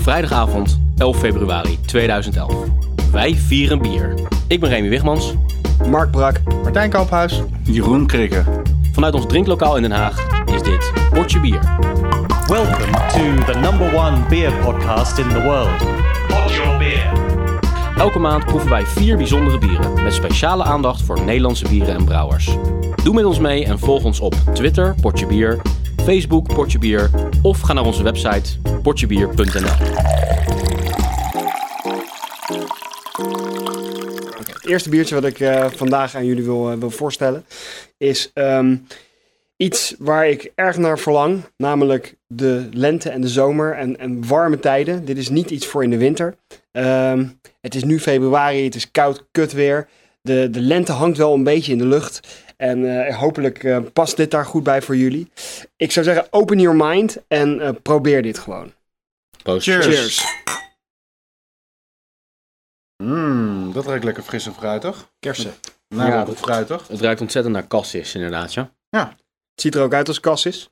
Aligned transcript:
Vrijdagavond 0.00 0.80
11 0.96 1.16
februari 1.18 1.78
2011. 1.86 2.54
Wij 3.12 3.34
vieren 3.34 3.78
bier. 3.82 4.14
Ik 4.46 4.60
ben 4.60 4.70
Remy 4.70 4.88
Wigmans. 4.88 5.34
Mark 5.88 6.10
Brak. 6.10 6.40
Martijn 6.62 6.90
Kamphuis. 6.90 7.42
Jeroen 7.64 8.06
Krikke. 8.06 8.44
Vanuit 8.92 9.14
ons 9.14 9.26
drinklokaal 9.26 9.76
in 9.76 9.82
Den 9.82 9.90
Haag 9.90 10.44
is 10.54 10.62
dit 10.62 10.92
Potje 11.12 11.40
Bier. 11.40 11.60
Welcome 12.46 12.92
to 12.92 13.52
the 13.52 13.58
number 13.58 13.94
one 13.94 14.28
beer 14.28 14.52
podcast 14.52 15.18
in 15.18 15.28
the 15.28 15.42
world. 15.42 15.78
Pod 16.28 16.54
your 16.54 16.78
beer. 16.78 17.12
Elke 17.96 18.18
maand 18.18 18.44
proeven 18.44 18.70
wij 18.70 18.86
vier 18.86 19.16
bijzondere 19.16 19.58
bieren 19.58 20.02
met 20.02 20.14
speciale 20.14 20.64
aandacht 20.64 21.02
voor 21.02 21.24
Nederlandse 21.24 21.68
bieren 21.68 21.94
en 21.94 22.04
brouwers. 22.04 22.56
Doe 23.04 23.14
met 23.14 23.24
ons 23.24 23.38
mee 23.38 23.64
en 23.64 23.78
volg 23.78 24.04
ons 24.04 24.20
op 24.20 24.34
Twitter, 24.54 24.94
Potje 25.00 25.26
Bier, 25.26 25.60
Facebook, 26.10 26.54
Potje 26.54 26.78
Bier 26.78 27.10
of 27.42 27.60
ga 27.60 27.72
naar 27.72 27.84
onze 27.84 28.02
website 28.02 28.58
potjebier.nl. 28.82 29.76
Het 34.36 34.66
eerste 34.66 34.88
biertje 34.88 35.14
wat 35.14 35.24
ik 35.24 35.40
eh, 35.40 35.66
vandaag 35.66 36.14
aan 36.14 36.24
jullie 36.24 36.44
wil, 36.44 36.70
eh, 36.70 36.78
wil 36.78 36.90
voorstellen 36.90 37.44
is 37.96 38.30
ehm, 38.34 38.76
iets 39.56 39.94
waar 39.98 40.28
ik 40.28 40.52
erg 40.54 40.76
naar 40.76 40.98
verlang. 40.98 41.42
Namelijk 41.56 42.16
de 42.26 42.68
lente 42.72 43.10
en 43.10 43.20
de 43.20 43.28
zomer 43.28 43.76
en, 43.76 43.98
en 43.98 44.26
warme 44.26 44.58
tijden. 44.58 45.04
Dit 45.04 45.18
is 45.18 45.28
niet 45.28 45.50
iets 45.50 45.66
voor 45.66 45.82
in 45.82 45.90
de 45.90 45.98
winter. 45.98 46.36
Ehm, 46.72 47.26
het 47.60 47.74
is 47.74 47.84
nu 47.84 48.00
februari, 48.00 48.64
het 48.64 48.74
is 48.74 48.90
koud, 48.90 49.26
kut 49.30 49.52
weer. 49.52 49.88
De, 50.22 50.48
de 50.50 50.60
lente 50.60 50.92
hangt 50.92 51.18
wel 51.18 51.34
een 51.34 51.44
beetje 51.44 51.72
in 51.72 51.78
de 51.78 51.86
lucht. 51.86 52.20
En 52.60 53.06
eh, 53.06 53.18
hopelijk 53.18 53.64
eh, 53.64 53.80
past 53.92 54.16
dit 54.16 54.30
daar 54.30 54.44
goed 54.46 54.62
bij 54.62 54.82
voor 54.82 54.96
jullie. 54.96 55.30
Ik 55.76 55.92
zou 55.92 56.04
zeggen, 56.06 56.26
open 56.32 56.58
your 56.60 56.76
mind 56.76 57.22
en 57.28 57.60
eh, 57.60 57.70
probeer 57.82 58.22
dit 58.22 58.38
gewoon. 58.38 58.72
Proost. 59.42 59.66
Cheers. 59.66 59.86
Cheers. 59.86 60.24
Mmm, 63.02 63.72
dat 63.72 63.86
ruikt 63.86 64.04
lekker 64.04 64.22
fris 64.22 64.46
en 64.46 64.54
fruitig. 64.54 65.10
Kersen. 65.18 65.54
Nou, 65.88 66.08
Ja, 66.10 66.16
ja, 66.16 66.24
dat- 66.24 66.36
fruitig. 66.36 66.88
Het 66.88 67.00
ruikt 67.00 67.20
ontzettend 67.20 67.54
naar 67.54 67.66
cassis 67.66 68.14
inderdaad, 68.14 68.52
ja. 68.54 68.72
Het 68.90 69.60
ziet 69.60 69.74
er 69.74 69.82
ook 69.82 69.94
uit 69.94 70.08
als 70.08 70.20
cassis. 70.20 70.70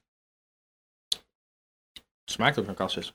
Smaakt 2.25 2.59
ook 2.59 2.67
naar 2.67 2.75
kassis. 2.75 3.15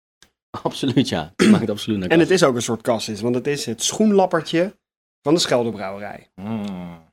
Absoluut 0.62 1.08
ja. 1.08 1.32
Het 1.36 1.46
smaakt 1.46 1.70
absoluut 1.76 1.98
naar 1.98 2.08
En 2.08 2.18
het 2.18 2.28
cassis. 2.28 2.42
is 2.42 2.48
ook 2.48 2.54
een 2.56 2.62
soort 2.62 2.82
cassis, 2.82 3.20
want 3.20 3.34
het 3.34 3.46
is 3.46 3.66
het 3.66 3.82
schoenlappertje 3.82 4.76
van 5.22 5.34
de 5.34 5.40
Scheldebrouwerij. 5.40 6.30
Mm. 6.34 7.08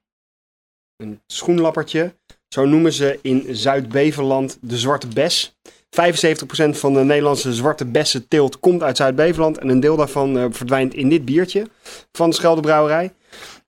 Een 0.98 1.22
schoenlappertje. 1.28 2.16
Zo 2.48 2.66
noemen 2.66 2.94
ze 2.94 3.20
in 3.22 3.46
Zuid-Beveland 3.50 4.58
de 4.62 4.78
zwarte 4.78 5.08
bes. 5.08 5.58
75% 5.90 6.70
van 6.70 6.94
de 6.94 7.04
Nederlandse 7.04 7.54
zwarte 7.54 7.86
bessen 7.86 8.28
teelt 8.28 8.60
komt 8.60 8.84
uit 8.84 8.98
Zuid-Beveland. 8.98 9.58
En 9.58 9.70
een 9.70 9.80
deel 9.80 9.96
daarvan 9.96 10.38
eh, 10.38 10.46
verdwijnt 10.50 10.94
in 10.94 11.10
dit 11.10 11.26
biertje 11.26 11.68
van 12.12 12.30
de 12.30 12.36
Scheldebrouwerij. 12.36 13.14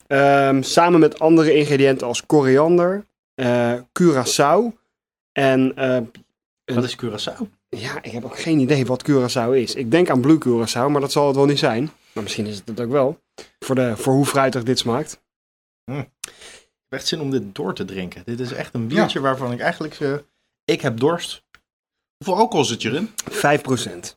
Ehm, 0.08 0.62
samen 0.62 1.00
met 1.00 1.20
andere 1.20 1.54
ingrediënten 1.54 2.08
als 2.08 2.26
koriander, 2.26 3.06
eh 3.36 3.74
Curaçao. 4.02 4.78
En 5.32 5.76
eh, 5.76 5.98
Wat 6.66 6.84
is 6.84 6.96
Curaçao? 7.06 7.42
ja, 7.70 8.04
ik 8.04 8.12
heb 8.12 8.26
ook 8.26 8.40
geen 8.40 8.60
idee 8.60 8.86
wat 8.86 9.10
Curaçao 9.10 9.52
is. 9.54 9.76
Ik 9.76 9.92
denk 9.92 10.10
aan 10.10 10.22
Blue 10.22 10.38
Curaçao, 10.38 10.90
maar 10.90 11.02
dat 11.02 11.12
zal 11.12 11.28
het 11.28 11.36
wel 11.36 11.46
niet 11.46 11.60
zijn. 11.60 11.92
Maar 12.14 12.24
misschien 12.24 12.46
is 12.46 12.58
het 12.58 12.68
het 12.68 12.80
ook 12.80 12.92
wel. 12.92 13.20
Voor, 13.60 13.76
de, 13.76 13.98
voor 13.98 14.14
hoe 14.14 14.26
fruitig 14.26 14.64
dit 14.64 14.80
smaakt. 14.80 15.22
Heb 15.92 16.08
echt 16.90 17.08
zin 17.08 17.22
om 17.22 17.32
dit 17.32 17.56
door 17.56 17.74
te 17.74 17.86
drinken. 17.86 18.22
Dit 18.26 18.40
is 18.40 18.52
echt 18.52 18.74
een 18.74 18.88
biertje 18.88 19.20
waarvan 19.20 19.52
ik 19.52 19.60
eigenlijk... 19.60 20.00
eh, 20.00 20.14
ik 20.66 20.82
heb 20.82 21.00
dorst. 21.00 21.44
Hoeveel 22.18 22.42
alcohol 22.42 22.66
zit 22.66 22.82
je 22.82 22.90
erin? 22.90 23.10
5%. 23.32 24.16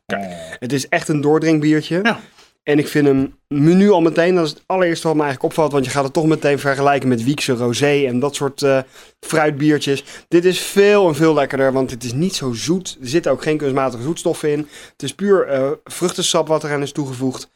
Het 0.59 0.73
is 0.73 0.89
echt 0.89 1.09
een 1.09 1.21
doordrinkbiertje. 1.21 2.01
Ja. 2.03 2.21
En 2.63 2.79
ik 2.79 2.89
vind 2.89 3.07
hem 3.07 3.39
nu 3.49 3.91
al 3.91 4.01
meteen, 4.01 4.35
dat 4.35 4.45
is 4.45 4.51
het 4.51 4.63
allereerste 4.67 5.07
wat 5.07 5.17
me 5.17 5.23
eigenlijk 5.23 5.53
opvalt, 5.53 5.73
want 5.73 5.85
je 5.85 5.91
gaat 5.91 6.05
het 6.05 6.13
toch 6.13 6.27
meteen 6.27 6.59
vergelijken 6.59 7.09
met 7.09 7.25
Wiekse 7.25 7.53
Rosé 7.53 8.05
en 8.07 8.19
dat 8.19 8.35
soort 8.35 8.63
eh, 8.63 8.79
fruitbiertjes. 9.21 10.05
Dit 10.29 10.45
is 10.45 10.61
veel 10.61 11.09
en 11.09 11.15
veel 11.15 11.35
lekkerder, 11.35 11.73
want 11.73 11.91
het 11.91 12.05
is 12.05 12.13
niet 12.13 12.35
zo 12.35 12.53
zoet. 12.53 12.97
Er 13.01 13.09
zitten 13.09 13.33
ook 13.33 13.43
geen 13.43 13.57
kunstmatige 13.57 14.03
zoetstoffen 14.03 14.51
in. 14.51 14.69
Het 14.93 15.03
is 15.03 15.15
puur 15.15 15.47
eh, 15.47 15.71
vruchtensap 15.85 16.49
wat 16.49 16.65
eraan 16.65 16.83
is 16.83 16.93
toegevoegd. 16.93 17.51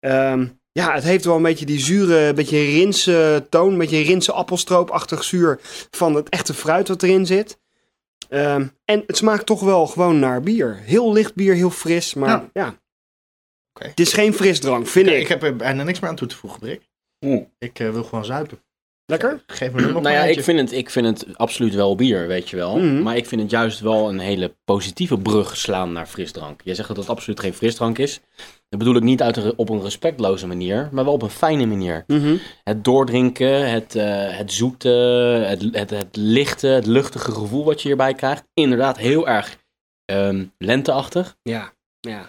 Ehm, 0.00 0.46
ja, 0.76 0.94
het 0.94 1.04
heeft 1.04 1.24
wel 1.24 1.36
een 1.36 1.42
beetje 1.42 1.66
die 1.66 1.80
zure, 1.80 2.32
beetje 2.32 2.58
rinse 2.58 3.46
toon, 3.50 3.72
een 3.72 3.78
beetje 3.78 4.02
rinse 4.02 4.32
appelstroopachtig 4.32 5.24
zuur 5.24 5.58
van 5.90 6.14
het 6.14 6.28
echte 6.28 6.54
fruit 6.54 6.88
wat 6.88 7.02
erin 7.02 7.26
zit. 7.26 7.58
Ehm, 8.28 8.66
en 8.84 9.02
het 9.06 9.16
smaakt 9.16 9.46
toch 9.46 9.60
wel 9.60 9.86
gewoon 9.86 10.18
naar 10.18 10.40
bier. 10.40 10.74
Heel 10.84 11.12
licht 11.12 11.34
bier, 11.34 11.54
heel 11.54 11.70
fris, 11.70 12.14
maar 12.14 12.48
ja. 12.52 12.78
Het 13.78 14.00
is 14.00 14.12
geen 14.12 14.34
frisdrank, 14.34 14.86
vind 14.86 15.06
Ik, 15.06 15.14
ik. 15.14 15.20
ik 15.20 15.28
heb 15.28 15.42
er 15.42 15.56
bijna 15.56 15.82
niks 15.82 16.00
meer 16.00 16.10
aan 16.10 16.16
toe 16.16 16.28
te 16.28 16.36
voegen, 16.36 16.60
Brik. 16.60 16.88
Oeh. 17.20 17.44
Ik 17.58 17.78
eh, 17.78 17.90
wil 17.90 18.04
gewoon 18.04 18.24
zuipen. 18.24 18.58
Lekker? 19.06 19.42
Geef 19.46 19.72
me 19.72 19.82
er 19.82 19.92
nog 19.92 20.02
Nou 20.02 20.14
ja, 20.14 20.24
ik 20.24 20.42
vind, 20.42 20.58
het, 20.58 20.72
ik 20.72 20.90
vind 20.90 21.06
het 21.06 21.38
absoluut 21.38 21.74
wel 21.74 21.94
bier, 21.94 22.26
weet 22.26 22.50
je 22.50 22.56
wel. 22.56 22.76
Mhm. 22.76 23.02
Maar 23.02 23.16
ik 23.16 23.26
vind 23.26 23.40
het 23.40 23.50
juist 23.50 23.80
wel 23.80 24.08
een 24.08 24.18
hele 24.18 24.54
positieve 24.64 25.18
brug 25.18 25.56
slaan 25.56 25.92
naar 25.92 26.06
frisdrank. 26.06 26.60
Jij 26.64 26.74
zegt 26.74 26.88
dat 26.88 26.96
het 26.96 27.08
absoluut 27.08 27.40
geen 27.40 27.54
frisdrank 27.54 27.98
is. 27.98 28.20
Dat 28.68 28.78
bedoel 28.78 28.96
ik 28.96 29.02
niet 29.02 29.22
uit 29.22 29.36
een, 29.36 29.52
op 29.56 29.68
een 29.68 29.82
respectloze 29.82 30.46
manier, 30.46 30.88
maar 30.92 31.04
wel 31.04 31.12
op 31.12 31.22
een 31.22 31.30
fijne 31.30 31.66
manier. 31.66 32.04
Mhm. 32.06 32.36
Het 32.64 32.84
doordrinken, 32.84 33.70
het, 33.70 33.94
eh, 33.94 34.36
het 34.36 34.52
zoete, 34.52 34.88
het, 35.46 35.62
het, 35.72 35.90
het 35.90 36.16
lichte, 36.16 36.66
het 36.66 36.86
luchtige 36.86 37.32
gevoel 37.32 37.64
wat 37.64 37.82
je 37.82 37.88
hierbij 37.88 38.14
krijgt. 38.14 38.44
Inderdaad 38.54 38.98
heel 38.98 39.28
erg 39.28 39.58
ehm, 40.04 40.44
lenteachtig. 40.58 41.36
Ja, 41.42 41.72
ja. 42.00 42.28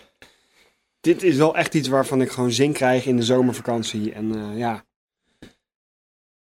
Dit 1.00 1.24
is 1.24 1.36
wel 1.36 1.56
echt 1.56 1.74
iets 1.74 1.88
waarvan 1.88 2.22
ik 2.22 2.32
gewoon 2.32 2.52
zin 2.52 2.74
krijg 2.74 3.06
in 3.06 3.16
de 3.18 3.24
zomervakantie. 3.24 4.14
En 4.14 4.36
eh, 4.36 4.58
ja. 4.58 4.86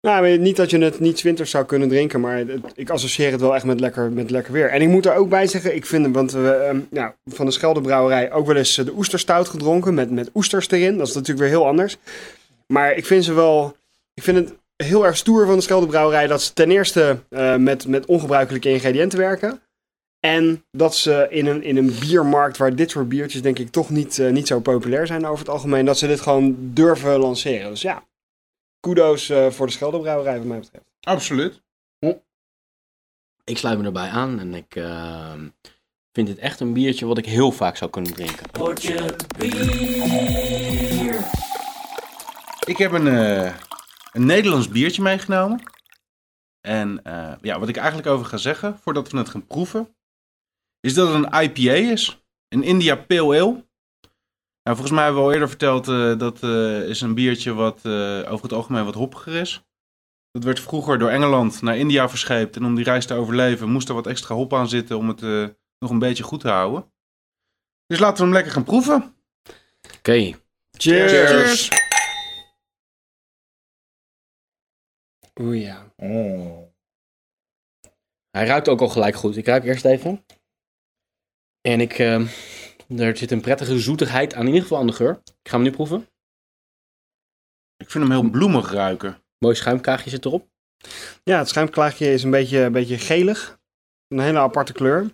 Nou, 0.02 0.38
niet 0.38 0.56
dat 0.56 0.70
je 0.70 0.78
het 0.78 1.00
niet 1.00 1.22
winters 1.22 1.50
zou 1.50 1.64
kunnen 1.64 1.88
drinken, 1.88 2.20
maar 2.20 2.44
ik 2.74 2.90
associeer 2.90 3.30
het 3.30 3.40
wel 3.40 3.54
echt 3.54 3.64
met 3.64 3.80
lekker, 3.80 4.12
met 4.12 4.30
lekker 4.30 4.52
weer. 4.52 4.70
En 4.70 4.82
ik 4.82 4.88
moet 4.88 5.06
er 5.06 5.14
ook 5.14 5.28
bij 5.28 5.46
zeggen, 5.46 5.74
ik 5.74 5.86
vind, 5.86 6.14
want 6.14 6.32
we 6.32 6.50
ehm, 6.50 6.80
ja, 6.90 7.14
van 7.24 7.46
de 7.46 7.52
Scheldebrouwerij 7.52 8.32
ook 8.32 8.46
wel 8.46 8.56
eens 8.56 8.78
eh, 8.78 8.84
de 8.84 8.92
oesterstout 8.96 9.48
gedronken 9.48 9.94
met, 9.94 10.10
met 10.10 10.30
oesters 10.34 10.70
erin. 10.70 10.98
Dat 10.98 11.08
is 11.08 11.14
natuurlijk 11.14 11.40
weer 11.40 11.58
heel 11.58 11.66
anders. 11.66 11.96
Maar 12.66 12.94
ik 12.94 13.06
vind 13.06 13.24
ze 13.24 13.32
wel, 13.32 13.76
ik 14.14 14.22
vind 14.22 14.36
het 14.36 14.54
heel 14.76 15.06
erg 15.06 15.16
stoer 15.16 15.46
van 15.46 15.54
de 15.54 15.60
Scheldebrouwerij 15.60 16.26
dat 16.26 16.42
ze 16.42 16.52
ten 16.52 16.70
eerste 16.70 17.19
eh, 17.28 17.56
met, 17.56 17.86
met 17.86 18.06
ongebruikelijke 18.06 18.70
ingrediënten 18.70 19.19
werken. 19.19 19.60
En 20.20 20.64
dat 20.70 20.96
ze 20.96 21.26
in 21.30 21.46
een, 21.46 21.62
in 21.62 21.76
een 21.76 21.94
biermarkt 22.00 22.56
waar 22.56 22.74
dit 22.74 22.90
soort 22.90 23.08
biertjes 23.08 23.42
denk 23.42 23.58
ik 23.58 23.70
toch 23.70 23.90
niet, 23.90 24.19
eh, 24.19 24.30
niet 24.30 24.46
zo 24.46 24.60
populair 24.60 25.06
zijn 25.06 25.26
over 25.26 25.38
het 25.38 25.54
algemeen, 25.54 25.84
dat 25.84 25.98
ze 25.98 26.06
dit 26.06 26.20
gewoon 26.20 26.56
durven 26.58 27.19
lanceren. 27.19 27.70
Dus 27.70 27.82
ja, 27.82 28.02
kudo's 28.82 29.28
eh, 29.28 29.50
voor 29.50 29.66
de 29.66 29.72
Scheldebrouwerij 29.72 30.38
wat 30.38 30.47
mij 30.47 30.59
betreft. 30.59 30.84
Absoluut. 31.00 31.62
Ik 33.44 33.59
sluit 33.59 33.78
me 33.78 33.84
erbij 33.84 34.09
aan 34.09 34.38
en 34.38 34.54
ik 34.54 34.76
ehm, 34.76 35.48
vind 36.12 36.26
dit 36.26 36.38
echt 36.38 36.60
een 36.60 36.72
biertje 36.72 37.06
wat 37.06 37.19
ik 37.19 37.26
heel 37.26 37.53
vaak 37.53 37.76
zou 37.76 37.91
kunnen 37.91 38.15
drinken. 38.15 38.47
Ik 42.66 42.76
heb 42.76 42.93
een, 42.93 43.09
eh, 43.09 43.56
een 44.12 44.26
Nederlands 44.26 44.69
biertje 44.69 45.03
meegenomen. 45.03 45.62
En 46.60 47.03
eh, 47.03 47.34
ja, 47.41 47.59
wat 47.59 47.69
ik 47.69 47.76
eigenlijk 47.76 48.09
over 48.09 48.26
ga 48.26 48.37
zeggen, 48.37 48.78
voordat 48.78 49.10
we 49.10 49.19
het 49.19 49.28
gaan 49.28 49.47
proeven, 49.47 49.97
is 50.81 50.94
dat 50.94 51.14
het 51.14 51.16
een 51.16 51.43
IPA 51.43 51.72
is. 51.72 52.25
Een 52.49 52.62
India 52.62 52.97
Pale 52.97 53.41
Ale. 53.41 53.66
Nou, 54.62 54.76
volgens 54.76 54.90
mij 54.90 55.04
hebben 55.04 55.22
we 55.22 55.28
al 55.28 55.32
eerder 55.32 55.48
verteld, 55.48 55.88
eh, 55.88 56.18
dat 56.18 56.42
eh, 56.42 56.88
is 56.88 57.00
een 57.00 57.14
biertje 57.14 57.52
wat 57.54 57.84
eh, 57.84 58.32
over 58.32 58.42
het 58.42 58.52
algemeen 58.52 58.84
wat 58.84 58.94
hoppiger 58.94 59.34
is. 59.34 59.62
Dat 60.32 60.44
werd 60.44 60.60
vroeger 60.60 60.98
door 60.98 61.08
Engeland 61.08 61.62
naar 61.62 61.76
India 61.76 62.08
verscheept. 62.08 62.56
En 62.56 62.64
om 62.64 62.74
die 62.74 62.84
reis 62.84 63.06
te 63.06 63.14
overleven 63.14 63.70
moest 63.70 63.88
er 63.88 63.94
wat 63.94 64.06
extra 64.06 64.34
hop 64.34 64.54
aan 64.54 64.68
zitten 64.68 64.96
om 64.96 65.08
het 65.08 65.22
eh, 65.22 65.48
nog 65.78 65.90
een 65.90 65.98
beetje 65.98 66.22
goed 66.22 66.40
te 66.40 66.48
houden. 66.48 66.92
Dus 67.86 67.98
laten 67.98 68.16
we 68.16 68.22
hem 68.22 68.32
lekker 68.32 68.52
gaan 68.52 68.64
proeven. 68.64 69.14
Oké, 69.98 70.34
Cheers! 70.70 71.70
Oeh 75.40 75.60
ja. 75.62 75.92
hij 78.31 78.46
ruikt 78.46 78.69
ook 78.69 78.81
al 78.81 78.88
gelijk 78.88 79.14
goed. 79.14 79.37
Ik 79.37 79.46
ruik 79.46 79.64
eerst 79.64 79.84
even. 79.84 80.25
En 81.60 81.81
ik, 81.81 81.98
ehm, 81.98 82.26
er 82.98 83.16
zit 83.16 83.30
een 83.30 83.40
prettige 83.40 83.78
zoetigheid 83.80 84.34
aan, 84.34 84.40
in 84.40 84.46
ieder 84.46 84.62
geval 84.62 84.78
aan 84.78 84.86
de 84.86 84.92
geur. 84.92 85.20
Ik 85.24 85.48
ga 85.50 85.54
hem 85.54 85.62
nu 85.62 85.70
proeven. 85.70 86.08
Ik 87.76 87.90
vind 87.90 88.04
hem 88.08 88.12
heel 88.20 88.30
bloemig 88.30 88.70
ruiken. 88.70 89.22
Mooi 89.38 89.54
schuimkaagje 89.54 90.10
zit 90.10 90.24
erop. 90.24 90.48
Ja, 91.24 91.38
het 91.38 91.48
schuimklaagje 91.48 92.12
is 92.12 92.22
een 92.22 92.30
beetje, 92.30 92.58
een 92.58 92.72
beetje 92.72 92.98
gelig. 92.98 93.60
Een 94.08 94.18
hele 94.20 94.38
aparte 94.38 94.72
kleur. 94.72 95.00
Het 95.02 95.12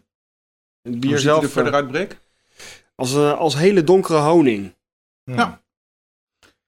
Hoe 0.83 0.99
bier 0.99 1.11
ziet 1.19 1.21
zelf 1.27 1.43
er 1.43 1.51
verder 1.51 1.73
eh, 1.73 1.79
uit, 1.79 1.89
Brik? 1.89 2.19
als, 2.95 3.15
eh, 3.15 3.39
als 3.39 3.55
hele 3.55 3.85
donkere 3.85 4.19
honing. 4.19 4.77
Ja. 5.25 5.63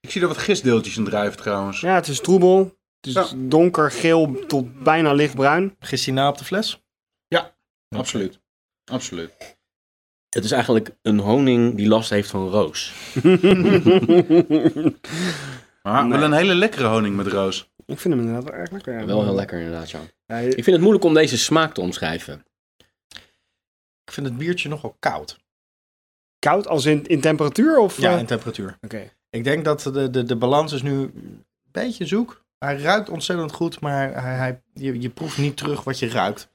Ik 0.00 0.10
zie 0.10 0.20
er 0.22 0.28
wat 0.28 0.38
gistdeeltjes 0.38 0.96
in 0.96 1.04
drijven 1.04 1.36
trouwens. 1.36 1.80
Ja, 1.80 1.94
het 1.94 2.08
is 2.08 2.20
troebel. 2.20 2.78
Het 3.00 3.06
is 3.06 3.12
Ja. 3.12 3.28
donker, 3.36 3.90
geel 3.90 4.46
tot 4.46 4.82
bijna 4.82 5.12
lichtbruin. 5.12 5.76
Gist 5.78 6.04
hij 6.04 6.14
na 6.14 6.28
op 6.28 6.38
de 6.38 6.44
fles? 6.44 6.82
Absoluut. 7.96 8.40
Absoluut. 8.84 9.58
Het 10.30 10.44
is 10.44 10.50
eigenlijk 10.50 10.90
een 11.02 11.18
honing 11.18 11.76
die 11.76 11.88
last 11.88 12.10
heeft 12.10 12.30
van 12.30 12.48
roos. 12.48 12.92
Maar 15.82 16.08
wel 16.08 16.22
een 16.22 16.32
hele 16.32 16.54
lekkere 16.54 16.86
honing 16.86 17.16
met 17.16 17.26
roos. 17.26 17.70
ik 17.86 17.98
vind 18.00 18.14
hem 18.14 18.22
inderdaad 18.22 18.44
wel 18.50 18.54
erg 18.60 18.70
lekker. 18.70 18.98
ja. 18.98 19.06
Wel 19.06 19.24
heel 19.24 19.34
lekker 19.34 19.58
inderdaad, 19.58 19.90
Jan. 19.90 20.08
Ja, 20.26 20.36
Ik 20.38 20.52
vind 20.52 20.66
het 20.66 20.80
moeilijk 20.80 21.04
om 21.04 21.14
deze 21.14 21.38
smaak 21.38 21.74
te 21.74 21.80
omschrijven. 21.80 22.44
Ik 24.04 24.12
vind 24.12 24.26
het 24.26 24.38
biertje 24.38 24.68
nogal 24.68 24.96
koud. 24.98 25.38
koud 26.38 26.66
als 26.68 26.84
in, 26.84 27.06
in 27.06 27.20
temperatuur? 27.20 27.78
Of, 27.78 28.00
Ja, 28.00 28.12
eh? 28.12 28.18
in 28.18 28.26
temperatuur. 28.26 28.78
Oké. 28.80 29.10
Ik 29.30 29.44
denk 29.44 29.64
dat 29.64 29.80
de, 29.82 30.10
de, 30.10 30.22
de 30.24 30.36
balans 30.36 30.72
is 30.72 30.82
nu 30.82 30.90
een 31.00 31.44
beetje 31.70 32.06
zoek. 32.06 32.44
Hij 32.58 32.76
ruikt 32.80 33.08
ontzettend 33.08 33.52
goed, 33.52 33.80
maar 33.80 34.22
hij, 34.22 34.34
hij, 34.36 34.62
je, 34.72 35.00
je 35.00 35.08
proeft 35.10 35.38
niet 35.38 35.56
terug 35.56 35.84
wat 35.84 35.98
je 35.98 36.08
ruikt. 36.08 36.49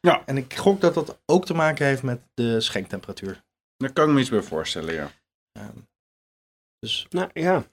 Ja. 0.00 0.22
En 0.26 0.36
ik 0.36 0.54
gok 0.54 0.80
dat 0.80 0.94
dat 0.94 1.18
ook 1.26 1.46
te 1.46 1.54
maken 1.54 1.86
heeft 1.86 2.02
met 2.02 2.20
de 2.34 2.60
schenktemperatuur. 2.60 3.42
Daar 3.76 3.92
kan 3.92 4.08
ik 4.08 4.14
me 4.14 4.20
iets 4.20 4.30
bij 4.30 4.42
voorstellen, 4.42 4.94
ja. 4.94 5.10
Ehm, 5.52 5.78
dus 6.78 7.06
Nou 7.10 7.30
ja, 7.32 7.64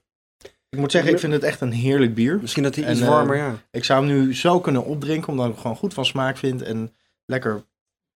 ik 0.68 0.78
moet 0.78 0.90
zeggen, 0.90 1.12
ik 1.12 1.18
vind 1.18 1.32
het 1.32 1.42
echt 1.42 1.60
een 1.60 1.72
heerlijk 1.72 2.14
bier. 2.14 2.38
misschien 2.40 2.62
dat 2.62 2.74
hij 2.74 2.90
iets 2.90 3.00
eh, 3.00 3.08
warmer, 3.08 3.36
ja. 3.36 3.56
Ik 3.70 3.84
zou 3.84 4.06
hem 4.06 4.16
nu 4.16 4.34
zo 4.34 4.60
kunnen 4.60 4.84
opdrinken, 4.84 5.28
omdat 5.28 5.46
ik 5.46 5.52
hem 5.52 5.60
gewoon 5.60 5.76
goed 5.76 5.94
van 5.94 6.04
smaak 6.04 6.36
vind 6.36 6.62
en 6.62 6.94
lekker. 7.26 7.64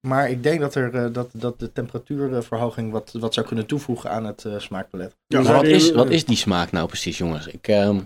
Maar 0.07 0.31
ik 0.31 0.43
denk 0.43 0.61
dat, 0.61 0.75
er, 0.75 0.95
eh, 0.95 1.13
dat, 1.13 1.29
dat 1.33 1.61
de 1.61 1.73
temperatuurverhoging 1.73 2.93
wat, 2.93 3.13
wat 3.13 3.35
zou 3.35 3.47
kunnen 3.47 3.67
toevoegen 3.67 4.11
aan 4.11 4.25
het 4.25 4.45
eh, 4.45 4.59
smaakpalet. 4.59 5.17
Ja, 5.27 5.43
wat 5.43 5.65
is, 5.65 5.91
wat 5.91 6.11
is 6.11 6.25
die 6.25 6.37
smaak 6.37 6.73
nou 6.73 6.87
precies, 6.87 7.19
jongens? 7.19 7.47
Ik, 7.47 7.69
ehm, 7.69 8.01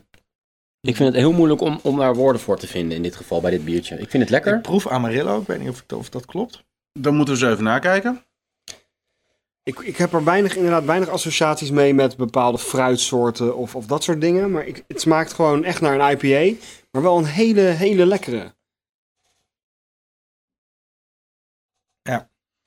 ik 0.86 0.96
vind 0.96 1.08
het 1.08 1.14
heel 1.14 1.32
moeilijk 1.32 1.60
om, 1.60 1.80
om 1.82 1.98
daar 1.98 2.14
woorden 2.14 2.40
voor 2.40 2.58
te 2.58 2.66
vinden 2.66 2.96
in 2.96 3.02
dit 3.02 3.16
geval 3.16 3.40
bij 3.40 3.50
dit 3.50 3.64
biertje. 3.64 3.98
Ik 3.98 4.10
vind 4.10 4.22
het 4.22 4.32
lekker. 4.32 4.54
Ik 4.56 4.62
proef 4.62 4.86
Amarillo, 4.88 5.40
ik 5.40 5.46
weet 5.46 5.58
niet 5.60 5.68
of, 5.68 5.80
ik- 5.80 5.92
of 5.92 6.08
dat 6.10 6.26
klopt. 6.26 6.64
Dan 6.92 7.14
moeten 7.16 7.34
we 7.34 7.40
eens 7.40 7.50
even 7.52 7.64
nakijken. 7.64 8.24
Ik, 9.62 9.78
ik 9.78 9.96
heb 9.96 10.12
er 10.12 10.24
weinig, 10.24 10.56
inderdaad 10.56 10.84
weinig 10.84 11.08
associaties 11.08 11.70
mee 11.70 11.94
met 11.94 12.16
bepaalde 12.16 12.58
fruitsoorten 12.58 13.56
of, 13.56 13.74
of 13.74 13.86
dat 13.86 14.02
soort 14.04 14.20
dingen. 14.20 14.50
Maar 14.50 14.66
ik, 14.66 14.84
het 14.88 15.00
smaakt 15.00 15.32
gewoon 15.32 15.64
echt 15.64 15.80
naar 15.80 16.00
een 16.00 16.18
IPA. 16.20 16.58
Maar 16.90 17.02
wel 17.02 17.18
een 17.18 17.24
hele, 17.24 17.60
hele 17.60 18.06
lekkere. 18.06 18.54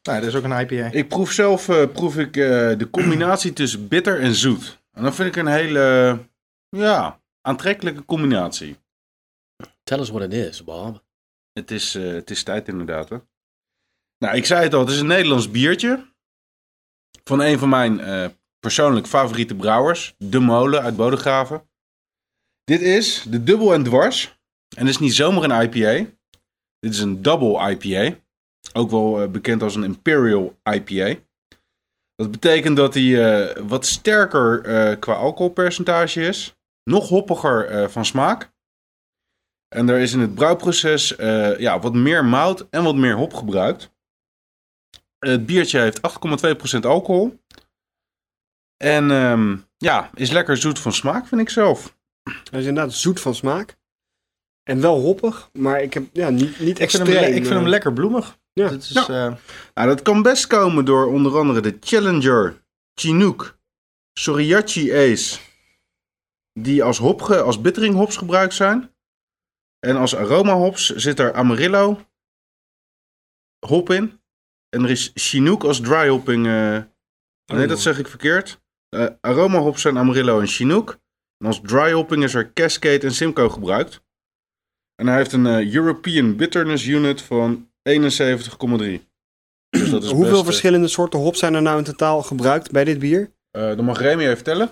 Nou, 0.01 0.21
dat 0.21 0.29
is 0.29 0.35
ook 0.35 0.43
een 0.43 0.59
IPA. 0.59 0.91
Ik 0.91 1.07
proef 1.07 1.31
zelf 1.31 1.69
eh, 1.69 1.87
proef 1.93 2.17
ik, 2.17 2.37
eh, 2.37 2.43
de 2.77 2.87
combinatie 2.91 3.53
tussen 3.53 3.87
bitter 3.87 4.19
en 4.21 4.35
zoet. 4.35 4.79
En 4.91 5.03
dat 5.03 5.15
vind 5.15 5.27
ik 5.27 5.35
een 5.35 5.47
hele 5.51 6.17
ja, 6.69 7.18
aantrekkelijke 7.41 8.05
combinatie. 8.05 8.77
Tell 9.83 9.99
us 9.99 10.09
what 10.09 10.21
it 10.21 10.33
is, 10.33 10.63
Bob. 10.63 11.03
Het 11.53 11.71
is, 11.71 11.95
eh, 11.95 12.11
het 12.11 12.29
is 12.29 12.43
tijd 12.43 12.67
inderdaad. 12.67 13.09
Hè? 13.09 13.17
Nou, 14.17 14.35
ik 14.35 14.45
zei 14.45 14.63
het 14.63 14.73
al, 14.73 14.79
het 14.79 14.89
is 14.89 14.99
een 14.99 15.07
Nederlands 15.07 15.51
biertje. 15.51 16.07
Van 17.23 17.41
een 17.41 17.59
van 17.59 17.69
mijn 17.69 17.99
eh, 17.99 18.29
persoonlijk 18.59 19.07
favoriete 19.07 19.55
brouwers. 19.55 20.15
De 20.17 20.39
Molen 20.39 20.81
uit 20.81 20.95
Bodegraven. 20.95 21.69
Dit 22.63 22.81
is 22.81 23.23
de 23.23 23.43
Dubbel 23.43 23.73
en 23.73 23.83
Dwars. 23.83 24.39
En 24.75 24.85
dit 24.85 24.93
is 24.93 24.99
niet 24.99 25.13
zomaar 25.13 25.43
een 25.43 25.61
IPA. 25.61 26.11
Dit 26.79 26.93
is 26.93 26.99
een 26.99 27.21
Double 27.21 27.69
IPA. 27.69 28.17
Ook 28.73 28.89
wel 28.89 29.21
eh, 29.21 29.29
bekend 29.29 29.63
als 29.63 29.75
een 29.75 29.83
Imperial 29.83 30.59
IPA. 30.63 31.19
Dat 32.15 32.31
betekent 32.31 32.77
dat 32.77 32.93
hij 32.93 33.55
wat 33.63 33.85
sterker 33.85 34.61
qua 34.97 35.13
alcoholpercentage 35.13 36.21
is. 36.21 36.58
Nog 36.83 37.09
hoppiger 37.09 37.65
eh, 37.65 37.87
van 37.87 38.05
smaak. 38.05 38.51
En 39.67 39.89
er 39.89 39.99
is 39.99 40.13
in 40.13 40.19
het 40.19 40.35
brouwproces 40.35 41.15
eh, 41.15 41.59
ja, 41.59 41.79
wat 41.79 41.93
meer 41.93 42.25
mout 42.25 42.67
en 42.69 42.83
wat 42.83 42.95
meer 42.95 43.15
hop 43.15 43.33
gebruikt. 43.33 43.91
Het 45.19 45.45
biertje 45.45 45.79
heeft 45.79 45.99
8,2% 46.75 46.79
alcohol. 46.79 47.39
En 48.77 49.11
ehm, 49.11 49.57
ja, 49.77 50.09
is 50.13 50.31
lekker 50.31 50.57
zoet 50.57 50.79
van 50.79 50.93
smaak, 50.93 51.27
vind 51.27 51.41
ik 51.41 51.49
zelf. 51.49 51.97
Hij 52.23 52.59
is 52.59 52.65
inderdaad 52.65 52.93
zoet 52.93 53.19
van 53.21 53.35
smaak. 53.35 53.77
En 54.63 54.81
wel 54.81 54.99
hoppig, 54.99 55.49
maar 55.53 55.81
ik 55.81 55.93
heb 55.93 56.03
ja, 56.13 56.29
niet, 56.29 56.59
niet 56.59 56.79
Ik 56.79 56.89
vind, 56.89 57.07
hem, 57.07 57.11
extreem. 57.11 57.35
ik 57.35 57.43
vind 57.43 57.53
hem 57.55 57.63
eh, 57.63 57.69
lekker 57.69 57.93
bloemig. 57.93 58.37
Ja. 58.53 58.69
Dit 58.69 58.83
is, 58.83 58.95
eh, 58.95 59.05
Nou, 59.73 59.87
dat 59.87 60.01
kan 60.01 60.21
best 60.21 60.47
komen 60.47 60.85
door 60.85 61.07
onder 61.07 61.37
andere 61.37 61.61
de 61.61 61.77
Challenger, 61.79 62.61
Chinook, 62.93 63.57
Soriachi 64.13 64.93
Ace. 64.93 65.39
Die 66.53 66.83
als, 66.83 66.97
hop 66.97 67.21
ge- 67.21 67.41
als 67.41 67.61
bittering 67.61 67.95
hops 67.95 68.17
gebruikt 68.17 68.53
zijn. 68.53 68.93
En 69.79 69.95
als 69.95 70.15
aroma 70.15 70.53
hops 70.53 70.95
zit 70.95 71.19
er 71.19 71.33
Amarillo 71.33 71.99
hop 73.67 73.89
in. 73.89 74.19
En 74.69 74.83
er 74.83 74.89
is 74.89 75.11
Chinook 75.13 75.63
als 75.63 75.79
dry 75.81 76.07
hopping. 76.09 76.45
eh, 76.47 76.77
nee, 77.45 77.67
dat 77.67 77.79
zeg 77.79 77.99
ik 77.99 78.07
verkeerd. 78.07 78.61
Eh, 78.89 79.05
aroma 79.21 79.57
hops 79.59 79.81
zijn 79.81 79.97
Amarillo 79.97 80.39
en 80.39 80.47
Chinook. 80.47 80.99
En 81.37 81.47
als 81.47 81.61
dry 81.63 81.91
hopping 81.91 82.23
is 82.23 82.33
er 82.33 82.53
Cascade 82.53 82.99
en 82.99 83.11
Simcoe 83.13 83.49
gebruikt. 83.49 84.01
En 84.95 85.07
hij 85.07 85.17
heeft 85.17 85.31
een 85.31 85.45
eh, 85.45 85.73
European 85.73 86.35
Bitterness 86.35 86.85
Unit 86.85 87.21
van 87.21 87.71
71,3. 87.89 87.89
Dus 89.69 89.89
dat 89.89 90.05
Hoeveel 90.05 90.31
best, 90.31 90.43
verschillende 90.45 90.87
soorten 90.87 91.19
hop 91.19 91.35
zijn 91.35 91.53
er 91.53 91.61
nou 91.61 91.77
in 91.77 91.83
totaal 91.83 92.23
gebruikt 92.23 92.71
bij 92.71 92.83
dit 92.83 92.99
bier? 92.99 93.31
dan 93.51 93.85
mag 93.85 93.99
Remy 93.99 94.27
even 94.27 94.43
tellen. 94.43 94.69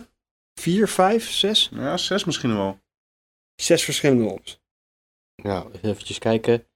Vier, 0.59 0.87
vijf, 0.87 1.29
zes? 1.29 1.69
Ja, 1.73 1.97
zes 1.97 2.25
misschien 2.25 2.55
wel. 2.55 2.79
Zes 3.55 3.83
verschillende 3.83 4.23
hops. 4.23 4.61
Nou, 5.35 5.71
even 5.81 6.19
kijken. 6.19 6.67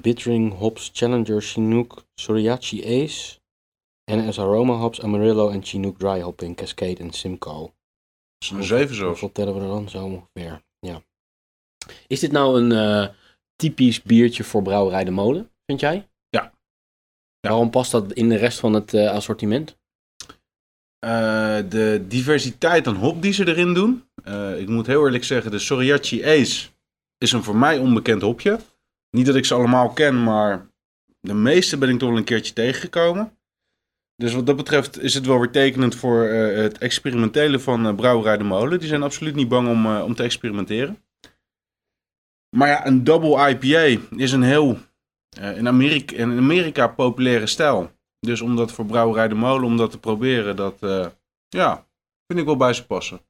Bittering, 0.00 0.52
Hops, 0.52 0.90
Challenger, 0.92 1.42
Chinook, 1.42 2.06
Soriachi 2.14 3.02
Ace. 3.02 3.40
En 4.04 4.26
as 4.26 4.38
aroma 4.38 4.74
hops, 4.74 5.00
Amarillo 5.00 5.48
en 5.48 5.64
Chinook 5.64 5.98
dry 5.98 6.20
hopping, 6.20 6.56
Cascade 6.56 6.96
en 6.96 7.10
Simcoe. 7.10 7.60
Dat 7.60 7.72
is 8.38 8.50
een 8.50 8.62
zeven 8.64 8.94
zelfs. 8.94 9.20
Hoeveel 9.20 9.32
tellen 9.32 9.54
we 9.54 9.60
er 9.60 9.66
dan 9.66 9.88
zo 9.88 10.04
ongeveer? 10.04 10.62
Ja. 10.78 11.02
Is 12.06 12.20
dit 12.20 12.32
nou 12.32 12.60
een 12.60 12.72
eh, 12.72 13.14
typisch 13.56 14.02
biertje 14.02 14.44
voor 14.44 14.62
Brouwerij 14.62 15.04
de 15.04 15.10
Molen, 15.10 15.50
vind 15.66 15.80
jij? 15.80 16.08
Ja. 16.28 16.42
Ja. 17.40 17.48
Waarom 17.48 17.70
past 17.70 17.90
dat 17.90 18.12
in 18.12 18.28
de 18.28 18.36
rest 18.36 18.58
van 18.58 18.72
het 18.72 18.94
eh, 18.94 19.10
assortiment? 19.10 19.76
Eh, 20.98 21.45
de 21.68 22.04
diversiteit 22.08 22.86
aan 22.86 22.94
hop 22.94 23.22
die 23.22 23.32
ze 23.32 23.48
erin 23.48 23.74
doen. 23.74 24.04
Eh, 24.24 24.60
ik 24.60 24.68
moet 24.68 24.86
heel 24.86 25.04
eerlijk 25.04 25.24
zeggen, 25.24 25.50
de 25.50 25.58
Soriachi 25.58 26.24
Ace 26.24 26.68
is 27.18 27.32
een 27.32 27.42
voor 27.42 27.56
mij 27.56 27.78
onbekend 27.78 28.22
hopje. 28.22 28.58
Niet 29.10 29.26
dat 29.26 29.34
ik 29.34 29.44
ze 29.44 29.54
allemaal 29.54 29.90
ken, 29.90 30.22
maar 30.22 30.66
de 31.20 31.34
meeste 31.34 31.78
ben 31.78 31.88
ik 31.88 31.98
toch 31.98 32.08
wel 32.08 32.18
een 32.18 32.24
keertje 32.24 32.52
tegengekomen. 32.52 33.32
Dus 34.16 34.34
wat 34.34 34.46
dat 34.46 34.56
betreft 34.56 35.02
is 35.02 35.14
het 35.14 35.26
wel 35.26 35.38
weer 35.38 35.50
tekenend 35.50 35.94
voor 35.94 36.24
eh, 36.24 36.56
het 36.62 36.78
experimentele 36.78 37.58
van 37.58 37.86
eh, 37.86 37.94
Brouwerij 37.94 38.36
de 38.36 38.44
Molen. 38.44 38.78
Die 38.78 38.88
zijn 38.88 39.02
absoluut 39.02 39.34
niet 39.34 39.48
bang 39.48 39.68
om, 39.68 39.86
eh, 39.86 40.04
om 40.04 40.14
te 40.14 40.22
experimenteren. 40.22 40.98
Maar 42.56 42.68
ja, 42.68 42.86
een 42.86 43.04
double 43.04 43.48
IPA 43.48 44.00
is 44.16 44.32
een 44.32 44.42
heel 44.42 44.78
eh, 45.36 45.56
in, 45.56 45.68
Amerika, 45.68 46.16
in 46.16 46.38
Amerika 46.38 46.88
populaire 46.88 47.46
stijl. 47.46 47.90
Dus 48.20 48.40
om 48.40 48.56
dat 48.56 48.72
voor 48.72 48.86
Brouwerij 48.86 49.28
de 49.28 49.34
Molen, 49.34 49.64
om 49.64 49.76
dat 49.76 49.90
te 49.90 49.98
proberen, 49.98 50.56
dat 50.56 50.82
eh, 50.82 51.06
ja, 51.56 51.86
vind 52.26 52.40
ik 52.40 52.44
wel 52.44 52.56
bij 52.56 52.72
ze 52.72 52.86
passen. 52.86 53.20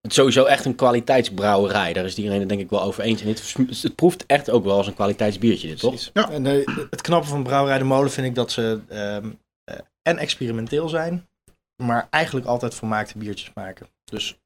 Het 0.00 0.10
is 0.10 0.16
sowieso 0.16 0.44
echt 0.44 0.64
een 0.64 0.74
kwaliteitsbrouwerij. 0.74 1.92
Daar 1.92 2.04
is 2.04 2.16
iedereen 2.16 2.40
het 2.40 2.48
denk 2.48 2.60
ik 2.60 2.70
wel 2.70 2.82
over 2.82 3.02
eens. 3.02 3.20
En 3.20 3.26
dit, 3.26 3.54
het 3.82 3.94
proeft 3.94 4.26
echt 4.26 4.50
ook 4.50 4.64
wel 4.64 4.76
als 4.76 4.86
een 4.86 4.94
kwaliteitsbiertje, 4.94 5.68
dit, 5.68 5.78
toch? 5.78 5.90
Precies. 5.90 6.10
Ja. 6.12 6.30
En 6.30 6.46
eh, 6.46 6.66
het 6.90 7.00
knappe 7.00 7.28
van 7.28 7.42
Brouwerij 7.42 7.78
de 7.78 7.84
Molen 7.84 8.10
vind 8.10 8.26
ik 8.26 8.34
dat 8.34 8.52
ze 8.52 8.80
ehm, 8.88 9.30
eh, 9.64 9.78
en 10.02 10.18
experimenteel 10.18 10.88
zijn, 10.88 11.28
maar 11.82 12.06
eigenlijk 12.10 12.46
altijd 12.46 12.74
volmaakte 12.74 13.18
biertjes 13.18 13.50
maken. 13.54 13.86
Dus 14.04 14.38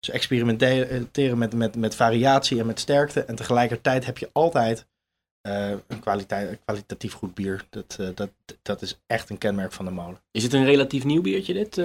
ze 0.00 0.12
experimenteren 0.12 1.38
met, 1.38 1.54
met, 1.54 1.76
met 1.76 1.94
variatie 1.94 2.60
en 2.60 2.66
met 2.66 2.80
sterkte. 2.80 3.24
En 3.24 3.34
tegelijkertijd 3.34 4.06
heb 4.06 4.18
je 4.18 4.30
altijd 4.32 4.86
eh, 5.48 5.78
een, 5.86 6.00
kwaliteit, 6.00 6.60
kwalitatief 6.64 7.12
goed 7.12 7.34
bier. 7.34 7.64
Dat, 7.70 7.96
eh, 8.00 8.08
dat, 8.14 8.30
dat 8.62 8.82
is 8.82 9.00
echt 9.06 9.30
een 9.30 9.38
kenmerk 9.38 9.72
van 9.72 9.84
de 9.84 9.90
molen. 9.90 10.20
Is 10.30 10.42
het 10.42 10.52
een 10.52 10.64
relatief 10.64 11.04
nieuw 11.04 11.22
biertje, 11.22 11.52
dit? 11.52 11.78
Eh, 11.78 11.84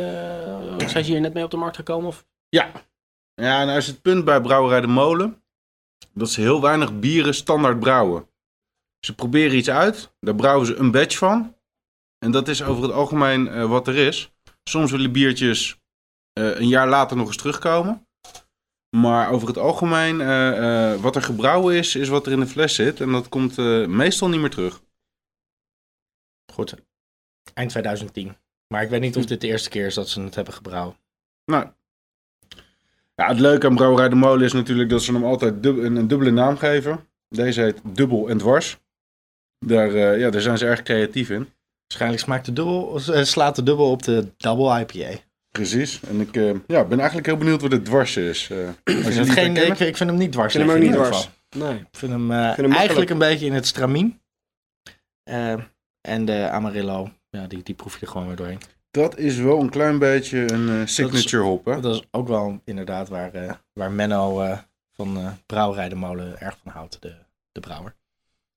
zijn 0.87 1.03
ze 1.03 1.11
hier 1.11 1.21
net 1.21 1.33
mee 1.33 1.43
op 1.43 1.51
de 1.51 1.57
markt 1.57 1.75
gekomen? 1.75 2.07
Of? 2.07 2.25
Ja. 2.49 2.71
Ja, 3.35 3.65
nou 3.65 3.77
is 3.77 3.87
het 3.87 4.01
punt 4.01 4.25
bij 4.25 4.41
Brouwerij 4.41 4.81
de 4.81 4.87
Molen 4.87 5.43
dat 6.13 6.29
ze 6.29 6.41
heel 6.41 6.61
weinig 6.61 6.99
bieren 6.99 7.33
standaard 7.33 7.79
brouwen. 7.79 8.27
Ze 8.99 9.15
proberen 9.15 9.57
iets 9.57 9.69
uit, 9.69 10.13
daar 10.19 10.35
brouwen 10.35 10.67
ze 10.67 10.75
een 10.75 10.91
batch 10.91 11.17
van. 11.17 11.55
En 12.19 12.31
dat 12.31 12.47
is 12.47 12.63
over 12.63 12.83
het 12.83 12.91
algemeen 12.91 13.47
eh, 13.47 13.65
wat 13.65 13.87
er 13.87 13.95
is. 13.95 14.31
Soms 14.63 14.91
willen 14.91 15.11
biertjes 15.11 15.81
eh, 16.33 16.59
een 16.59 16.67
jaar 16.67 16.87
later 16.87 17.17
nog 17.17 17.27
eens 17.27 17.37
terugkomen. 17.37 18.07
Maar 18.95 19.29
over 19.29 19.47
het 19.47 19.57
algemeen, 19.57 20.21
eh, 20.21 20.91
eh, 20.93 21.01
wat 21.01 21.15
er 21.15 21.21
gebrouwen 21.21 21.75
is, 21.75 21.95
is 21.95 22.07
wat 22.07 22.25
er 22.25 22.31
in 22.31 22.39
de 22.39 22.47
fles 22.47 22.75
zit. 22.75 23.01
En 23.01 23.11
dat 23.11 23.29
komt 23.29 23.57
eh, 23.57 23.85
meestal 23.85 24.29
niet 24.29 24.39
meer 24.39 24.49
terug. 24.49 24.81
Goed, 26.53 26.75
eind 27.53 27.69
2010. 27.69 28.35
Maar 28.67 28.83
ik 28.83 28.89
weet 28.89 29.01
niet 29.01 29.17
of 29.17 29.25
dit 29.25 29.41
de 29.41 29.47
eerste 29.47 29.69
keer 29.69 29.85
is 29.85 29.93
dat 29.93 30.09
ze 30.09 30.21
het 30.21 30.35
hebben 30.35 30.53
gebrouwen. 30.53 30.95
Nou. 31.45 31.67
Ja, 33.15 33.27
het 33.27 33.39
leuke 33.39 33.67
aan 33.67 33.75
Brouwerij 33.75 34.09
de 34.09 34.15
Molen 34.15 34.45
is 34.45 34.53
natuurlijk 34.53 34.89
dat 34.89 35.01
ze 35.01 35.13
hem 35.13 35.25
altijd 35.25 35.63
dub- 35.63 35.77
een, 35.77 35.95
een 35.95 36.07
dubbele 36.07 36.31
naam 36.31 36.57
geven. 36.57 37.07
Deze 37.27 37.61
heet 37.61 37.81
Dubbel 37.83 38.29
en 38.29 38.37
Dwars. 38.37 38.79
Daar, 39.59 40.17
ja, 40.17 40.29
daar 40.29 40.41
zijn 40.41 40.57
ze 40.57 40.65
erg 40.65 40.83
creatief 40.83 41.29
in. 41.29 41.49
Waarschijnlijk 41.87 42.23
smaakt 42.23 42.45
de 42.45 42.53
dubbel, 42.53 42.99
slaat 43.25 43.55
de 43.55 43.63
dubbel 43.63 43.91
op 43.91 44.03
de 44.03 44.27
double 44.37 44.79
IPA. 44.79 45.21
Precies. 45.59 45.99
En 46.09 46.19
ik 46.19 46.35
eh, 46.35 46.51
ja, 46.67 46.83
ben 46.83 46.97
eigenlijk 46.97 47.27
heel 47.27 47.37
benieuwd 47.37 47.61
wat 47.61 47.71
het 47.71 47.85
dwars 47.85 48.17
is. 48.17 48.49
eh, 48.51 49.05
als 49.05 49.15
het 49.15 49.29
geen, 49.29 49.57
ik, 49.57 49.79
ik 49.79 49.97
vind 49.97 50.09
hem 50.09 50.17
niet 50.19 50.31
dwars. 50.31 50.55
Ik 50.55 50.59
vind 50.61 50.71
hem 50.73 50.81
ook 50.81 50.87
niet 50.87 50.95
dwars. 50.95 51.17
geval. 51.17 51.67
Nee. 51.69 51.79
Ik 51.79 51.87
vind 51.97 52.11
hem, 52.11 52.31
eh, 52.31 52.45
vind 52.53 52.67
hem 52.67 52.71
eigenlijk 52.77 53.09
een 53.09 53.17
beetje 53.17 53.45
in 53.45 53.53
het 53.53 53.67
stramien. 53.67 54.21
Eh, 55.23 55.53
en 56.01 56.25
de 56.25 56.49
Amarillo, 56.49 57.09
ja, 57.29 57.47
die, 57.47 57.63
die 57.63 57.75
proef 57.75 57.93
je 57.99 58.05
er 58.05 58.11
gewoon 58.11 58.27
weer 58.27 58.35
doorheen. 58.35 58.59
Dat 58.91 59.17
is 59.17 59.37
wel 59.37 59.59
een 59.59 59.69
klein 59.69 59.99
beetje 59.99 60.51
een 60.51 60.87
signature 60.87 61.43
hop, 61.43 61.65
hè? 61.65 61.79
Dat 61.79 61.95
is 61.95 62.03
ook 62.11 62.27
wel 62.27 62.61
inderdaad 62.65 63.09
waar, 63.09 63.33
eh, 63.33 63.53
waar 63.73 63.91
Menno 63.91 64.41
eh, 64.41 64.57
van 64.93 65.17
eh 65.17 65.31
Brouwerij 65.45 65.89
de 65.89 65.95
Molen 65.95 66.39
erg 66.39 66.57
van 66.63 66.71
houdt, 66.71 66.97
de, 67.01 67.13
de 67.51 67.59
brouwer. 67.59 67.95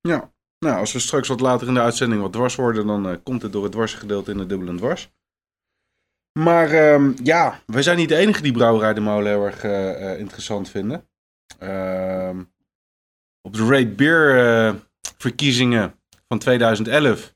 Ja. 0.01 0.31
Nou, 0.59 0.77
als 0.79 0.93
we 0.93 0.99
straks 0.99 1.27
wat 1.27 1.39
later 1.39 1.67
in 1.67 1.73
de 1.73 1.79
uitzending 1.79 2.21
wat 2.21 2.33
dwars 2.33 2.55
worden, 2.55 2.87
dan 2.87 3.09
eh, 3.09 3.15
komt 3.23 3.41
het 3.41 3.51
door 3.51 3.63
het 3.63 3.71
dwarse 3.71 3.97
gedeelte 3.97 4.31
in 4.31 4.37
de 4.37 4.45
dubbel 4.45 4.67
en 4.67 4.77
dwars. 4.77 5.09
Maar 6.37 6.71
ehm, 6.71 7.13
ja, 7.23 7.61
wij 7.65 7.81
zijn 7.81 7.97
niet 7.97 8.09
de 8.09 8.15
enige 8.15 8.41
die 8.41 8.51
Brouwerij 8.51 8.93
de 8.93 8.99
Molen 8.99 9.31
heel 9.31 9.45
erg 9.45 9.63
eh, 9.63 10.11
eh, 10.11 10.19
interessant 10.19 10.69
vinden. 10.69 11.07
Ehm, 11.59 12.43
op 13.41 13.53
de 13.53 13.65
Rate 13.65 13.87
Beer 13.87 14.45
eh, 14.45 14.73
verkiezingen 15.17 15.99
van 16.27 16.39
2011 16.39 17.35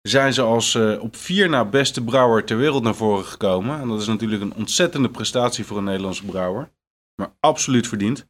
zijn 0.00 0.32
ze 0.32 0.42
als 0.42 0.74
op 1.00 1.16
vier 1.16 1.48
na 1.48 1.64
beste 1.64 2.04
brouwer 2.04 2.44
ter 2.44 2.56
wereld 2.56 2.82
naar 2.82 2.94
voren 2.94 3.24
gekomen. 3.24 3.80
En 3.80 3.88
dat 3.88 4.00
is 4.00 4.06
natuurlijk 4.06 4.42
een 4.42 4.54
ontzettende 4.54 5.10
prestatie 5.10 5.64
voor 5.64 5.78
een 5.78 5.84
Nederlandse 5.84 6.24
brouwer. 6.24 6.70
Maar 7.14 7.32
absoluut 7.40 7.88
verdiend. 7.88 8.28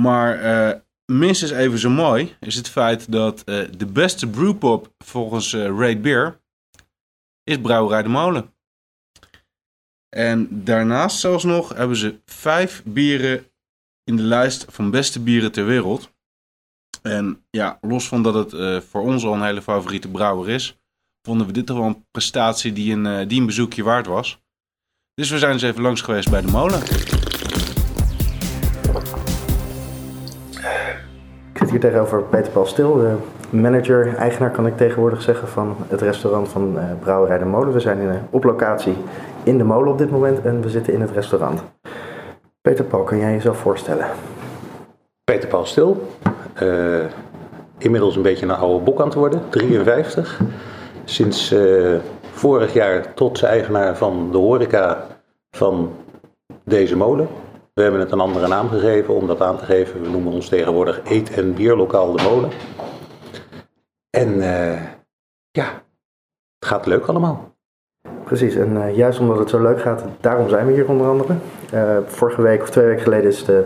Maar 0.00 0.82
minstens 1.12 1.50
even 1.50 1.78
zo 1.78 1.90
mooi 1.90 2.36
is 2.40 2.54
het 2.54 2.68
feit 2.68 3.12
dat 3.12 3.42
de 3.76 3.88
beste 3.92 4.28
brewpop 4.28 4.94
volgens 4.98 5.54
Rate 5.54 5.98
Beer 5.98 6.40
is 7.44 7.60
Brouwerij 7.60 8.02
de 8.02 8.08
Molen. 8.08 8.49
En 10.16 10.64
daarnaast 10.64 11.18
zelfs 11.18 11.44
nog 11.44 11.74
hebben 11.74 11.96
ze 11.96 12.18
vijf 12.24 12.82
bieren 12.84 13.44
in 14.04 14.16
de 14.16 14.22
lijst 14.22 14.66
van 14.68 14.90
beste 14.90 15.20
bieren 15.20 15.52
ter 15.52 15.64
wereld. 15.64 16.10
En 17.02 17.44
ja, 17.50 17.78
los 17.80 18.08
van 18.08 18.22
dat 18.22 18.34
het 18.34 18.52
eh, 18.52 18.80
voor 18.80 19.02
ons 19.02 19.24
al 19.24 19.34
een 19.34 19.42
hele 19.42 19.62
favoriete 19.62 20.08
brouwer 20.08 20.48
is, 20.48 20.78
vonden 21.22 21.46
we 21.46 21.52
dit 21.52 21.66
toch 21.66 21.78
wel 21.78 21.86
een 21.86 22.04
prestatie 22.10 22.72
die 22.72 22.92
een, 22.92 23.06
eh, 23.06 23.28
die 23.28 23.40
een 23.40 23.46
bezoekje 23.46 23.82
waard 23.82 24.06
was. 24.06 24.42
Dus 25.14 25.30
we 25.30 25.38
zijn 25.38 25.52
eens 25.52 25.62
even 25.62 25.82
langs 25.82 26.00
geweest 26.00 26.30
bij 26.30 26.40
de 26.40 26.50
molen. 26.50 26.80
Ik 31.52 31.58
zit 31.58 31.70
hier 31.70 31.80
tegenover 31.80 32.22
Peter 32.22 32.52
Paul 32.52 32.66
Stil, 32.66 32.94
de 32.94 33.16
manager, 33.50 34.14
eigenaar 34.14 34.50
kan 34.50 34.66
ik 34.66 34.76
tegenwoordig 34.76 35.22
zeggen 35.22 35.48
van 35.48 35.76
het 35.88 36.00
restaurant 36.00 36.48
van 36.48 36.78
eh, 36.78 36.84
Brouwerij 37.00 37.38
de 37.38 37.44
Molen. 37.44 37.72
We 37.72 37.80
zijn 37.80 38.28
op 38.30 38.44
locatie 38.44 38.96
in 39.42 39.58
de 39.58 39.64
molen 39.64 39.92
op 39.92 39.98
dit 39.98 40.10
moment 40.10 40.40
en 40.42 40.60
we 40.60 40.70
zitten 40.70 40.92
in 40.92 41.00
het 41.00 41.10
restaurant. 41.10 41.62
Peter 42.60 42.84
Paul, 42.84 43.02
kan 43.02 43.18
jij 43.18 43.32
jezelf 43.32 43.58
voorstellen? 43.58 44.06
Peter 45.24 45.48
Paul 45.48 45.66
Stil. 45.66 46.08
eh, 46.54 47.04
inmiddels 47.78 48.16
een 48.16 48.22
beetje 48.22 48.46
een 48.46 48.50
oude 48.54 48.84
bok 48.84 49.00
aan 49.00 49.06
het 49.06 49.14
worden, 49.14 49.42
53. 49.50 50.40
Sinds 51.04 51.52
eh, 51.52 51.96
vorig 52.32 52.72
jaar 52.72 53.14
trots 53.14 53.42
eigenaar 53.42 53.96
van 53.96 54.28
de 54.32 54.38
horeca 54.38 55.06
van 55.50 55.92
deze 56.64 56.96
molen. 56.96 57.28
We 57.74 57.82
hebben 57.82 58.00
het 58.00 58.12
een 58.12 58.20
andere 58.20 58.48
naam 58.48 58.68
gegeven 58.68 59.14
om 59.14 59.26
dat 59.26 59.40
aan 59.40 59.56
te 59.58 59.64
geven. 59.64 60.02
We 60.02 60.08
noemen 60.08 60.32
ons 60.32 60.48
tegenwoordig 60.48 61.00
Eet- 61.04 61.30
en 61.34 61.54
Bierlokaal 61.54 62.12
de 62.12 62.22
Molen. 62.22 62.50
En 64.10 64.42
eh, 64.42 64.82
ja, 65.50 65.64
het 66.58 66.68
gaat 66.68 66.86
leuk 66.86 67.06
allemaal. 67.06 67.54
Precies, 68.24 68.54
en 68.54 68.82
eh, 68.82 68.96
juist 68.96 69.20
omdat 69.20 69.38
het 69.38 69.50
zo 69.50 69.62
leuk 69.62 69.80
gaat, 69.80 70.04
daarom 70.20 70.48
zijn 70.48 70.66
we 70.66 70.72
hier 70.72 70.88
onder 70.88 71.06
andere. 71.06 71.34
Eh, 71.72 71.96
vorige 72.06 72.42
week 72.42 72.62
of 72.62 72.70
twee 72.70 72.86
weken 72.86 73.02
geleden 73.02 73.30
is 73.30 73.44
de 73.44 73.64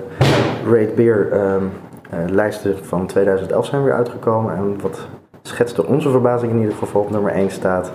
Rate 0.65 0.93
Beer 0.95 1.33
ehm, 1.33 1.63
eh, 2.11 2.19
lijsten 2.29 2.85
van 2.85 3.07
2011 3.07 3.67
zijn 3.67 3.85
weer 3.85 3.95
uitgekomen. 3.95 4.57
En 4.57 4.81
wat 4.81 5.07
schetste 5.43 5.87
onze 5.87 6.11
verbazing 6.11 6.53
in 6.53 6.59
ieder 6.59 6.75
geval 6.75 7.01
op 7.01 7.11
nummer 7.11 7.33
1 7.33 7.51
staat 7.51 7.93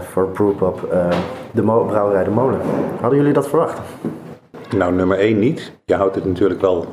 voor 0.00 0.28
Brewpub, 0.28 0.88
eh, 0.92 1.08
de 1.50 1.62
brouwerij 1.62 2.24
De 2.24 2.30
Molen. 2.30 2.60
Hadden 3.00 3.18
jullie 3.18 3.32
dat 3.32 3.48
verwacht? 3.48 3.80
Nou, 4.76 4.92
nummer 4.92 5.18
1 5.18 5.38
niet. 5.38 5.72
Je 5.84 5.94
houdt 5.94 6.14
het 6.14 6.24
natuurlijk 6.24 6.60
wel 6.60 6.86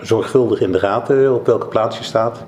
zorgvuldig 0.00 0.60
in 0.60 0.72
de 0.72 0.78
gaten 0.78 1.34
op 1.34 1.46
welke 1.46 1.66
plaats 1.66 1.98
je 1.98 2.04
staat. 2.04 2.44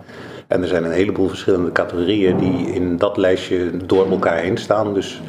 En 0.46 0.62
er 0.62 0.68
zijn 0.68 0.84
een 0.84 0.90
heleboel 0.90 1.28
verschillende 1.28 1.72
categorieën 1.72 2.38
die 2.38 2.72
in 2.72 2.96
dat 2.96 3.16
lijstje 3.16 3.86
door 3.86 4.10
elkaar 4.10 4.36
heen 4.36 4.56
staan. 4.56 4.94
Dus 4.94 5.22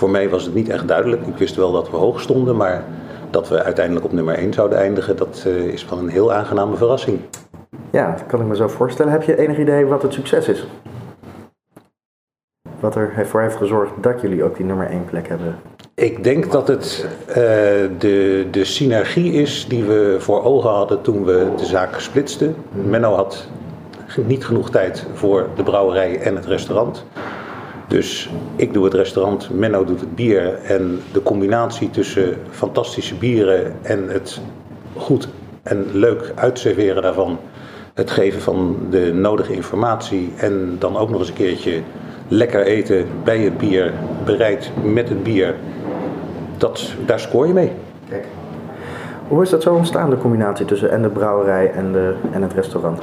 voor 0.00 0.10
mij 0.10 0.28
was 0.28 0.44
het 0.44 0.54
niet 0.54 0.68
echt 0.68 0.88
duidelijk. 0.88 1.26
Ik 1.26 1.36
wist 1.36 1.56
wel 1.56 1.72
dat 1.72 1.90
we 1.90 1.96
hoog 1.96 2.20
stonden, 2.20 2.56
maar 2.56 2.84
dat 3.30 3.48
we 3.48 3.62
uiteindelijk 3.62 4.04
op 4.04 4.12
nummer 4.12 4.34
1 4.34 4.52
zouden 4.52 4.78
eindigen, 4.78 5.16
dat 5.16 5.44
eh, 5.46 5.56
is 5.56 5.88
wel 5.88 5.98
een 5.98 6.08
heel 6.08 6.32
aangename 6.32 6.76
verrassing. 6.76 7.20
Ja, 7.90 8.10
dat 8.10 8.26
kan 8.26 8.40
ik 8.40 8.46
me 8.46 8.56
zo 8.56 8.68
voorstellen. 8.68 9.12
Heb 9.12 9.22
je 9.22 9.38
enig 9.38 9.58
idee 9.58 9.86
wat 9.86 10.02
het 10.02 10.12
succes 10.12 10.48
is? 10.48 10.66
Wat 12.80 12.94
er 12.94 13.26
voor 13.26 13.40
heeft 13.40 13.56
gezorgd 13.56 13.92
dat 14.00 14.20
jullie 14.20 14.44
ook 14.44 14.56
die 14.56 14.66
nummer 14.66 14.86
1 14.86 15.04
plek 15.04 15.28
hebben? 15.28 15.58
Ik 15.94 16.24
denk 16.24 16.52
dat 16.52 16.68
het 16.68 17.06
eh, 17.26 17.34
de, 17.98 18.46
de 18.50 18.64
synergie 18.64 19.32
is 19.32 19.66
die 19.68 19.84
we 19.84 20.16
voor 20.18 20.44
ogen 20.44 20.70
hadden 20.70 21.00
toen 21.02 21.24
we 21.24 21.52
de 21.56 21.66
zaak 21.66 22.00
splitsten. 22.00 22.54
Menno 22.70 23.14
had 23.14 23.48
niet 24.26 24.44
genoeg 24.44 24.70
tijd 24.70 25.06
voor 25.12 25.46
de 25.56 25.62
brouwerij 25.62 26.20
en 26.20 26.36
het 26.36 26.46
restaurant. 26.46 27.04
Dus 27.90 28.30
ik 28.56 28.72
doe 28.72 28.84
het 28.84 28.94
restaurant, 28.94 29.50
Menno 29.52 29.84
doet 29.84 30.00
het 30.00 30.14
bier. 30.14 30.54
En 30.54 31.00
de 31.12 31.22
combinatie 31.22 31.90
tussen 31.90 32.36
fantastische 32.50 33.14
bieren 33.14 33.72
en 33.82 34.08
het 34.08 34.40
goed 34.96 35.28
en 35.62 35.86
leuk 35.92 36.32
uitserveren 36.34 37.02
daarvan. 37.02 37.38
Het 37.94 38.10
geven 38.10 38.40
van 38.40 38.76
de 38.90 39.12
nodige 39.12 39.52
informatie 39.52 40.32
en 40.36 40.76
dan 40.78 40.96
ook 40.96 41.10
nog 41.10 41.18
eens 41.18 41.28
een 41.28 41.34
keertje 41.34 41.80
lekker 42.28 42.62
eten 42.62 43.06
bij 43.24 43.38
het 43.38 43.58
bier, 43.58 43.92
bereid 44.24 44.70
met 44.84 45.08
het 45.08 45.22
bier. 45.22 45.54
Dat, 46.56 46.94
daar 47.06 47.20
scoor 47.20 47.46
je 47.46 47.52
mee. 47.52 47.72
Kijk. 48.08 48.26
Hoe 49.28 49.42
is 49.42 49.50
dat 49.50 49.62
zo 49.62 49.74
ontstaan, 49.74 50.10
de 50.10 50.18
combinatie 50.18 50.66
tussen 50.66 50.90
en 50.90 51.02
de 51.02 51.08
brouwerij 51.10 51.70
en, 51.70 51.92
de, 51.92 52.14
en 52.32 52.42
het 52.42 52.52
restaurant? 52.52 53.00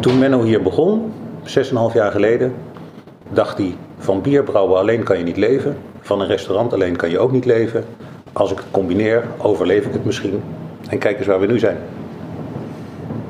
Toen 0.00 0.18
Menno 0.18 0.42
hier 0.42 0.62
begon, 0.62 1.12
6,5 1.44 1.94
jaar 1.94 2.10
geleden, 2.10 2.54
dacht 3.32 3.58
hij: 3.58 3.76
van 3.98 4.22
bier 4.22 4.42
brouwen 4.42 4.78
alleen 4.78 5.02
kan 5.02 5.18
je 5.18 5.24
niet 5.24 5.36
leven, 5.36 5.76
van 6.00 6.20
een 6.20 6.26
restaurant 6.26 6.72
alleen 6.72 6.96
kan 6.96 7.10
je 7.10 7.18
ook 7.18 7.32
niet 7.32 7.44
leven. 7.44 7.84
Als 8.32 8.50
ik 8.50 8.56
het 8.56 8.66
combineer, 8.70 9.24
overleef 9.38 9.86
ik 9.86 9.92
het 9.92 10.04
misschien. 10.04 10.42
En 10.88 10.98
kijk 10.98 11.18
eens 11.18 11.26
waar 11.26 11.40
we 11.40 11.46
nu 11.46 11.58
zijn. 11.58 11.76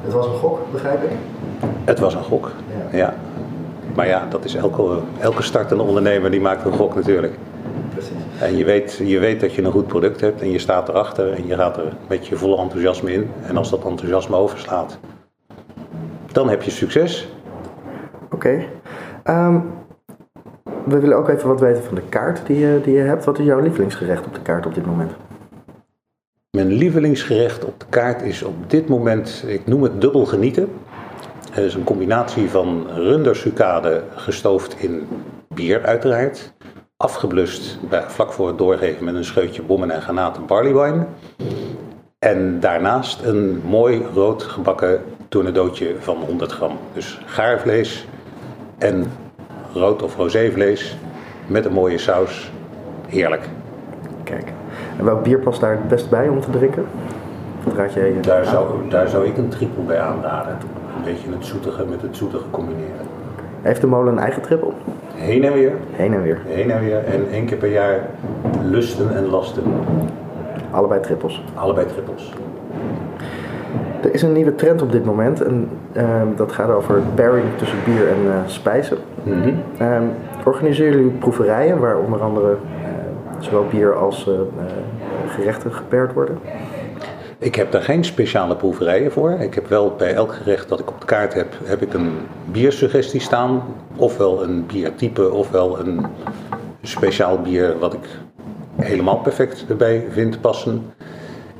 Het 0.02 0.12
was 0.12 0.26
een 0.26 0.32
gok, 0.32 0.58
begrijp 0.72 1.02
ik. 1.02 1.10
Het 1.84 1.98
was 1.98 2.14
een 2.14 2.22
gok. 2.22 2.50
Ja. 2.90 2.98
Ja. 2.98 3.14
Maar 3.94 4.06
ja, 4.06 4.26
dat 4.30 4.44
is 4.44 4.54
elke, 4.54 4.98
elke 5.20 5.42
startende 5.42 5.82
ondernemer 5.82 6.30
die 6.30 6.40
maakt 6.40 6.64
een 6.64 6.72
gok 6.72 6.94
natuurlijk. 6.94 7.34
Precies. 7.92 8.12
En 8.40 8.56
je 8.56 8.64
weet, 8.64 9.00
je 9.04 9.18
weet 9.18 9.40
dat 9.40 9.52
je 9.54 9.62
een 9.62 9.70
goed 9.70 9.86
product 9.86 10.20
hebt 10.20 10.40
en 10.40 10.50
je 10.50 10.58
staat 10.58 10.88
erachter 10.88 11.32
en 11.32 11.46
je 11.46 11.54
gaat 11.54 11.76
er 11.76 11.92
met 12.06 12.26
je 12.26 12.36
volle 12.36 12.58
enthousiasme 12.58 13.12
in. 13.12 13.30
En 13.46 13.56
als 13.56 13.70
dat 13.70 13.84
enthousiasme 13.84 14.36
overslaat, 14.36 14.98
dan 16.32 16.48
heb 16.48 16.62
je 16.62 16.70
succes. 16.70 17.28
Oké. 18.34 18.64
Ehm, 19.22 19.60
we 20.84 20.98
willen 20.98 21.16
ook 21.16 21.28
even 21.28 21.48
wat 21.48 21.60
weten 21.60 21.82
van 21.82 21.94
de 21.94 22.08
kaart 22.08 22.46
die 22.46 22.58
je, 22.58 22.80
die 22.82 22.94
je 22.94 23.00
hebt. 23.00 23.24
Wat 23.24 23.38
is 23.38 23.44
jouw 23.44 23.60
lievelingsgerecht 23.60 24.26
op 24.26 24.34
de 24.34 24.42
kaart 24.42 24.66
op 24.66 24.74
dit 24.74 24.86
moment? 24.86 25.12
Mijn 26.50 26.72
lievelingsgerecht 26.72 27.64
op 27.64 27.80
de 27.80 27.86
kaart 27.88 28.22
is 28.22 28.42
op 28.42 28.70
dit 28.70 28.88
moment, 28.88 29.44
ik 29.46 29.66
noem 29.66 29.82
het 29.82 30.00
dubbel 30.00 30.24
genieten. 30.24 30.68
Het 31.50 31.64
is 31.64 31.74
een 31.74 31.84
combinatie 31.84 32.50
van 32.50 32.86
rundersucade 32.94 34.02
gestoofd 34.14 34.76
in 34.78 35.06
bier 35.54 35.84
uiteraard. 35.84 36.54
Afgeblust 36.96 37.78
bij, 37.88 38.02
vlak 38.02 38.32
voor 38.32 38.48
het 38.48 38.58
doorgeven 38.58 39.04
met 39.04 39.14
een 39.14 39.24
scheutje 39.24 39.62
bommen 39.62 39.90
en 39.90 40.02
granaten 40.02 40.46
barleywine. 40.46 41.06
En 42.18 42.60
daarnaast 42.60 43.22
een 43.22 43.62
mooi 43.64 44.02
rood 44.14 44.42
gebakken 44.42 45.00
tornadootje 45.28 45.94
van 45.98 46.16
100 46.16 46.52
gram. 46.52 46.78
Dus 46.92 47.20
gaarvlees 47.24 48.06
en 48.84 49.04
rood 49.74 50.02
of 50.02 50.16
rosévlees 50.16 50.96
met 51.46 51.64
een 51.64 51.72
mooie 51.72 51.98
saus. 51.98 52.52
Heerlijk. 53.08 53.48
Kijk. 54.22 54.52
En 54.98 55.04
welk 55.04 55.22
bier 55.22 55.38
past 55.38 55.60
daar 55.60 55.70
het 55.70 55.88
best 55.88 56.10
bij 56.10 56.28
om 56.28 56.40
te 56.40 56.50
drinken? 56.50 56.84
Wat 57.64 57.74
raad 57.74 57.92
jij? 57.92 58.10
eh, 58.16 58.22
Daar 58.22 58.38
aan? 58.38 58.44
zou, 58.52 58.88
daar 58.88 59.08
zou 59.08 59.26
ik 59.26 59.36
een 59.36 59.48
triple 59.48 59.82
bij 59.82 60.00
aanraden. 60.00 60.56
Een 60.96 61.04
beetje 61.04 61.30
het 61.30 61.44
zoetige 61.44 61.84
met 61.84 62.02
het 62.02 62.16
zoetige 62.16 62.44
combineren. 62.50 63.06
Heeft 63.62 63.80
de 63.80 63.86
molen 63.86 64.12
een 64.12 64.18
eigen 64.18 64.42
trippel? 64.42 64.74
Heen 65.14 65.44
en 65.44 65.52
weer, 65.52 65.72
Heen 65.92 66.14
en 66.14 66.22
weer. 66.22 66.40
heen 66.46 66.70
en 66.70 66.80
weer. 66.80 67.04
En 67.04 67.26
één 67.30 67.46
keer 67.46 67.56
per 67.56 67.70
jaar 67.72 68.00
lusten 68.62 69.16
en 69.16 69.26
lasten. 69.26 69.62
Allebei 70.70 71.00
trippels. 71.00 71.42
Allebei 71.54 71.86
trippels. 71.86 72.32
Er 74.04 74.14
is 74.14 74.22
een 74.22 74.32
nieuwe 74.32 74.54
trend 74.54 74.82
op 74.82 74.92
dit 74.92 75.04
moment 75.04 75.42
en 75.42 75.68
ehm, 75.92 76.26
dat 76.36 76.52
gaat 76.52 76.70
over 76.70 77.02
pairing 77.14 77.44
tussen 77.56 77.78
bier 77.84 78.08
en 78.08 78.32
eh, 78.32 78.38
spijzen. 78.46 78.96
Mhm. 79.22 79.54
Ehm, 79.78 80.02
organiseren 80.44 80.96
jullie 80.96 81.10
proeverijen 81.10 81.78
waar 81.78 81.98
onder 81.98 82.20
andere 82.20 82.50
eh, 82.50 82.88
zowel 83.38 83.66
bier 83.70 83.94
als 83.94 84.28
eh, 84.28 84.34
gerechten 85.28 85.72
gepaired 85.72 86.12
worden? 86.12 86.38
Ik 87.38 87.54
heb 87.54 87.72
daar 87.72 87.82
geen 87.82 88.04
speciale 88.04 88.56
proeverijen 88.56 89.12
voor. 89.12 89.30
Ik 89.30 89.54
heb 89.54 89.68
wel 89.68 89.94
bij 89.98 90.14
elk 90.14 90.34
gerecht 90.34 90.68
dat 90.68 90.80
ik 90.80 90.88
op 90.88 91.00
de 91.00 91.06
kaart 91.06 91.34
heb, 91.34 91.48
heb 91.64 91.82
ik 91.82 91.94
een 91.94 92.12
biersuggestie 92.44 93.20
staan. 93.20 93.62
Ofwel 93.96 94.42
een 94.42 94.66
biertype, 94.66 95.30
ofwel 95.32 95.78
een 95.80 96.06
speciaal 96.82 97.40
bier 97.40 97.78
wat 97.78 97.94
ik 97.94 98.08
helemaal 98.76 99.18
perfect 99.18 99.64
erbij 99.68 100.06
vind 100.10 100.40
passen. 100.40 100.92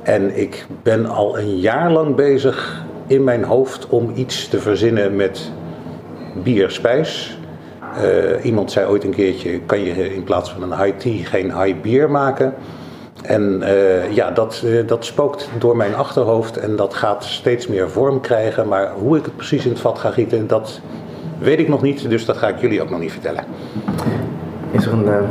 En 0.05 0.37
ik 0.37 0.65
ben 0.83 1.05
al 1.05 1.39
een 1.39 1.57
jaar 1.57 1.91
lang 1.91 2.15
bezig 2.15 2.83
in 3.07 3.23
mijn 3.23 3.43
hoofd 3.43 3.87
om 3.89 4.11
iets 4.15 4.47
te 4.47 4.59
verzinnen 4.59 5.15
met 5.15 5.51
bierspijs. 6.43 7.37
Eh, 8.01 8.45
iemand 8.45 8.71
zei 8.71 8.87
ooit 8.87 9.03
een 9.03 9.13
keertje, 9.13 9.59
kan 9.59 9.79
je 9.79 10.13
in 10.15 10.23
plaats 10.23 10.51
van 10.51 10.63
een 10.63 10.77
high 10.83 10.97
tea 10.97 11.23
geen 11.23 11.61
high 11.61 11.81
bier 11.81 12.11
maken? 12.11 12.53
En 13.21 13.61
eh, 13.61 14.11
ja, 14.11 14.31
dat, 14.31 14.63
eh, 14.65 14.87
dat 14.87 15.05
spookt 15.05 15.49
door 15.57 15.77
mijn 15.77 15.95
achterhoofd 15.95 16.57
en 16.57 16.75
dat 16.75 16.93
gaat 16.93 17.23
steeds 17.23 17.67
meer 17.67 17.89
vorm 17.89 18.21
krijgen. 18.21 18.67
Maar 18.67 18.91
hoe 18.91 19.17
ik 19.17 19.25
het 19.25 19.35
precies 19.35 19.65
in 19.65 19.71
het 19.71 19.79
vat 19.79 19.99
ga 19.99 20.11
gieten, 20.11 20.47
dat 20.47 20.81
weet 21.39 21.59
ik 21.59 21.67
nog 21.67 21.81
niet. 21.81 22.09
Dus 22.09 22.25
dat 22.25 22.37
ga 22.37 22.47
ik 22.47 22.59
jullie 22.59 22.81
ook 22.81 22.89
nog 22.89 22.99
niet 22.99 23.11
vertellen. 23.11 23.43
Is 24.71 24.85
er 24.85 24.93
een 24.93 25.27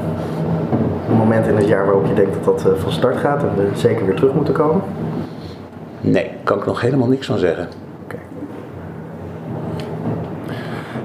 moment 1.34 1.52
in 1.52 1.56
het 1.60 1.68
jaar 1.68 1.84
waarop 1.84 2.06
je 2.06 2.14
denkt 2.14 2.34
dat 2.34 2.44
dat 2.44 2.72
eh, 2.72 2.80
van 2.80 2.92
start 2.92 3.16
gaat 3.16 3.42
en 3.42 3.54
we 3.56 3.76
zeker 3.76 4.06
weer 4.06 4.14
terug 4.14 4.34
moeten 4.34 4.54
komen? 4.54 4.82
Nee, 6.00 6.30
kan 6.42 6.58
ik 6.58 6.66
nog 6.66 6.80
helemaal 6.80 7.08
niks 7.08 7.26
van 7.26 7.38
zeggen. 7.38 7.68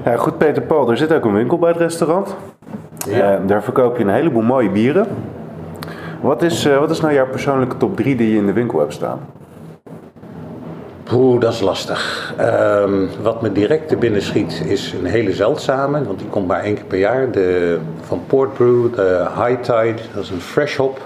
Ja, 0.04 0.16
goed, 0.16 0.38
Peter 0.38 0.62
Paul, 0.62 0.90
er 0.90 0.96
zit 0.96 1.12
ook 1.12 1.24
een 1.24 1.32
winkel 1.32 1.58
bij 1.58 1.68
het 1.68 1.78
restaurant. 1.78 2.36
Ja. 3.08 3.34
Eh, 3.34 3.40
daar 3.46 3.62
verkoop 3.62 3.96
je 3.96 4.04
een 4.04 4.10
heleboel 4.10 4.42
mooie 4.42 4.70
bieren. 4.70 5.06
Wat 6.20 6.42
is, 6.42 6.64
eh, 6.64 6.78
wat 6.78 6.90
is 6.90 7.00
nou 7.00 7.14
jouw 7.14 7.26
persoonlijke 7.26 7.76
top 7.76 7.96
3 7.96 8.16
die 8.16 8.30
je 8.30 8.36
in 8.36 8.46
de 8.46 8.52
winkel 8.52 8.78
hebt 8.78 8.92
staan? 8.92 9.18
Oeh, 11.12 11.40
dat 11.40 11.52
is 11.52 11.60
lastig. 11.60 12.34
Ehm, 12.36 13.06
wat 13.22 13.42
me 13.42 13.52
direct 13.52 13.88
te 13.88 13.96
binnen 13.96 14.22
schiet 14.22 14.62
is 14.66 14.92
een 14.92 15.06
hele 15.06 15.32
zeldzame, 15.32 16.04
want 16.04 16.18
die 16.18 16.28
komt 16.28 16.46
maar 16.46 16.62
één 16.62 16.74
keer 16.74 16.84
per 16.84 16.98
jaar. 16.98 17.30
De, 17.30 17.78
van 18.00 18.22
Port 18.26 18.54
Brew, 18.54 18.94
de 18.94 19.26
High 19.36 19.60
Tide, 19.60 20.02
dat 20.14 20.22
is 20.22 20.30
een 20.30 20.40
fresh 20.40 20.76
hop. 20.76 21.00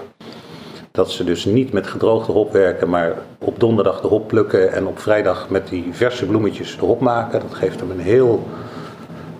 Dat 0.91 1.11
ze 1.11 1.23
dus 1.23 1.45
niet 1.45 1.71
met 1.71 1.87
gedroogde 1.87 2.31
hop 2.31 2.51
werken, 2.51 2.89
maar 2.89 3.13
op 3.39 3.59
donderdag 3.59 4.01
de 4.01 4.07
hop 4.07 4.27
plukken 4.27 4.73
en 4.73 4.87
op 4.87 4.99
vrijdag 4.99 5.49
met 5.49 5.67
die 5.67 5.87
verse 5.91 6.25
bloemetjes 6.25 6.77
de 6.79 6.85
hop 6.85 6.99
maken. 6.99 7.39
Dat 7.39 7.53
geeft 7.53 7.79
hem 7.79 7.91
een 7.91 7.99
heel 7.99 8.43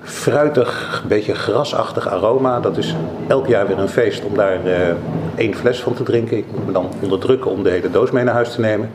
fruitig, 0.02 1.04
beetje 1.08 1.36
grasachtig 1.36 2.08
aroma. 2.08 2.60
Dat 2.60 2.78
is 2.78 2.96
elk 3.28 3.48
jaar 3.48 3.68
weer 3.68 3.80
een 3.80 3.90
feest 3.90 4.24
om 4.24 4.36
daar 4.36 4.66
eh, 4.66 4.96
één 5.36 5.56
fles 5.56 5.82
van 5.82 5.94
te 5.94 6.04
drinken. 6.04 6.38
Ik 6.38 6.46
moet 6.52 6.66
me 6.66 6.72
dan 6.72 6.90
onderdrukken 7.02 7.52
om 7.52 7.64
de 7.64 7.70
hele 7.70 7.92
doos 7.92 8.12
mee 8.12 8.24
naar 8.24 8.34
huis 8.34 8.52
te 8.52 8.60
nemen. 8.60 8.90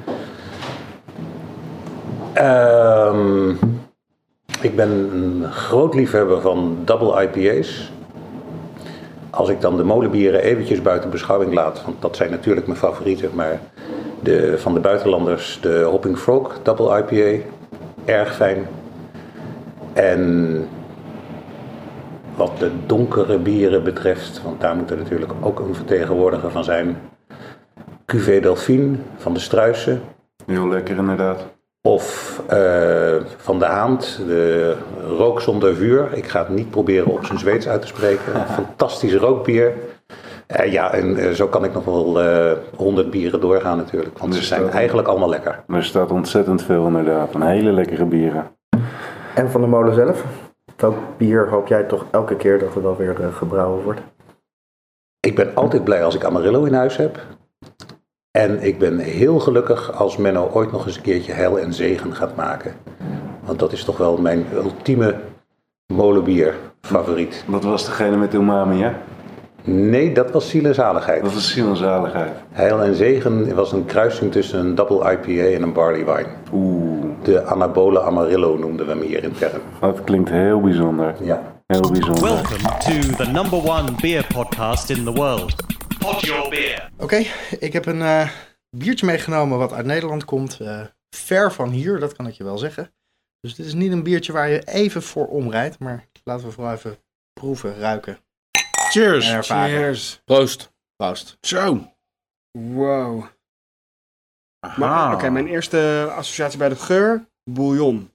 Ehm, 2.40 3.50
ik 4.60 4.76
ben 4.76 4.90
een 4.90 5.52
groot 5.52 5.94
liefhebber 5.94 6.40
van 6.40 6.78
double 6.84 7.22
IPA's. 7.22 7.92
Als 9.30 9.48
ik 9.48 9.60
dan 9.60 9.76
de 9.76 9.84
molenbieren 9.84 10.42
eventjes 10.42 10.82
buiten 10.82 11.10
beschouwing 11.10 11.54
laat, 11.54 11.84
want 11.84 12.02
dat 12.02 12.16
zijn 12.16 12.30
natuurlijk 12.30 12.66
mijn 12.66 12.78
favorieten, 12.78 13.30
maar 13.34 13.60
de, 14.22 14.58
van 14.58 14.74
de 14.74 14.80
buitenlanders 14.80 15.58
de 15.60 15.82
Hopping 15.82 16.18
Frog 16.18 16.58
double 16.62 16.98
IPA, 16.98 17.46
erg 18.04 18.34
fijn. 18.34 18.66
En 19.92 20.68
wat 22.36 22.58
de 22.58 22.70
donkere 22.86 23.38
bieren 23.38 23.84
betreft, 23.84 24.42
want 24.42 24.60
daar 24.60 24.76
moet 24.76 24.90
er 24.90 24.96
natuurlijk 24.96 25.32
ook 25.40 25.60
een 25.60 25.74
vertegenwoordiger 25.74 26.50
van 26.50 26.64
zijn, 26.64 26.96
Cuvée 28.06 28.40
Delphine 28.40 28.96
van 29.16 29.34
de 29.34 29.40
Struisen. 29.40 30.00
Heel 30.46 30.68
lekker 30.68 30.96
inderdaad. 30.96 31.59
Of 31.82 32.40
eh, 32.48 33.16
van 33.36 33.58
de 33.58 33.64
Haand, 33.64 34.20
de 34.26 34.76
rook 35.06 35.40
zonder 35.40 35.74
vuur. 35.74 36.08
Ik 36.12 36.26
ga 36.28 36.38
het 36.38 36.48
niet 36.48 36.70
proberen 36.70 37.06
op 37.12 37.24
zijn 37.24 37.38
Zweeds 37.38 37.68
uit 37.68 37.80
te 37.80 37.86
spreken. 37.86 38.32
Fantastisch 38.62 39.14
rookbier. 39.14 39.72
Eh, 40.46 40.72
ja, 40.72 40.92
en 40.92 41.16
eh, 41.16 41.30
zo 41.30 41.46
kan 41.48 41.64
ik 41.64 41.72
nog 41.72 41.84
wel 41.84 42.18
honderd 42.76 43.10
bieren 43.10 43.40
doorgaan 43.40 43.76
natuurlijk. 43.76 44.18
Want 44.18 44.32
ze 44.34 44.38
Dus 44.38 44.48
zijn 44.48 44.62
dat- 44.62 44.70
eigenlijk 44.70 45.08
allemaal 45.08 45.28
lekker. 45.28 45.62
Er 45.68 45.84
staat 45.84 46.10
ontzettend 46.10 46.62
veel 46.62 46.86
inderdaad. 46.86 47.34
Een 47.34 47.42
hele 47.42 47.72
lekkere 47.72 48.04
bieren. 48.04 48.46
En 49.34 49.50
van 49.50 49.60
de 49.60 49.66
molen 49.66 49.94
zelf? 49.94 50.24
Welk 50.76 50.96
bier 51.16 51.48
hoop 51.48 51.66
jij 51.66 51.82
toch 51.82 52.04
elke 52.10 52.36
keer 52.36 52.58
dat 52.58 52.74
er 52.74 52.82
wel 52.82 52.96
weer 52.96 53.16
gebrouwen 53.32 53.82
wordt? 53.82 54.00
Ik 55.20 55.34
ben 55.34 55.54
altijd 55.54 55.84
blij 55.84 56.04
als 56.04 56.14
ik 56.14 56.24
Amarillo 56.24 56.64
in 56.64 56.74
huis 56.74 56.96
heb. 56.96 57.18
En 58.30 58.62
ik 58.62 58.78
ben 58.78 58.98
heel 58.98 59.38
gelukkig 59.38 59.92
als 59.98 60.16
Menno 60.16 60.50
ooit 60.52 60.72
nog 60.72 60.86
eens 60.86 60.96
een 60.96 61.02
keertje 61.02 61.32
heil 61.32 61.58
en 61.58 61.74
zegen 61.74 62.14
gaat 62.14 62.36
maken. 62.36 62.74
Want 63.44 63.58
dat 63.58 63.72
is 63.72 63.84
toch 63.84 63.96
wel 63.96 64.16
mijn 64.16 64.44
ultieme 64.54 65.14
molenbier 65.92 66.54
favoriet. 66.80 67.44
Dat 67.46 67.64
was 67.64 67.84
degene 67.84 68.16
met 68.16 68.34
umami, 68.34 68.82
hè? 68.82 68.90
Nee, 69.64 70.12
dat 70.14 70.30
was 70.30 70.48
ziel 70.48 70.64
en 70.64 70.74
zaligheid. 70.74 71.22
Dat 71.22 71.34
was 71.34 71.52
ziel 71.52 71.68
en 71.68 71.76
zaligheid. 71.76 72.30
Heil 72.50 72.82
en 72.82 72.94
Zegen 72.94 73.54
was 73.54 73.72
een 73.72 73.84
kruising 73.84 74.32
tussen 74.32 74.58
een 74.60 74.74
double 74.74 75.12
IPA 75.12 75.54
en 75.56 75.62
een 75.62 75.72
barley 75.72 76.04
wine. 76.04 76.28
Oeh, 76.52 77.04
De 77.22 77.44
anabole 77.44 78.00
Amarillo 78.00 78.56
noemden 78.56 78.86
we 78.86 78.92
hem 78.92 79.00
hier 79.02 79.22
intern. 79.24 79.60
dat 79.80 80.04
klinkt 80.04 80.30
heel 80.30 80.60
bijzonder. 80.60 81.14
Ja. 81.22 81.42
Heel 81.66 81.90
bijzonder. 81.90 82.22
Welcome 82.22 82.78
to 82.78 83.24
the 83.24 83.30
number 83.30 83.58
one 83.58 83.88
beer 84.00 84.26
podcast 84.34 84.90
in 84.90 85.04
the 85.04 85.12
world. 85.12 85.54
Pod 86.00 86.20
Your 86.20 86.48
Beer. 86.50 86.90
Oké, 86.98 87.16
ik 87.58 87.72
heb 87.72 87.86
een 87.86 88.02
eh, 88.02 88.30
biertje 88.76 89.06
meegenomen 89.06 89.58
wat 89.58 89.72
uit 89.72 89.86
Nederland 89.86 90.24
komt. 90.24 90.60
eh, 90.60 90.86
ver 91.16 91.52
van 91.52 91.70
hier, 91.70 91.98
dat 91.98 92.12
kan 92.16 92.26
ik 92.26 92.34
je 92.34 92.44
wel 92.44 92.58
zeggen. 92.58 92.94
Dus 93.40 93.54
dit 93.54 93.66
is 93.66 93.74
niet 93.74 93.92
een 93.92 94.02
biertje 94.02 94.32
waar 94.32 94.48
je 94.48 94.64
even 94.68 95.02
voor 95.02 95.26
omrijdt. 95.26 95.78
Maar 95.78 96.06
laten 96.24 96.46
we 96.46 96.52
vooral 96.52 96.72
even 96.72 96.98
proeven, 97.32 97.78
ruiken 97.78 98.18
Cheers. 98.90 99.46
Cheers. 99.46 100.20
Proost. 100.24 100.72
Proost. 100.96 101.36
Zo. 101.40 101.94
Wow. 102.58 103.24
Oké, 105.12 105.30
mijn 105.30 105.46
eerste 105.46 106.10
associatie 106.10 106.58
bij 106.58 106.68
de 106.68 106.76
geur, 106.76 107.28
bouillon. 107.50 108.12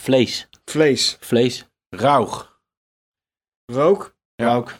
Vlees. 0.00 0.48
Vlees. 0.64 1.16
Vlees. 1.20 1.66
Rauw. 1.88 2.28
Rook. 3.72 4.16
Ja. 4.34 4.54
Ook. 4.54 4.74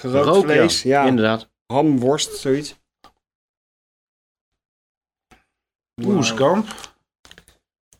Gerookt 0.00 0.26
Rook, 0.26 0.44
vlees. 0.44 0.82
Ja. 0.82 1.04
Inderdaad. 1.06 1.48
Ham, 1.66 1.98
worst, 1.98 2.36
zoiets. 2.36 2.74
Oeskamp. 6.04 6.66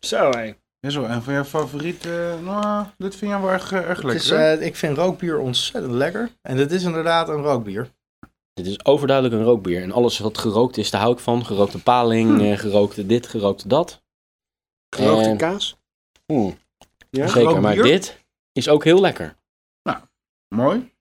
Zo 0.00 0.30
hé. 0.30 0.54
Is 0.80 0.94
wel 0.94 1.08
een 1.08 1.22
van 1.22 1.32
jouw 1.34 1.44
favoriete. 1.44 2.38
nou, 2.42 2.86
dit 2.96 3.16
vind 3.16 3.30
jij 3.30 3.40
wel 3.40 3.50
erg, 3.50 3.72
eh, 3.72 3.78
erg 3.78 3.96
Het 3.96 4.04
lekker. 4.04 4.24
is, 4.24 4.30
eh, 4.30 4.66
ik 4.66 4.76
vind 4.76 4.96
rookbier 4.96 5.38
ontzettend 5.38 5.92
lekker. 5.94 6.30
En 6.42 6.56
dit 6.56 6.72
is 6.72 6.82
inderdaad 6.82 7.28
een 7.28 7.42
rookbier. 7.42 7.90
Dit 8.52 8.66
is 8.66 8.84
overduidelijk 8.84 9.36
een 9.36 9.44
rookbier. 9.46 9.82
En 9.82 9.92
alles 9.92 10.18
wat 10.18 10.38
gerookt 10.38 10.76
is, 10.76 10.90
daar 10.90 11.00
hou 11.00 11.12
ik 11.12 11.18
van. 11.18 11.46
Gerookte 11.46 11.82
paling, 11.82 12.40
eh, 12.42 12.58
gerookte 12.58 13.06
dit, 13.06 13.26
gerookte 13.26 13.68
dat. 13.68 14.02
Gerookte 14.96 15.28
En- 15.28 15.36
kaas. 15.36 15.76
Oeh, 16.32 16.54
Ja. 17.10 17.26
zeker. 17.26 17.60
Maar 17.60 17.74
dit 17.74 18.24
is 18.52 18.68
ook 18.68 18.84
heel 18.84 19.00
lekker. 19.00 19.36
Mooi. 20.54 20.92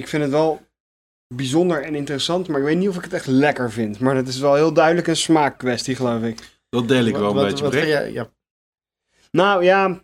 Ik 0.00 0.08
vind 0.08 0.22
het 0.22 0.32
wel 0.32 0.60
bijzonder 1.34 1.82
en 1.82 1.94
interessant, 1.94 2.48
maar 2.48 2.58
ik 2.60 2.64
weet 2.66 2.76
niet 2.78 2.88
of 2.88 2.96
ik 2.96 3.02
het 3.04 3.12
echt 3.12 3.26
lekker 3.26 3.72
vind. 3.72 3.98
Maar 3.98 4.14
dat 4.14 4.26
is 4.28 4.38
wel 4.38 4.54
heel 4.54 4.72
duidelijk 4.72 5.06
een 5.06 5.16
smaakkwestie, 5.16 5.96
geloof 5.96 6.22
ik. 6.22 6.38
Dat 6.68 6.88
deel 6.88 7.04
ik 7.04 7.12
Wat- 7.12 7.20
wel 7.20 7.30
een 7.30 7.36
wat- 7.36 7.70
beetje. 7.70 8.00
wat? 8.04 8.12
Ja, 8.12 8.28
Nou 9.30 9.64
ja, 9.64 10.00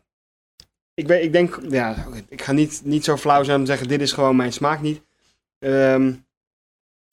ik, 0.94 1.06
weet, 1.06 1.24
ik 1.24 1.32
denk, 1.32 1.59
ja, 1.68 2.06
ik 2.28 2.42
ga 2.42 2.52
niet, 2.52 2.80
niet 2.85 3.04
zo 3.04 3.16
flauw 3.16 3.42
zijn 3.42 3.56
om 3.59 3.64
te 3.64 3.70
zeggen, 3.70 3.88
dit 3.88 4.00
is 4.00 4.12
gewoon 4.12 4.37
mijn 4.37 4.52
smaak 4.52 4.80
niet. 4.80 5.02
Ehm, 5.59 6.09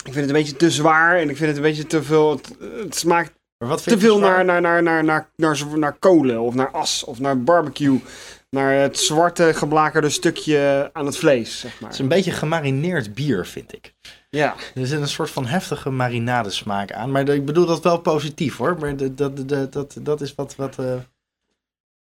ik 0.06 0.14
vind 0.14 0.16
het 0.16 0.28
een 0.28 0.34
beetje 0.34 0.56
te 0.56 0.72
zwaar 0.72 1.18
en 1.18 1.30
ik 1.30 1.36
vind 1.38 1.48
het 1.48 1.58
een 1.58 1.64
beetje 1.64 1.86
te 1.88 2.04
veel, 2.04 2.32
het, 2.32 2.56
het 2.60 2.96
smaakt 2.96 3.32
maar 3.58 3.70
wat 3.70 3.82
vind 3.84 4.00
te 4.00 4.02
je 4.06 4.08
veel 4.12 4.18
zwaar? 4.22 4.46
naar, 4.46 4.62
naar, 4.62 4.82
naar, 4.84 5.04
naar, 5.04 5.04
naar, 5.36 5.58
naar, 5.66 5.78
naar 5.80 5.94
kolen 5.94 6.42
of 6.42 6.54
naar 6.54 6.72
as 6.72 7.04
of 7.04 7.20
naar 7.20 7.44
barbecue. 7.44 8.00
Naar 8.54 8.74
het 8.74 9.00
zwarte 9.00 9.54
geblakerde 9.54 10.10
stukje 10.10 10.90
aan 10.94 11.06
het 11.06 11.18
vlees, 11.18 11.60
zeg 11.60 11.72
Het 11.72 11.82
maar. 11.82 11.92
is 11.92 12.00
een 12.00 12.08
beetje 12.08 12.32
gemarineerd 12.32 13.14
bier, 13.14 13.46
vind 13.46 13.74
ik. 13.74 13.94
Ja, 14.30 14.56
Er 14.76 14.88
zit 14.88 15.02
een 15.02 15.08
soort 15.08 15.30
van 15.30 15.46
heftige 15.46 15.90
marinadesmaak 15.90 16.92
aan. 16.92 17.12
Maar 17.12 17.30
ik 17.30 17.46
bedoel 17.46 17.66
dat 17.66 17.84
wel 17.84 17.98
positief 18.00 18.58
hoor. 18.58 18.78
Maar 18.80 18.98
dat, 18.98 19.18
dat, 19.18 19.48
dat, 19.50 19.74
dat, 19.74 19.98
dat 20.02 20.22
is 20.22 20.36
wat. 20.36 20.56
wat 20.56 20.80
eh, 20.80 20.96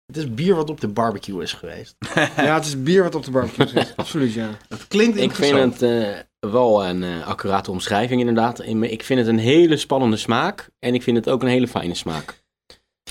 Het 0.06 0.16
is 0.16 0.34
bier 0.34 0.54
wat 0.54 0.70
op 0.70 0.80
de 0.80 0.88
barbecue 0.88 1.42
is 1.42 1.52
geweest. 1.52 1.96
Ja, 2.36 2.54
het 2.54 2.64
is 2.64 2.82
bier 2.82 3.02
wat 3.02 3.14
op 3.14 3.24
de 3.24 3.30
barbecue 3.30 3.66
zit. 3.68 3.92
Absoluut, 3.96 4.32
ja. 4.32 4.48
Het 4.68 4.88
klinkt 4.88 5.16
Ik 5.16 5.34
vind 5.34 5.58
het 5.58 5.82
eh, 5.82 6.50
wel 6.50 6.86
een 6.86 7.02
eh, 7.02 7.26
accurate 7.26 7.70
omschrijving 7.70 8.20
inderdaad. 8.20 8.60
Ik 8.66 9.02
vind 9.04 9.18
het 9.18 9.28
een 9.28 9.38
hele 9.38 9.76
spannende 9.76 10.16
smaak. 10.16 10.70
En 10.78 10.94
ik 10.94 11.02
vind 11.02 11.16
het 11.16 11.28
ook 11.28 11.42
een 11.42 11.48
hele 11.48 11.68
fijne 11.68 11.94
smaak. 11.94 12.46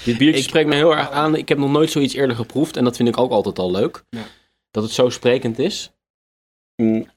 Dit 0.03 0.17
biertje 0.17 0.39
Ik- 0.41 0.47
spreekt 0.47 0.69
me 0.69 0.75
heel 0.75 0.95
erg 0.97 1.10
aan. 1.12 1.36
Ik 1.36 1.49
heb 1.49 1.57
nog 1.57 1.71
nooit 1.71 1.91
zoiets 1.91 2.13
eerder 2.13 2.36
geproefd. 2.36 2.77
En 2.77 2.83
dat 2.83 2.95
vind 2.95 3.10
ik 3.10 3.17
ook 3.17 3.31
altijd 3.31 3.60
al 3.60 3.71
leuk. 3.71 4.03
Ja. 4.10 4.23
Dat 4.71 4.83
het 4.83 4.91
zo 4.91 5.10
sprekend 5.10 5.60
is. 5.60 5.91
Mm, 6.81 7.10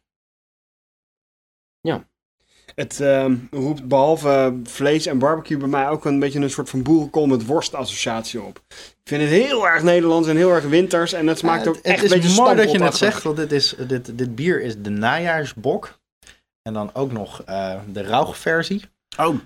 Het 2.75 3.01
ehm, 3.01 3.37
roept 3.51 3.89
behalve 3.89 4.61
vlees 4.65 5.07
en 5.07 5.19
barbecue 5.19 5.57
bij 5.57 5.69
mij 5.69 5.89
ook 5.89 6.05
een 6.05 6.19
beetje 6.19 6.41
een 6.41 6.51
soort 6.51 6.71
van 6.71 6.83
boerenkool 6.83 7.27
met 7.27 7.47
worst 7.47 7.75
associatie 7.75 8.43
op. 8.43 8.61
Ik 8.69 9.01
vind 9.05 9.23
het 9.23 9.31
heel 9.31 9.69
erg 9.69 9.83
Nederlands 9.83 10.29
en 10.29 10.37
heel 10.37 10.51
erg 10.51 10.65
winters 10.65 11.13
en 11.13 11.27
het 11.27 11.39
smaakt 11.39 11.65
Ja, 11.65 11.69
ook 11.71 11.77
het, 11.77 11.85
echt 11.85 12.03
het 12.03 12.11
een 12.11 12.17
is 12.19 12.23
beetje 12.25 12.43
mooi 12.43 12.57
dat 12.57 12.71
je 12.73 12.83
het 12.83 12.97
zegt, 12.97 13.23
want 13.23 13.37
dit, 13.37 13.53
is, 13.53 13.75
dit, 13.87 14.19
dit 14.19 14.35
bier 14.35 14.63
is 14.63 14.75
de 14.79 14.91
najaarsbok. 14.91 15.99
En 16.63 16.73
dan 16.73 16.95
ook 16.95 17.13
nog 17.13 17.43
eh, 17.43 17.81
de 17.93 18.03
rauwversie. 18.03 18.85
Oh. 19.19 19.37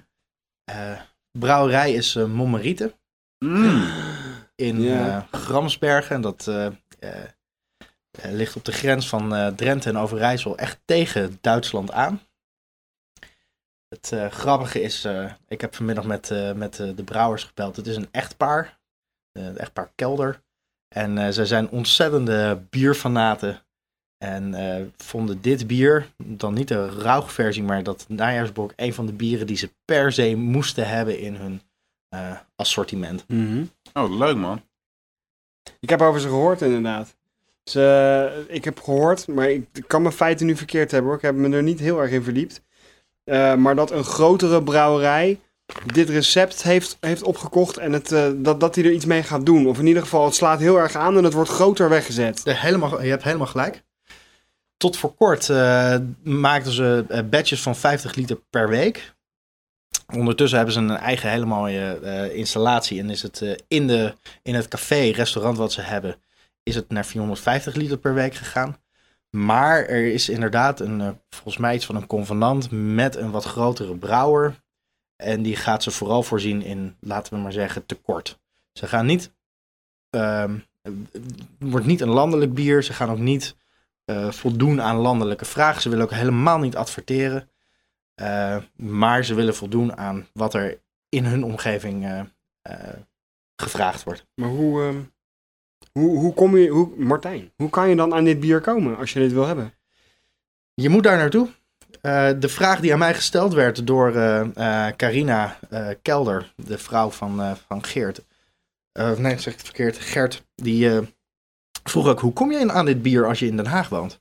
Eh, 0.65 1.01
brouwerij 1.39 1.93
is 1.93 2.15
eh 2.15 2.25
Mommeriete 2.25 2.95
Mm. 3.45 3.85
in 4.55 4.81
Ja. 4.81 5.27
eh, 5.33 5.41
Gramsbergen. 5.41 6.21
Dat 6.21 6.47
eh, 6.49 6.67
eh, 6.99 7.25
ligt 8.23 8.57
op 8.57 8.65
de 8.65 8.73
grens 8.73 9.09
van 9.09 9.55
Drenthe 9.57 9.89
en 9.89 9.97
Overijssel 9.97 10.57
echt 10.57 10.81
tegen 10.85 11.39
Duitsland 11.41 11.93
aan. 11.93 12.21
Het 13.89 14.13
grappige 14.31 14.83
is, 14.83 15.09
ik 15.49 15.61
heb 15.61 15.75
vanmiddag 15.75 16.05
met, 16.05 16.31
met 16.57 16.77
de 16.77 17.05
brouwers 17.05 17.45
gebeld. 17.45 17.77
Het 17.77 17.87
is 17.87 17.97
een 17.97 18.09
echtpaar, 18.11 18.79
een 19.33 19.59
echtpaar 19.59 19.93
Kelder. 19.95 20.43
En 20.89 21.35
zij 21.35 21.45
zijn 21.45 21.69
ontzettende 21.71 22.63
bierfanaten. 22.71 23.63
En 24.19 24.55
vonden 24.97 25.41
dit 25.41 25.67
bier, 25.67 26.13
dan 26.17 26.55
niet 26.55 26.69
de 26.69 26.89
rauwversie, 26.89 27.63
maar 27.63 27.83
dat 27.83 28.05
najaarsbok, 28.09 28.73
een 28.77 28.95
van 28.95 29.07
de 29.07 29.13
bieren 29.13 29.47
die 29.47 29.57
ze 29.57 29.73
per 29.85 30.13
se 30.13 30.35
moesten 30.35 30.89
hebben 30.89 31.19
in 31.19 31.35
hun 31.35 31.63
eh, 32.15 32.37
assortiment. 32.57 33.25
Mhm. 33.29 33.65
Oh, 33.93 34.17
leuk 34.17 34.37
man. 34.37 34.63
Ik 35.81 35.91
heb 35.91 36.03
over 36.03 36.21
ze 36.21 36.29
gehoord 36.29 36.63
inderdaad. 36.63 37.17
Ze, 37.65 38.45
ik 38.49 38.65
heb 38.65 38.81
gehoord, 38.81 39.29
maar 39.29 39.51
ik 39.51 39.67
kan 39.87 40.03
mijn 40.03 40.15
feiten 40.15 40.47
nu 40.47 40.57
verkeerd 40.57 40.91
hebben 40.91 41.11
hoor. 41.11 41.19
Ik 41.19 41.25
heb 41.25 41.35
me 41.35 41.57
er 41.57 41.63
niet 41.63 41.81
heel 41.81 42.01
erg 42.01 42.11
in 42.11 42.23
verdiept. 42.23 42.63
Eh, 43.25 43.55
maar 43.55 43.75
dat 43.75 43.91
een 43.91 44.05
grotere 44.05 44.63
brouwerij 44.63 45.41
dit 45.93 46.09
recept 46.09 46.63
heeft, 46.63 46.97
heeft 47.01 47.23
opgekocht 47.23 47.77
en 47.77 47.93
het, 47.93 48.13
eh, 48.13 48.31
dat, 48.37 48.61
dat 48.61 48.75
hij 48.75 48.85
er 48.85 48.93
iets 48.93 49.05
mee 49.05 49.23
gaat 49.23 49.47
doen. 49.47 49.67
Of 49.67 49.79
in 49.79 49.87
ieder 49.87 50.03
geval, 50.03 50.25
het 50.25 50.35
slaat 50.35 50.59
heel 50.59 50.79
erg 50.79 50.95
aan 50.95 51.17
en 51.17 51.25
het 51.25 51.33
wordt 51.33 51.51
groter 51.51 51.89
weggezet. 51.89 52.43
Helemaal, 52.45 53.03
je 53.03 53.11
hebt 53.11 53.25
helemaal 53.25 53.47
gelijk. 53.47 53.83
Tot 54.77 54.97
voor 54.97 55.15
kort 55.15 55.49
eh, 55.49 55.97
maakten 56.23 56.73
ze 56.73 57.05
eh, 57.09 57.21
batches 57.31 57.63
van 57.63 57.77
50 57.77 58.15
liter 58.15 58.41
per 58.51 58.69
week. 58.69 59.14
Ondertussen 60.13 60.57
hebben 60.57 60.75
ze 60.75 60.81
een 60.81 60.91
eigen 60.91 61.31
hele 61.31 61.45
mooie 61.45 61.99
eh, 61.99 62.35
installatie. 62.35 63.01
En 63.01 63.11
is 63.11 63.23
het 63.23 63.43
eh, 63.43 63.53
in, 63.69 63.87
de, 63.87 64.15
in 64.43 64.55
het 64.55 64.69
café, 64.69 65.11
restaurant 65.11 65.57
wat 65.57 65.73
ze 65.73 65.81
hebben, 65.81 66.17
is 66.63 66.75
het 66.75 66.89
naar 66.89 67.07
450 67.07 67.75
liter 67.75 67.99
per 67.99 68.15
week 68.15 68.35
gegaan. 68.35 68.77
Maar 69.31 69.87
er 69.87 70.13
is 70.13 70.29
inderdaad 70.29 70.81
een, 70.81 71.01
eh, 71.01 71.09
volgens 71.31 71.57
mij 71.57 71.75
iets 71.75 71.87
van 71.87 71.97
een 71.97 72.07
convenant 72.07 72.71
met 72.71 73.17
een 73.17 73.31
wat 73.31 73.45
grotere 73.45 73.97
brouwer. 73.97 74.63
En 75.17 75.43
die 75.43 75.57
gaat 75.57 75.83
ze 75.83 75.91
vooral 75.91 76.23
voorzien 76.23 76.63
in, 76.63 76.97
laten 77.01 77.35
we 77.35 77.41
maar 77.41 77.53
zeggen, 77.53 77.87
tekort. 77.87 78.39
Ze 78.73 78.87
gaan 78.87 79.07
niet 79.07 79.33
ehm, 80.11 80.59
het 80.83 80.93
wordt 81.59 81.87
niet 81.87 82.01
een 82.01 82.09
landelijk 82.09 82.55
bier. 82.55 82.83
Ze 82.83 82.93
gaan 82.93 83.11
ook 83.11 83.19
niet 83.19 83.57
voldoen 84.29 84.83
aan 84.83 84.97
landelijke 84.97 85.45
vragen. 85.45 85.83
Ze 85.83 85.89
willen 85.89 86.05
ook 86.05 86.13
helemaal 86.13 86.59
niet 86.59 86.77
adverteren. 86.77 87.49
Eh, 88.15 88.57
maar 88.77 89.25
ze 89.25 89.35
willen 89.35 89.55
voldoen 89.55 89.97
aan 89.97 90.27
wat 90.33 90.55
er 90.55 90.81
in 91.09 91.25
hun 91.25 91.45
omgeving 91.45 92.05
eh, 92.05 92.21
eh, 92.63 92.97
gevraagd 93.57 94.05
wordt. 94.05 94.27
Maar 94.35 94.49
hoe, 94.49 94.83
ehm, 94.83 95.01
hoe, 95.93 96.19
hoe 96.19 96.35
kom 96.35 96.57
je, 96.57 96.69
hoe, 96.69 96.97
Martijn, 96.97 97.53
hoe 97.57 97.71
kan 97.71 97.89
je 97.89 97.97
dan 97.97 98.15
aan 98.15 98.25
dit 98.25 98.41
bier 98.41 98.61
komen 98.61 98.97
als 98.97 99.13
je 99.13 99.19
dit 99.19 99.33
wil 99.33 99.47
hebben? 99.47 99.75
Je 100.75 100.89
moet 100.89 101.03
daar 101.03 101.17
naartoe. 101.17 101.49
De 102.39 102.49
vraag 102.49 102.81
die 102.81 102.93
aan 102.93 102.99
mij 102.99 103.15
gesteld 103.15 103.53
werd 103.53 103.87
door 103.87 104.13
Carina 104.97 105.59
Kelder, 106.03 106.53
de 106.57 106.79
vrouw 106.79 107.11
van, 107.11 107.57
van 107.57 107.85
Geert. 107.85 108.25
Nee, 108.93 109.39
zeg 109.39 109.53
ik 109.53 109.59
het 109.59 109.63
verkeerd. 109.63 109.99
Gert, 109.99 110.47
die 110.55 111.01
vroeg 111.85 112.07
ook, 112.07 112.21
hoe 112.21 112.33
kom 112.33 112.53
je 112.53 112.73
aan 112.73 112.85
dit 112.85 113.03
bier 113.03 113.27
als 113.27 113.39
je 113.39 113.47
in 113.47 113.57
Den 113.57 113.67
Haag 113.67 113.89
woont? 113.89 114.21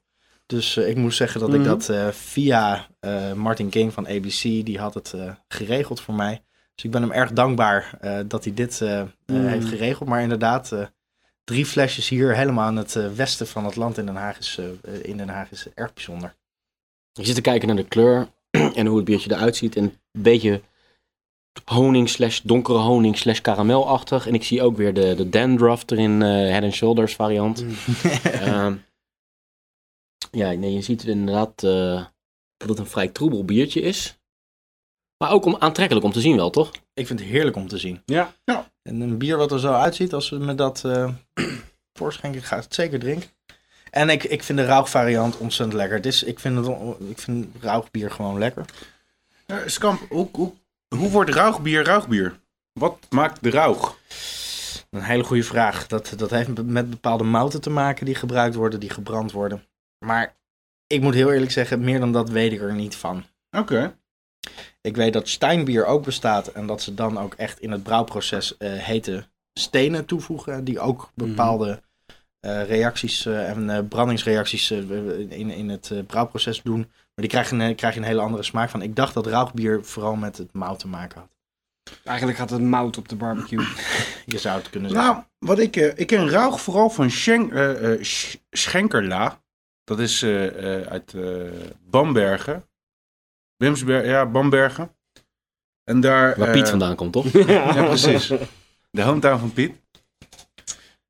Dus 0.53 0.77
eh, 0.77 0.89
ik 0.89 0.95
moet 0.95 1.13
zeggen 1.13 1.39
dat 1.39 1.53
ik 1.53 1.59
Mhm. 1.59 1.67
dat 1.69 1.89
eh, 1.89 2.07
via 2.07 2.87
eh, 2.99 3.33
Martin 3.33 3.69
King 3.69 3.93
van 3.93 4.07
ABC, 4.07 4.41
die 4.41 4.79
had 4.79 4.93
het 4.93 5.13
geregeld 5.47 6.01
voor 6.01 6.13
mij. 6.13 6.41
Dus 6.75 6.83
ik 6.85 6.91
ben 6.91 7.01
hem 7.01 7.11
erg 7.11 7.31
dankbaar 7.31 7.97
dat 8.27 8.43
hij 8.43 8.53
dit 8.53 8.79
Mhm. 8.81 9.45
heeft 9.45 9.67
geregeld. 9.67 10.09
Maar 10.09 10.21
inderdaad, 10.21 10.73
drie 11.43 11.65
flesjes 11.65 12.09
hier 12.09 12.35
helemaal 12.35 12.69
in 12.69 12.75
het 12.75 13.15
westen 13.15 13.47
van 13.47 13.65
het 13.65 13.75
land 13.75 13.97
in 13.97 14.05
Den 14.05 14.15
Haag 14.15 14.37
is, 14.37 14.59
in 15.01 15.17
Den 15.17 15.29
Haag 15.29 15.51
is 15.51 15.67
erg 15.73 15.93
bijzonder. 15.93 16.35
Ik 17.13 17.25
zit 17.25 17.35
te 17.35 17.41
kijken 17.41 17.67
naar 17.67 17.77
de 17.77 17.87
kleur 17.87 18.27
en 18.75 18.85
hoe 18.85 18.95
het 18.95 19.05
biertje 19.05 19.31
eruit 19.35 19.55
ziet. 19.55 19.75
En 19.75 19.83
een 19.83 20.21
beetje 20.21 20.61
honing 21.65 22.09
slash 22.09 22.39
donkere 22.43 22.77
honing 22.77 23.17
slash 23.17 23.39
karamelachtig. 23.39 24.27
En 24.27 24.33
ik 24.33 24.43
zie 24.43 24.61
ook 24.61 24.77
weer 24.77 24.93
de, 24.93 25.15
de 25.15 25.29
dandruff 25.29 25.83
erin, 25.85 26.21
eh, 26.21 26.29
head 26.29 26.63
and 26.63 26.73
shoulders 26.73 27.15
variant. 27.15 27.65
Ehm, 28.23 28.73
ja, 30.33 30.51
nee, 30.51 30.73
je 30.73 30.81
ziet 30.81 31.03
inderdaad 31.03 31.63
eh, 31.63 32.05
dat 32.57 32.69
het 32.69 32.79
een 32.79 32.85
vrij 32.85 33.07
troebel 33.07 33.45
biertje 33.45 33.81
is. 33.81 34.17
Maar 35.17 35.31
ook 35.31 35.45
om, 35.45 35.55
aantrekkelijk 35.59 36.05
om 36.05 36.11
te 36.11 36.21
zien 36.21 36.35
wel, 36.35 36.49
toch? 36.49 36.71
Ik 36.93 37.07
vind 37.07 37.19
het 37.19 37.29
heerlijk 37.29 37.55
om 37.55 37.67
te 37.67 37.77
zien. 37.77 38.01
Ja. 38.05 38.33
Ja. 38.43 38.71
En 38.81 39.01
een 39.01 39.17
bier 39.17 39.37
wat 39.37 39.51
er 39.51 39.59
zo 39.59 39.71
uitziet, 39.71 40.13
als 40.13 40.29
we 40.29 40.37
met 40.37 40.57
dat 40.57 40.83
eh 40.85 41.09
voorschenken, 41.99 42.41
ga 42.41 42.55
ik 42.55 42.63
het 42.63 42.73
zeker 42.73 42.99
drinken. 42.99 43.29
En 43.89 44.09
ik, 44.09 44.23
ik 44.23 44.43
vind 44.43 44.57
de 44.57 44.65
rauwvariant 44.65 45.37
ontzettend 45.37 45.77
lekker. 45.77 45.97
Het 45.97 46.05
is, 46.05 46.23
ik, 46.23 46.39
vind 46.39 46.65
het, 46.65 46.77
ik 47.09 47.19
vind 47.19 47.47
rauwbier 47.59 48.11
gewoon 48.11 48.39
lekker. 48.39 48.65
Eh, 49.45 49.57
Skamp, 49.65 50.01
hoe, 50.09 50.29
hoe, 50.31 50.53
hoe 50.95 51.09
wordt 51.09 51.29
rauwbier 51.29 51.83
rauwbier? 51.83 52.39
Wat 52.71 52.97
maakt 53.09 53.43
de 53.43 53.49
rauw? 53.49 53.95
Een 54.89 55.01
hele 55.01 55.23
goede 55.23 55.43
vraag. 55.43 55.87
Dat, 55.87 56.13
dat 56.17 56.29
heeft 56.29 56.63
met 56.63 56.89
bepaalde 56.89 57.23
mouten 57.23 57.61
te 57.61 57.69
maken 57.69 58.05
die 58.05 58.15
gebruikt 58.15 58.55
worden, 58.55 58.79
die 58.79 58.89
gebrand 58.89 59.31
worden. 59.31 59.63
Maar 60.03 60.35
ik 60.87 61.01
moet 61.01 61.13
heel 61.13 61.31
eerlijk 61.31 61.51
zeggen, 61.51 61.79
meer 61.83 61.99
dan 61.99 62.11
dat 62.11 62.29
weet 62.29 62.51
ik 62.51 62.61
er 62.61 62.73
niet 62.73 62.95
van. 62.95 63.23
Oké. 63.57 63.95
Ik 64.81 64.95
weet 64.95 65.13
dat 65.13 65.27
steinbier 65.29 65.85
ook 65.85 66.03
bestaat 66.03 66.47
en 66.47 66.67
dat 66.67 66.81
ze 66.81 66.93
dan 66.93 67.17
ook 67.19 67.33
echt 67.33 67.59
in 67.59 67.71
het 67.71 67.83
brouwproces 67.83 68.57
eh, 68.57 68.73
hete 68.73 69.27
stenen 69.53 70.05
toevoegen. 70.05 70.63
Die 70.63 70.79
ook 70.79 71.11
bepaalde 71.15 71.81
eh, 72.39 72.63
reacties 72.67 73.25
eh, 73.25 73.49
en 73.49 73.87
brandingsreacties 73.87 74.71
in, 74.71 75.49
in 75.49 75.69
het 75.69 75.91
brouwproces 76.07 76.61
doen. 76.61 76.79
Maar 76.79 77.25
die 77.25 77.27
krijgen, 77.27 77.59
een- 77.59 77.75
krijg 77.75 77.93
je 77.93 77.99
een 77.99 78.05
hele 78.05 78.21
andere 78.21 78.43
smaak 78.43 78.69
van. 78.69 78.81
Ik 78.81 78.95
dacht 78.95 79.13
dat 79.13 79.27
rauwbier 79.27 79.83
vooral 79.85 80.15
met 80.15 80.37
het 80.37 80.53
mout 80.53 80.79
te 80.79 80.87
maken 80.87 81.19
had. 81.19 81.29
Eigenlijk 82.03 82.37
gaat 82.37 82.49
het 82.49 82.61
mout 82.61 82.97
op 82.97 83.09
de 83.09 83.15
barbecue. 83.15 83.65
Je 84.25 84.37
zou 84.37 84.57
het 84.59 84.69
kunnen 84.69 84.89
zeggen. 84.89 85.11
Nou, 85.11 85.23
wat 85.39 85.59
ik, 85.59 85.75
ik 85.75 86.07
ken 86.07 86.29
rauw 86.29 86.51
vooral 86.51 86.89
van 86.89 87.11
Schenk, 87.11 87.53
Sch- 88.01 88.35
Schenkerla. 88.51 89.41
Dat 89.83 89.99
is 89.99 90.21
eh, 90.21 90.81
eh, 90.81 90.87
uit 90.87 91.13
eh, 91.13 91.51
Bambergen. 91.89 92.67
Wimsberg, 93.57 94.05
ja, 94.05 94.25
Bambergen. 94.25 94.95
En 95.83 95.99
daar... 95.99 96.39
Waar 96.39 96.51
Piet 96.51 96.69
vandaan 96.69 96.95
komt, 96.95 97.13
toch? 97.13 97.31
Ja, 97.47 97.83
precies. 97.85 98.27
De 98.91 99.01
hometown 99.01 99.39
van 99.39 99.53
Piet. 99.53 99.81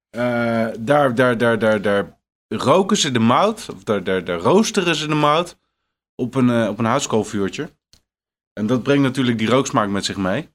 Eh, 0.09 0.67
daar, 0.79 1.15
daar, 1.15 1.38
daar, 1.38 1.59
daar, 1.59 1.81
daar 1.81 2.17
roken 2.47 2.97
ze 2.97 3.12
de 3.12 3.19
mout, 3.19 3.69
of 3.75 3.83
daar, 3.83 4.03
daar, 4.03 4.23
daar 4.23 4.39
roosteren 4.39 4.95
ze 4.95 5.07
de 5.07 5.15
mout 5.15 5.57
op 6.15 6.36
een, 6.36 6.67
op 6.67 6.79
een 6.79 6.86
houtskoolvuurtje. 6.86 7.69
En 8.53 8.67
dat 8.67 8.83
brengt 8.83 9.03
natuurlijk 9.03 9.38
die 9.38 9.49
rooksmaak 9.49 9.89
met 9.89 10.05
zich 10.05 10.17
mee. 10.17 10.49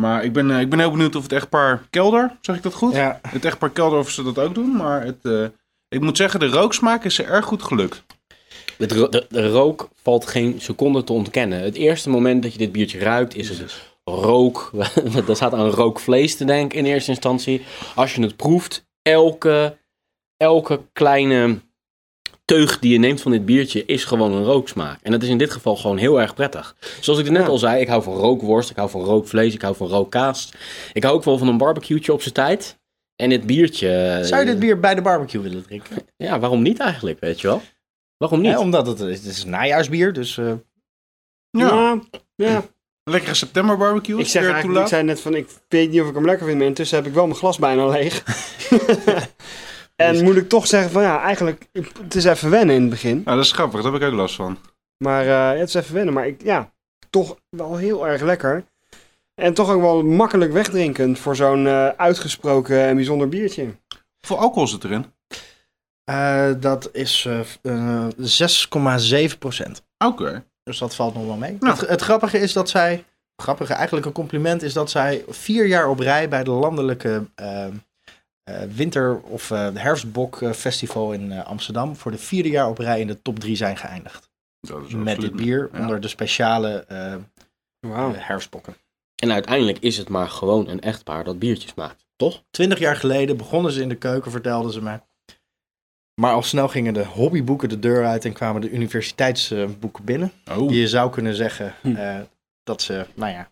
Maar 0.00 0.24
ik 0.24 0.32
ben, 0.32 0.50
eh, 0.50 0.60
ik 0.60 0.70
ben 0.70 0.78
heel 0.78 0.90
benieuwd 0.90 1.14
of 1.16 1.22
het 1.22 1.32
echtpaar 1.32 1.86
Kelder, 1.90 2.36
zeg 2.40 2.56
ik 2.56 2.62
dat 2.62 2.74
goed? 2.74 2.94
Ja, 2.94 3.20
Het 3.28 3.44
echtpaar 3.44 3.70
Kelder 3.70 3.98
of 3.98 4.10
ze 4.10 4.22
dat 4.22 4.38
ook 4.38 4.54
doen. 4.54 4.76
Maar 4.76 5.04
het, 5.04 5.24
eh, 5.24 5.46
ik 5.92 6.00
moet 6.00 6.16
zeggen, 6.16 6.40
de 6.40 6.48
rooksmaak 6.48 7.04
is 7.04 7.18
er 7.18 7.28
erg 7.28 7.44
goed 7.44 7.62
gelukt. 7.62 8.02
Ro- 8.78 9.08
de, 9.08 9.26
de 9.28 9.48
rook 9.48 9.88
valt 10.02 10.26
geen 10.26 10.60
seconde 10.60 11.04
te 11.04 11.12
ontkennen. 11.12 11.62
Het 11.62 11.74
eerste 11.74 12.10
moment 12.10 12.42
dat 12.42 12.52
je 12.52 12.58
dit 12.58 12.72
biertje 12.72 12.98
ruikt 12.98 13.36
is 13.36 13.48
het 13.48 13.90
rook. 14.04 14.70
Daar 15.26 15.36
staat 15.36 15.54
aan 15.54 15.70
rookvlees 15.70 16.36
te 16.36 16.44
denken 16.44 16.78
in 16.78 16.84
eerste 16.84 17.10
instantie. 17.10 17.62
Als 17.94 18.14
je 18.14 18.22
het 18.22 18.36
proeft, 18.36 18.86
elke, 19.02 19.78
elke 20.36 20.80
kleine 20.92 21.60
teug 22.44 22.78
die 22.78 22.92
je 22.92 22.98
neemt 22.98 23.20
van 23.20 23.32
dit 23.32 23.44
biertje 23.44 23.84
is 23.84 24.04
gewoon 24.04 24.32
een 24.32 24.44
rooksmaak. 24.44 24.98
En 25.02 25.12
dat 25.12 25.22
is 25.22 25.28
in 25.28 25.38
dit 25.38 25.50
geval 25.50 25.76
gewoon 25.76 25.96
heel 25.96 26.20
erg 26.20 26.34
prettig. 26.34 26.76
Zoals 27.00 27.18
ik 27.20 27.30
net 27.30 27.48
al 27.48 27.58
zei, 27.58 27.80
ik 27.80 27.88
hou 27.88 28.02
van 28.02 28.14
rookworst, 28.14 28.70
ik 28.70 28.76
hou 28.76 28.90
van 28.90 29.04
rookvlees, 29.04 29.54
ik 29.54 29.62
hou 29.62 29.76
van 29.76 29.88
rookkaas. 29.88 30.50
Ik 30.92 31.02
hou 31.02 31.14
ook 31.14 31.24
wel 31.24 31.38
van 31.38 31.48
een 31.48 31.58
barbecue'tje 31.58 32.12
op 32.12 32.22
zijn 32.22 32.34
tijd. 32.34 32.80
En 33.22 33.28
dit 33.28 33.46
biertje... 33.46 33.88
eh, 34.18 34.24
Zou 34.24 34.40
je 34.40 34.46
dit 34.46 34.58
bier 34.58 34.80
bij 34.80 34.94
de 34.94 35.02
barbecue 35.02 35.40
willen 35.42 35.62
drinken? 35.62 35.96
Ja, 36.16 36.38
waarom 36.38 36.62
niet 36.62 36.78
eigenlijk, 36.80 37.20
weet 37.20 37.40
je 37.40 37.46
wel? 37.46 37.62
Waarom 38.16 38.40
niet? 38.40 38.50
Ja, 38.50 38.58
omdat 38.58 38.86
het, 38.86 38.98
het 38.98 39.24
is 39.24 39.42
een 39.42 39.50
najaarsbier, 39.50 40.12
dus 40.12 40.38
eh, 40.38 40.52
Ja, 41.50 41.68
Ja, 41.68 42.00
ja. 42.34 42.62
lekkere 43.04 43.34
september 43.34 43.76
barbecue. 43.76 44.18
Ik 44.18 44.26
zeg 44.26 44.42
het 44.42 44.52
eigenlijk, 44.52 44.82
ik 44.82 44.88
zei 44.88 45.02
net 45.02 45.20
van, 45.20 45.34
ik 45.34 45.48
weet 45.68 45.90
niet 45.90 46.00
of 46.00 46.08
ik 46.08 46.14
hem 46.14 46.24
lekker 46.24 46.46
vind, 46.46 46.58
maar 46.58 46.66
intussen 46.66 46.96
heb 46.98 47.06
ik 47.06 47.12
wel 47.14 47.26
mijn 47.26 47.38
glas 47.38 47.58
bijna 47.58 47.86
leeg. 47.86 48.22
en 49.96 50.24
moet 50.24 50.36
ik 50.36 50.48
toch 50.48 50.66
zeggen 50.66 50.90
van, 50.90 51.02
ja, 51.02 51.20
eigenlijk, 51.22 51.68
het 52.02 52.14
is 52.14 52.24
even 52.24 52.50
wennen 52.50 52.74
in 52.74 52.80
het 52.80 52.90
begin. 52.90 53.22
Nou, 53.24 53.36
dat 53.36 53.44
is 53.44 53.52
grappig, 53.52 53.82
daar 53.82 53.92
heb 53.92 54.02
ik 54.02 54.08
ook 54.08 54.14
last 54.14 54.34
van. 54.34 54.58
Maar 55.04 55.26
eh, 55.26 55.58
het 55.58 55.68
is 55.68 55.74
even 55.74 55.94
wennen, 55.94 56.14
maar 56.14 56.26
ik, 56.26 56.42
ja, 56.42 56.72
toch 57.10 57.36
wel 57.48 57.76
heel 57.76 58.06
erg 58.08 58.22
lekker. 58.22 58.64
En 59.34 59.54
toch 59.54 59.70
ook 59.70 59.80
wel 59.80 60.02
makkelijk 60.04 60.52
wegdrinkend 60.52 61.18
voor 61.18 61.36
zo'n 61.36 61.66
eh, 61.66 61.86
uitgesproken 61.88 62.80
en 62.84 62.94
bijzonder 62.94 63.28
biertje. 63.28 63.74
Hoeveel 64.18 64.38
alcohol 64.44 64.66
zit 64.68 64.84
erin? 64.84 65.04
eh, 66.04 66.50
dat 66.60 66.88
is 66.92 67.26
eh, 67.62 68.04
eh, 68.06 69.28
6,7 69.30 69.38
procent. 69.38 69.82
Oké. 70.04 70.44
Dus 70.62 70.78
dat 70.78 70.94
valt 70.94 71.14
nog 71.14 71.26
wel 71.26 71.36
mee. 71.36 71.56
Ja. 71.60 71.70
Het, 71.70 71.80
het 71.88 72.00
grappige 72.00 72.38
is 72.38 72.52
dat 72.52 72.68
zij, 72.70 73.04
grappige 73.36 73.72
eigenlijk 73.74 74.06
een 74.06 74.12
compliment 74.12 74.62
is 74.62 74.72
dat 74.72 74.90
zij 74.90 75.24
vier 75.28 75.66
jaar 75.66 75.88
op 75.88 75.98
rij 75.98 76.28
bij 76.28 76.44
de 76.44 76.50
landelijke 76.50 77.26
winter- 78.74 79.20
of 79.20 79.50
eh 79.50 79.68
herfstbok 79.74 80.42
eh, 80.42 80.50
festival 80.52 81.12
in 81.12 81.32
eh, 81.32 81.44
Amsterdam 81.46 81.96
voor 81.96 82.10
de 82.10 82.18
vierde 82.18 82.48
jaar 82.48 82.68
op 82.68 82.78
rij 82.78 83.00
in 83.00 83.06
de 83.06 83.22
top 83.22 83.38
drie 83.38 83.56
zijn 83.56 83.76
geëindigd. 83.76 84.30
Dat 84.60 84.86
is 84.86 84.94
Met 84.94 85.08
absoluut- 85.08 85.20
dit 85.20 85.36
bier 85.46 85.68
ja. 85.72 85.78
onder 85.80 86.00
de 86.00 86.08
speciale 86.08 86.84
eh, 86.88 87.14
Wauw. 87.80 88.14
eh, 88.14 88.26
herfstbokken. 88.26 88.74
En 89.22 89.32
uiteindelijk 89.32 89.78
is 89.78 89.96
het 89.98 90.08
maar 90.08 90.28
gewoon 90.28 90.68
een 90.68 90.80
echtpaar 90.80 91.24
dat 91.24 91.38
biertjes 91.38 91.74
maakt, 91.74 92.06
toch? 92.16 92.42
Twintig 92.50 92.78
jaar 92.78 92.96
geleden 92.96 93.36
begonnen 93.36 93.72
ze 93.72 93.80
in 93.82 93.88
de 93.88 93.94
keuken, 93.94 94.30
vertelden 94.30 94.72
ze 94.72 94.82
mij. 94.82 95.00
Maar 96.20 96.32
al 96.32 96.42
snel 96.42 96.68
gingen 96.68 96.94
de 96.94 97.04
hobbyboeken 97.04 97.68
de 97.68 97.78
deur 97.78 98.06
uit 98.06 98.24
en 98.24 98.32
kwamen 98.32 98.60
de 98.60 98.70
universiteitsboeken 98.70 100.04
binnen. 100.04 100.32
Oh, 100.50 100.70
Je 100.70 100.88
zou 100.88 101.10
kunnen 101.10 101.34
zeggen 101.34 101.74
Hm. 101.80 101.94
eh, 101.96 102.16
dat 102.62 102.82
ze, 102.82 103.06
nou 103.14 103.32
ja, 103.32 103.50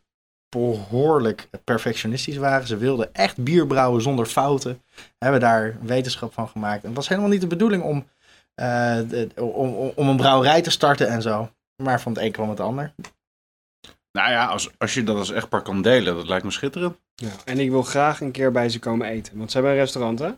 behoorlijk 0.49 1.49
perfectionistisch 1.65 2.37
waren. 2.37 2.67
Ze 2.67 2.77
wilden 2.77 3.15
echt 3.15 3.37
bier 3.45 3.67
brouwen 3.67 4.03
zonder 4.03 4.27
fouten. 4.27 4.83
Hebben 5.19 5.41
daar 5.41 5.77
wetenschap 5.83 6.33
van 6.33 6.49
gemaakt. 6.49 6.81
En 6.83 6.87
het 6.89 6.97
was 6.97 7.09
helemaal 7.09 7.31
niet 7.31 7.41
de 7.41 7.47
bedoeling 7.47 7.83
om, 7.83 8.07
eh, 8.55 8.99
de- 9.09 9.29
om- 9.37 9.93
om 9.95 10.09
een 10.09 10.17
brouwerij 10.17 10.63
te 10.63 10.71
starten 10.71 11.09
en 11.09 11.23
zo. 11.23 11.51
Maar 11.83 12.01
van 12.01 12.13
het 12.13 12.23
een 12.23 12.33
kwam 12.33 12.51
het 12.51 12.61
ander. 12.61 12.93
Nou 14.12 14.31
ja, 14.31 14.46
als, 14.46 14.70
als 14.79 14.94
je 14.94 15.03
dat 15.03 15.16
als 15.16 15.31
echtpaar 15.31 15.62
kan 15.62 15.83
delen, 15.83 16.14
dat 16.14 16.29
lijkt 16.29 16.44
me 16.44 16.51
schitterend. 16.51 16.99
Ja. 17.14 17.29
En 17.44 17.59
ik 17.59 17.70
wil 17.70 17.83
graag 17.83 18.20
een 18.20 18.31
keer 18.31 18.53
bij 18.53 18.68
ze 18.68 18.79
komen 18.79 19.07
eten. 19.09 19.38
Want 19.38 19.51
ze 19.51 19.57
hebben 19.57 19.75
een 19.75 19.81
restaurant, 19.83 20.18
hè? 20.18 20.29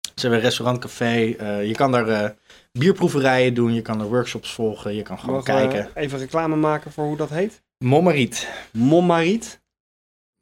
Ze 0.00 0.20
hebben 0.20 0.38
een 0.38 0.44
restaurant, 0.44 0.78
café. 0.78 1.34
eh, 1.34 1.66
je 1.66 1.74
kan 1.74 1.92
daar 1.92 2.08
eh, 2.08 2.30
bierproeverijen 2.72 3.54
doen. 3.54 3.74
Je 3.74 3.82
kan 3.82 4.00
er 4.00 4.06
workshops 4.06 4.52
volgen. 4.52 4.94
Je 4.94 5.02
kan 5.02 5.18
gewoon 5.18 5.34
Mogen 5.34 5.54
we 5.54 5.68
kijken. 5.68 5.90
even 5.94 6.18
reclame 6.18 6.56
maken 6.56 6.92
voor 6.92 7.04
hoe 7.04 7.16
dat 7.16 7.30
heet? 7.30 7.62
Mommeriet. 7.78 8.48
Mommariet. 8.72 9.60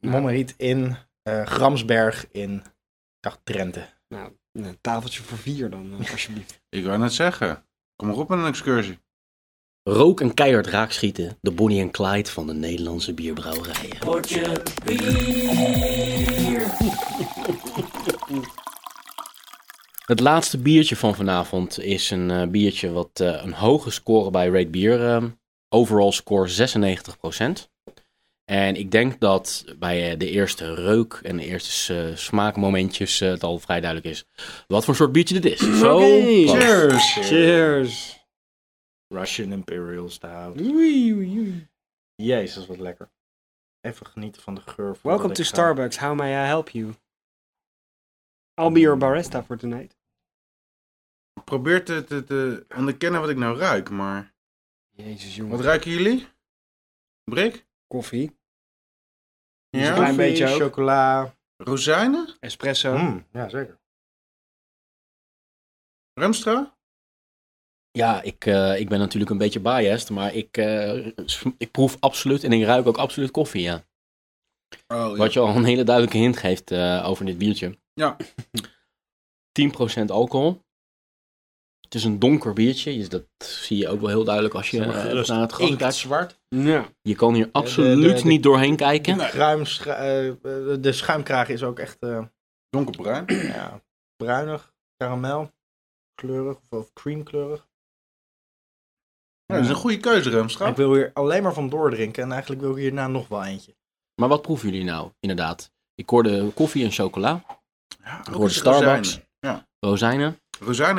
Mommeriet 0.01 0.55
in 0.57 0.97
eh, 1.23 1.47
Gramsberg 1.47 2.27
in 2.31 2.55
ik 2.55 3.21
dacht 3.21 3.41
Drenthe. 3.45 3.87
Nou, 4.09 4.33
een 4.53 4.79
tafeltje 4.81 5.23
voor 5.23 5.39
vier 5.39 5.71
dan, 5.71 5.93
eh, 6.01 6.11
alsjeblieft. 6.13 6.61
Ik 6.69 6.85
wou 6.85 6.99
net 6.99 7.13
zeggen, 7.13 7.67
kom 7.97 8.09
maar 8.09 8.17
op 8.17 8.29
met 8.29 8.39
een 8.39 8.47
excursie. 8.47 8.99
Rook 9.85 10.21
en 10.21 10.35
keihard 10.35 10.67
raakschieten, 10.67 11.39
de 11.41 11.51
Bonnie 11.51 11.81
en 11.81 11.91
Clyde 11.91 12.31
van 12.31 12.47
de 12.47 12.55
Nederlandse 12.55 13.15
bierbrouwerijen. 13.15 13.99
Het 20.07 20.21
laatste 20.21 20.59
biertje 20.59 20.97
van 20.97 21.15
vanavond 21.15 21.81
is 21.81 22.11
een 22.11 22.31
eh, 22.31 22.49
biertje 22.49 22.93
wat 22.93 23.21
eh, 23.21 23.41
een 23.43 23.53
hoge 23.53 23.91
score 23.91 24.31
bij 24.31 24.49
Rate 24.49 24.69
Bier, 24.69 25.09
eh, 25.09 25.25
overall 25.69 26.11
score 26.11 26.49
96%. 26.49 27.73
En 28.45 28.77
ik 28.77 28.91
denk 28.91 29.21
dat 29.21 29.65
bij 29.79 30.17
de 30.17 30.31
eerste 30.31 30.75
reuk 30.75 31.21
en 31.23 31.37
de 31.37 31.45
eerste 31.45 31.95
eh, 31.95 32.17
smaakmomentjes 32.17 33.21
eh, 33.21 33.29
het 33.29 33.43
al 33.43 33.59
vrij 33.59 33.81
duidelijk 33.81 34.11
is 34.11 34.25
wat 34.67 34.85
voor 34.85 34.95
soort 34.95 35.13
biertje 35.13 35.41
dit 35.41 35.53
is. 35.53 35.79
Zo. 35.79 35.99
Cheers! 35.99 37.19
Cheers. 37.21 38.24
Russian 39.15 39.53
Imperial 39.53 40.09
Stout. 40.09 40.61
Oei, 40.61 41.13
oei, 41.15 41.39
oei. 41.39 41.69
Jezus, 42.15 42.67
wat 42.67 42.79
lekker. 42.79 43.11
Even 43.81 44.07
genieten 44.07 44.43
van 44.43 44.55
de 44.55 44.61
geur. 44.61 44.97
Welcome 45.03 45.35
to 45.35 45.43
ga. 45.43 45.49
Starbucks. 45.49 45.97
How 45.99 46.15
may 46.15 46.33
I 46.45 46.47
help 46.47 46.69
you? 46.71 46.95
I'll 48.61 48.73
be 48.73 48.81
your 48.81 48.97
barista 48.99 49.43
for 49.43 49.57
tonight. 49.57 49.97
Ik 51.35 51.45
probeer 51.45 51.85
te, 51.85 52.05
te, 52.05 52.25
te 52.25 52.67
onderkennen 52.77 53.21
wat 53.21 53.31
ik 53.31 53.37
nou 53.37 53.59
ruik, 53.59 53.91
maar... 53.91 54.33
Jezus, 54.91 55.37
jongen. 55.37 55.57
Wat 55.57 55.65
ruiken 55.65 55.91
jullie? 55.91 56.29
Brik? 57.25 57.67
Koffie, 57.87 58.39
Ja? 59.71 59.89
een 59.89 59.95
klein 59.95 59.97
Koffie, 59.97 60.17
beetje 60.17 60.49
ook. 60.49 60.61
chocola. 60.61 61.35
Rozijnen? 61.57 62.37
espresso. 62.41 62.97
Mm, 62.97 63.27
ja, 63.33 63.49
zeker. 63.49 63.79
Remstra? 66.13 66.74
Ja, 67.99 68.23
ik, 68.23 68.47
eh, 68.47 68.79
ik 68.81 68.89
ben 68.89 68.99
natuurlijk 68.99 69.31
een 69.31 69.39
beetje 69.39 69.61
biased, 69.61 70.11
maar 70.11 70.35
ik, 70.35 70.57
eh, 70.57 71.07
ik 71.59 71.71
proef 71.71 71.97
absoluut 72.01 72.45
en 72.45 72.53
ik 72.53 72.65
ruik 72.65 72.87
ook 72.87 72.97
absoluut 72.99 73.31
koffie, 73.31 73.63
ja. 73.63 73.85
Oh, 74.89 75.17
Wat 75.17 75.33
je 75.33 75.41
al 75.41 75.57
een 75.57 75.65
hele 75.65 75.83
duidelijke 75.85 76.19
hint 76.19 76.37
geeft 76.37 76.71
eh, 76.71 77.05
over 77.09 77.25
dit 77.27 77.39
biertje. 77.39 77.79
Ja. 77.93 78.17
10% 79.53 80.11
alcohol. 80.11 80.63
Het 81.81 81.95
is 81.95 82.05
een 82.05 82.19
donker 82.19 82.53
biertje, 82.53 82.97
dus 82.97 83.09
dat 83.09 83.25
zie 83.45 83.77
je 83.77 83.89
ook 83.89 84.01
wel 84.01 84.09
heel 84.09 84.25
duidelijk 84.25 84.55
als 84.55 84.71
je 84.71 84.79
naar 84.81 85.07
het 85.41 85.53
glas 85.53 85.77
kijkt. 85.77 85.95
zwart. 85.95 86.41
Ja. 86.49 86.89
Je 87.03 87.15
kan 87.15 87.35
hier 87.35 87.49
absoluut 87.53 88.17
de- 88.17 88.23
de- 88.23 88.29
niet 88.29 88.43
doorheen 88.43 88.77
kijken. 88.77 89.19
Ruim, 89.19 89.63
de 90.83 90.93
schuimkraag 90.93 91.49
is 91.49 91.63
ook 91.63 91.79
echt 91.79 91.99
eh, 91.99 92.25
Donkerbruin. 92.69 93.25
ja, 93.29 93.83
bruinig, 94.17 94.75
karamel, 94.97 95.51
kleurig 96.15 96.57
of, 96.57 96.79
of 96.79 96.93
creamkleurig. 96.93 97.69
Ja, 99.55 99.61
dat 99.61 99.71
is 99.71 99.77
een 99.77 99.81
goede 99.83 99.99
keuze, 100.01 100.31
Remstra. 100.31 100.69
Ik 100.69 100.77
wil 100.77 100.95
hier 100.95 101.11
alleen 101.15 101.43
maar 101.43 101.55
van 101.55 101.69
doordrinken 101.69 102.23
en 102.23 102.33
eigenlijk 102.33 102.61
wil 102.63 102.71
ik 102.71 102.77
hierna 102.77 103.09
nog 103.09 103.29
wel 103.29 103.45
eentje. 103.45 103.75
Maar 104.15 104.29
wat 104.29 104.43
proeven 104.43 104.69
jullie 104.71 104.85
nou, 104.85 105.11
inderdaad? 105.21 105.73
Ik 105.95 106.09
hoorde 106.09 106.51
koffie 106.55 106.85
en 106.85 106.91
chocola, 106.91 107.45
Ja, 108.05 108.19
ook 108.19 108.35
hoorde 108.35 108.53
Starbucks. 108.55 108.87
rozijnen. 109.09 109.27
Ja, 109.41 109.67
rozijnen. 109.81 110.39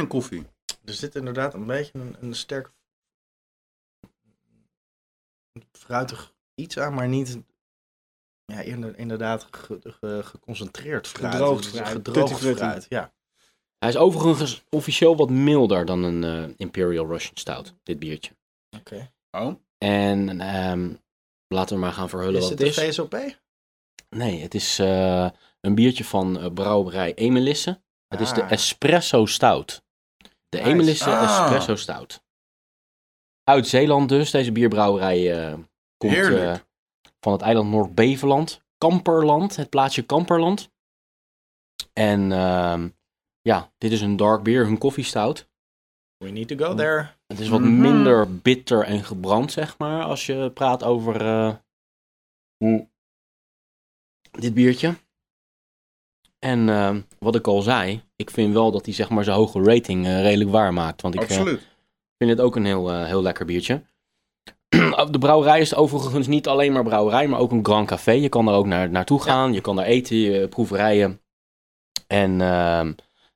en 0.04 0.08
koffie. 0.08 0.46
Er 0.86 0.94
zit 0.94 1.15
inderdaad 1.15 1.54
een 1.54 1.65
beetje 1.65 2.00
een, 2.00 2.15
een 2.20 2.34
sterk 2.34 2.72
fruitig 5.72 6.34
iets 6.56 6.78
aan, 6.80 6.94
maar 6.94 7.08
niet 7.08 7.38
ja, 8.46 8.60
inder- 8.62 8.98
inderdaad 8.98 9.48
ge- 9.52 9.80
ge- 10.00 10.22
geconcentreerd 10.24 11.08
fruit. 11.08 11.32
Gedroogd 11.34 11.68
fruit, 11.68 11.88
Gedroogd 11.88 12.39
fruit, 12.39 12.86
ja. 12.89 13.13
Hij 13.78 13.89
is 13.89 13.98
overigens 13.98 14.63
officieel 14.70 15.15
wat 15.15 15.30
milder 15.30 15.86
dan 15.86 16.04
een 16.04 16.24
eh, 16.24 16.54
Imperial 16.58 17.08
Russian 17.08 17.38
Stout, 17.38 17.74
dit 17.84 18.00
biertje. 18.00 18.32
Oké. 18.80 19.12
Oh, 19.32 19.56
En 19.78 20.40
ehm, 20.42 20.94
laten 21.48 21.76
we 21.76 21.82
maar 21.82 21.92
gaan 21.94 22.10
verhullen 22.10 22.36
Is 22.36 22.50
wat 22.50 22.50
het 22.50 22.60
het 22.68 22.78
een 22.78 22.84
is. 22.84 22.90
VSOP? 22.96 23.36
Nee, 24.10 24.42
het 24.42 24.54
is 24.54 24.80
eh, 24.80 25.30
een 25.62 25.76
biertje 25.76 26.04
van 26.06 26.40
eh, 26.40 26.54
brouwerij 26.54 27.14
Emelisse. 27.14 27.82
Het 28.08 28.20
is 28.20 28.34
de 28.34 28.44
Ah. 28.44 28.52
Espresso 28.52 29.26
Stout. 29.26 29.84
De 30.50 30.58
Nice. 30.58 30.70
Emelisse 30.70 31.10
Ah. 31.10 31.24
Espresso 31.24 31.76
Stout. 31.76 32.24
Uit 33.44 33.68
Zeeland 33.68 34.10
dus. 34.10 34.32
Deze 34.32 34.52
bierbrouwerij 34.52 35.48
eh, 35.48 35.54
komt 35.98 36.16
van 37.20 37.34
het 37.34 37.42
eiland 37.42 37.70
Noord-Beveland. 37.70 38.64
Kamperland, 38.78 39.56
het 39.56 39.70
plaatsje 39.70 40.02
Kamperland. 40.02 40.70
En 41.94 42.32
ehm, 42.32 42.90
ja, 43.42 43.72
dit 43.78 43.92
is 43.92 44.02
een 44.02 44.16
dark 44.16 44.44
beer, 44.44 44.66
een 44.66 44.78
koffiestout. 44.78 45.48
We 46.18 46.30
need 46.30 46.48
to 46.48 46.56
go 46.56 46.74
there. 46.76 47.14
Het 47.28 47.40
is 47.40 47.48
wat 47.50 47.60
Mhm. 47.62 47.80
minder 47.82 48.38
bitter 48.38 48.84
en 48.84 49.04
gebrand, 49.04 49.52
zeg 49.52 49.78
maar, 49.78 50.04
als 50.04 50.26
je 50.26 50.52
praat 50.54 50.84
over 50.84 51.22
hoe- 52.58 52.88
dit 54.32 54.54
biertje. 54.54 54.96
En 56.40 56.70
eh, 56.70 56.96
wat 57.20 57.36
ik 57.36 57.48
al 57.48 57.62
zei, 57.62 58.02
ik 58.16 58.30
vind 58.30 58.54
wel 58.54 58.72
dat 58.72 58.86
hij 58.86 58.94
zeg 58.94 59.10
maar 59.10 59.24
zijn 59.24 59.36
hoge 59.38 59.64
rating 59.64 60.06
eh, 60.06 60.22
redelijk 60.22 60.50
waar 60.50 60.74
maakt. 60.74 61.02
Want 61.02 61.16
ik 61.16 61.22
vind 62.18 62.30
het 62.32 62.42
ook 62.42 62.56
een 62.56 62.66
heel, 62.66 63.04
heel 63.04 63.22
lekker 63.22 63.46
biertje. 63.46 63.84
De 65.12 65.18
brouwerij 65.20 65.60
is 65.60 65.76
overigens 65.76 66.28
niet 66.28 66.48
alleen 66.48 66.72
maar 66.74 66.84
brouwerij, 66.84 67.28
maar 67.28 67.40
ook 67.40 67.52
een 67.52 67.66
Grand 67.66 67.88
Café. 67.88 68.12
Je 68.12 68.30
kan 68.30 68.48
er 68.48 68.54
ook 68.54 68.66
naar, 68.66 68.90
naartoe 68.90 69.22
gaan, 69.22 69.54
je 69.54 69.62
kan 69.62 69.76
daar 69.76 69.86
eten, 69.86 70.50
proeverijen. 70.50 71.22
En 72.08 72.42
ehm, 72.42 72.94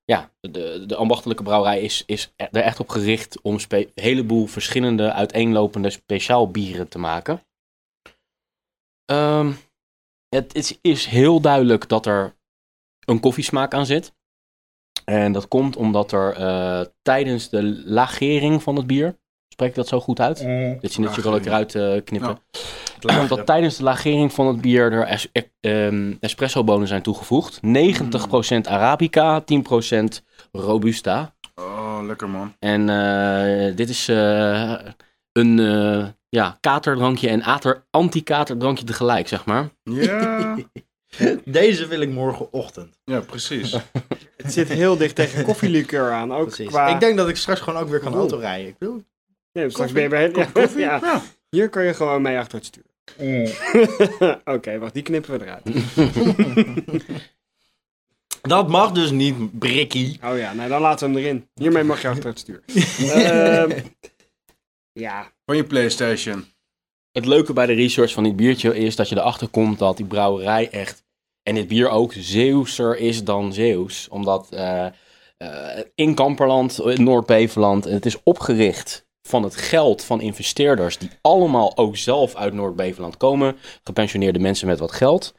ja, 0.09 0.31
de, 0.39 0.83
de 0.87 0.95
ambachtelijke 0.95 1.43
brouwerij 1.43 1.81
is, 1.81 2.03
is 2.05 2.33
er 2.35 2.61
echt 2.61 2.79
op 2.79 2.89
gericht 2.89 3.41
om 3.41 3.57
een 3.67 3.91
heleboel 3.95 4.45
verschillende 4.45 5.13
uiteenlopende 5.13 5.89
speciaal 5.89 6.51
bieren 6.51 6.87
te 6.87 6.99
maken. 6.99 7.41
Ehm, 9.05 9.51
het 10.29 10.55
is, 10.55 10.77
is 10.81 11.05
heel 11.05 11.41
duidelijk 11.41 11.89
dat 11.89 12.05
er 12.05 12.35
een 13.05 13.19
koffiesmaak 13.19 13.73
aan 13.73 13.85
zit. 13.85 14.13
En 15.05 15.31
dat 15.31 15.47
komt 15.47 15.75
omdat 15.75 16.11
er 16.11 16.33
eh, 16.33 16.85
tijdens 17.01 17.49
de 17.49 17.81
lagering 17.85 18.63
van 18.63 18.75
het 18.75 18.87
bier, 18.87 19.17
spreek 19.53 19.69
ik 19.69 19.75
dat 19.75 19.87
zo 19.87 19.99
goed 19.99 20.19
uit? 20.19 20.37
Dit 20.81 20.91
zinnetje 20.91 21.21
wil 21.21 21.35
ik 21.35 21.45
eruit 21.45 21.75
eh, 21.75 22.03
knippen. 22.03 22.39
Dat 22.99 23.45
tijdens 23.45 23.77
de 23.77 23.83
lagering 23.83 24.33
van 24.33 24.47
het 24.47 24.61
bier 24.61 24.91
er 24.91 25.03
es- 25.05 25.27
e- 25.31 25.41
ehm, 25.59 26.13
espresso-bonen 26.19 26.87
zijn 26.87 27.01
toegevoegd. 27.01 27.59
90% 27.61 28.67
Arabica, 28.67 29.41
10% 29.41 30.23
Robusta. 30.51 31.35
Oh, 31.55 31.99
lekker 32.05 32.29
man. 32.29 32.53
En 32.59 32.89
eh, 32.89 33.75
dit 33.75 33.89
is 33.89 34.07
eh, 34.07 34.73
een 35.31 35.59
eh, 35.59 36.07
ja, 36.29 36.57
katerdrankje 36.59 37.29
en 37.29 37.43
ater- 37.43 37.85
anti-katerdrankje 37.91 38.83
tegelijk, 38.85 39.27
zeg 39.27 39.45
maar. 39.45 39.69
Ja, 39.83 40.55
Deze 41.45 41.87
wil 41.87 42.01
ik 42.01 42.09
morgenochtend. 42.09 42.99
ja 43.03 43.19
precies. 43.19 43.71
Het 44.43 44.53
zit 44.53 44.67
heel 44.69 44.97
dicht 44.97 45.15
tegen 45.15 45.43
koffielikeur 45.43 46.11
aan. 46.11 46.33
Ook 46.33 46.45
Precies. 46.45 46.67
qua... 46.67 46.87
Ik 46.87 46.99
denk 46.99 47.17
dat 47.17 47.29
ik 47.29 47.35
straks 47.35 47.59
gewoon 47.59 47.81
ook 47.81 47.89
weer 47.89 47.99
kan 47.99 48.13
autorijden. 48.13 48.67
Ik 48.67 48.75
wil... 48.79 49.03
Nee, 49.53 49.69
straks 49.69 49.91
ben 49.91 50.03
je 50.03 50.09
bij 50.09 50.31
ja, 50.35 50.45
Koffie? 50.53 50.79
ja. 50.79 50.99
Ja. 51.01 51.21
Hier 51.49 51.69
kan 51.69 51.83
je 51.83 51.93
gewoon 51.93 52.21
mee 52.21 52.37
achter 52.37 52.57
het 52.57 52.65
stuur. 52.67 52.83
Oké, 54.55 54.79
wacht, 54.79 54.93
die 54.93 55.03
knippen 55.03 55.39
we 55.39 55.45
eruit. 55.45 55.63
Dat 58.41 58.67
mag 58.67 58.91
dus 58.91 59.11
niet, 59.11 59.59
Brikkie. 59.59 60.19
Oh 60.23 60.37
ja, 60.37 60.53
nou 60.53 60.69
dan 60.69 60.81
laten 60.81 61.07
we 61.07 61.15
hem 61.15 61.25
erin. 61.25 61.47
Hiermee 61.53 61.83
mag 61.83 62.01
je 62.01 62.07
achter 62.07 62.29
het 62.29 62.39
stuur. 62.39 62.63
Ehm, 63.13 63.79
ja, 64.91 65.31
Van 65.45 65.55
je 65.55 65.63
Playstation. 65.63 66.45
Het 67.11 67.25
leuke 67.25 67.53
bij 67.53 67.65
de 67.65 67.73
research 67.73 68.13
van 68.13 68.23
dit 68.23 68.35
biertje 68.35 68.77
is 68.77 68.95
dat 68.95 69.09
je 69.09 69.15
erachter 69.15 69.47
komt 69.47 69.79
dat 69.79 69.97
die 69.97 70.05
brouwerij 70.05 70.69
echt, 70.69 71.03
en 71.43 71.55
dit 71.55 71.67
bier 71.67 71.89
ook, 71.89 72.13
Zeeuwser 72.13 72.97
is 72.97 73.23
dan 73.23 73.53
Zeeuws. 73.53 74.07
Omdat 74.07 74.47
eh, 74.51 74.85
eh, 75.37 75.83
in 75.95 76.15
Kamperland, 76.15 76.79
in 76.81 77.03
Noord-Beveland, 77.03 77.83
het 77.83 78.05
is 78.05 78.23
opgericht 78.23 79.07
van 79.21 79.43
het 79.43 79.55
geld 79.55 80.03
van 80.03 80.21
investeerders 80.21 80.97
die 80.97 81.09
allemaal 81.21 81.77
ook 81.77 81.97
zelf 81.97 82.35
uit 82.35 82.53
Noord-Beveland 82.53 83.17
komen. 83.17 83.57
Gepensioneerde 83.83 84.39
mensen 84.39 84.67
met 84.67 84.79
wat 84.79 84.91
geld. 84.91 85.33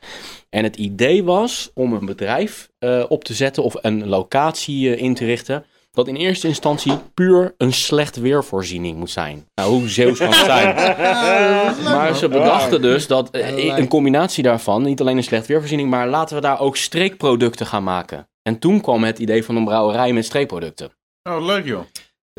En 0.51 0.64
het 0.64 0.77
idee 0.77 1.25
was 1.25 1.71
om 1.75 1.93
een 1.93 2.07
bedrijf 2.07 2.69
eh, 2.79 3.05
op 3.09 3.25
te 3.25 3.35
zetten 3.35 3.62
of 3.62 3.75
een 3.81 4.09
locatie 4.09 4.95
eh, 4.95 5.03
in 5.03 5.14
te 5.14 5.25
richten. 5.25 5.64
Dat 5.93 6.09
in 6.09 6.16
eerste 6.16 6.49
instantie 6.49 6.93
puur 7.14 7.55
een 7.57 7.73
slecht 7.73 8.16
weervoorziening 8.16 8.97
moet 8.97 9.11
zijn. 9.11 9.47
Nou, 9.55 9.71
hoe 9.71 9.88
Zeeuws 9.88 10.19
kan 10.19 10.29
het 10.29 10.37
zijn? 10.37 10.75
Maar 11.85 12.16
ze 12.16 12.29
bedachten 12.29 12.83
dus 12.83 13.07
dat 13.07 13.31
eh, 13.31 13.77
een 13.77 13.88
combinatie 13.88 14.43
daarvan, 14.43 14.83
niet 14.83 15.01
alleen 15.01 15.16
een 15.16 15.23
slecht 15.23 15.47
weervoorziening, 15.47 15.90
maar 15.90 16.09
laten 16.09 16.37
we 16.37 16.43
daar 16.43 16.61
ook 16.61 16.77
streekproducten 16.77 17.66
gaan 17.66 17.85
maken. 17.85 18.29
En 18.43 18.59
toen 18.59 18.81
kwam 18.81 19.05
het 19.05 19.19
idee 19.19 19.45
van 19.45 19.57
een 19.57 19.64
brouwerij 19.64 20.12
met 20.12 20.25
streekproducten. 20.25 20.90
Oh, 21.23 21.45
leuk 21.45 21.64
joh. 21.66 21.85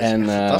En 0.01 0.29
eh, 0.29 0.59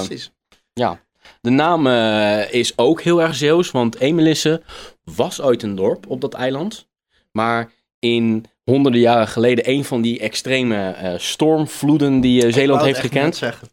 Fantastisch. 0.74 1.10
de 1.42 1.50
naam 1.50 1.88
eh, 1.88 2.54
is 2.54 2.78
ook 2.78 3.02
heel 3.02 3.22
erg 3.22 3.36
Zeeuws, 3.36 3.72
want 3.72 4.00
Emelisse 4.00 4.62
was 5.04 5.42
ooit 5.42 5.64
een 5.64 5.76
dorp 5.76 6.10
op 6.10 6.22
dat 6.22 6.34
eiland. 6.34 6.88
Maar 7.32 7.72
in 8.00 8.46
honderden 8.64 9.02
jaren 9.02 9.28
geleden 9.28 9.70
een 9.70 9.86
van 9.86 10.02
die 10.02 10.20
extreme 10.20 10.92
eh, 10.92 11.18
stormvloeden 11.18 12.22
die 12.22 12.46
eh, 12.46 12.54
Zeeland 12.54 12.82
heeft 12.82 13.00
gekend. 13.00 13.36
Zeggen. 13.36 13.68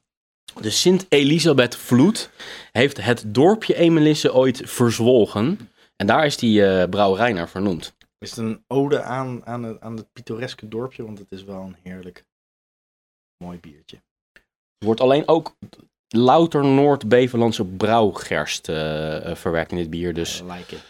De 0.61 0.71
Sint-Elisabeth-vloed 0.71 2.31
heeft 2.73 3.03
het 3.03 3.25
dorpje 3.27 3.75
Emelisse 3.75 4.35
ooit 4.35 4.63
verzwolgen. 4.65 5.71
En 5.97 6.07
daar 6.07 6.27
is 6.27 6.37
die 6.37 6.89
brouwerij 6.89 7.33
naar 7.33 7.49
vernoemd. 7.49 7.97
Is 8.19 8.31
het 8.31 8.39
een 8.39 8.65
ode 8.67 9.03
aan, 9.03 9.47
aan, 9.47 9.63
het, 9.63 9.81
aan 9.81 9.97
het 9.97 10.13
pittoreske 10.13 10.69
dorpje? 10.69 11.05
Want 11.05 11.19
het 11.19 11.33
is 11.33 11.45
wel 11.45 11.61
een 11.61 11.77
heerlijk 11.83 12.25
mooi 13.45 13.59
biertje. 13.59 14.03
Er 14.79 14.87
wordt 14.87 15.01
alleen 15.01 15.29
ook 15.29 15.57
louter 16.09 16.65
Noord-Bevelandse 16.65 17.65
brouwgerst 17.65 18.69
eh, 18.69 19.31
eh, 19.31 19.37
verwerkt 19.37 19.71
in 19.71 19.77
dit 19.77 19.91
bier. 19.91 20.15
Dus 20.15 20.43
like 20.47 20.75
it. 20.75 20.83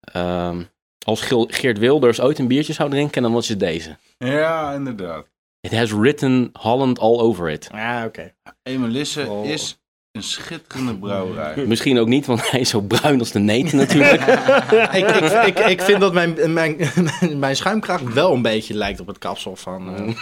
ehm, 0.00 0.62
als 1.06 1.20
Geert 1.46 1.78
Wilders 1.78 2.20
ooit 2.20 2.38
een 2.38 2.48
biertje 2.48 2.72
zou 2.72 2.90
drinken, 2.90 3.22
dan 3.22 3.32
was 3.32 3.48
het 3.48 3.60
deze. 3.60 3.96
Ja, 4.18 4.72
inderdaad. 4.72 5.26
It 5.60 5.72
has 5.74 5.92
written 5.92 6.50
Holland 6.52 6.98
all 6.98 7.18
over 7.18 7.50
it. 7.50 7.68
Ja, 7.72 8.04
oké. 8.04 8.32
Emelisse 8.62 9.26
Oh. 9.28 9.44
is 9.46 9.78
een 10.12 10.22
schitterende 10.22 10.96
brouwerij. 10.98 11.64
Misschien 11.66 11.98
ook 11.98 12.08
niet, 12.08 12.26
want 12.26 12.50
hij 12.50 12.60
is 12.60 12.68
zo 12.68 12.80
bruin 12.80 13.18
als 13.18 13.30
de 13.32 13.38
neet 13.38 13.72
natuurlijk. 13.72 14.20
ik, 15.00 15.08
ik, 15.10 15.46
ik, 15.46 15.58
ik 15.58 15.80
vind 15.80 16.00
dat 16.00 16.12
mijn, 16.12 16.52
mijn, 16.52 16.76
mijn 17.38 17.56
schuimkraag 17.56 18.00
wel 18.00 18.32
een 18.32 18.42
beetje 18.42 18.74
lijkt 18.74 19.00
op 19.00 19.06
het 19.06 19.18
kapsel 19.18 19.56
van... 19.56 19.94
eh, 19.96 20.14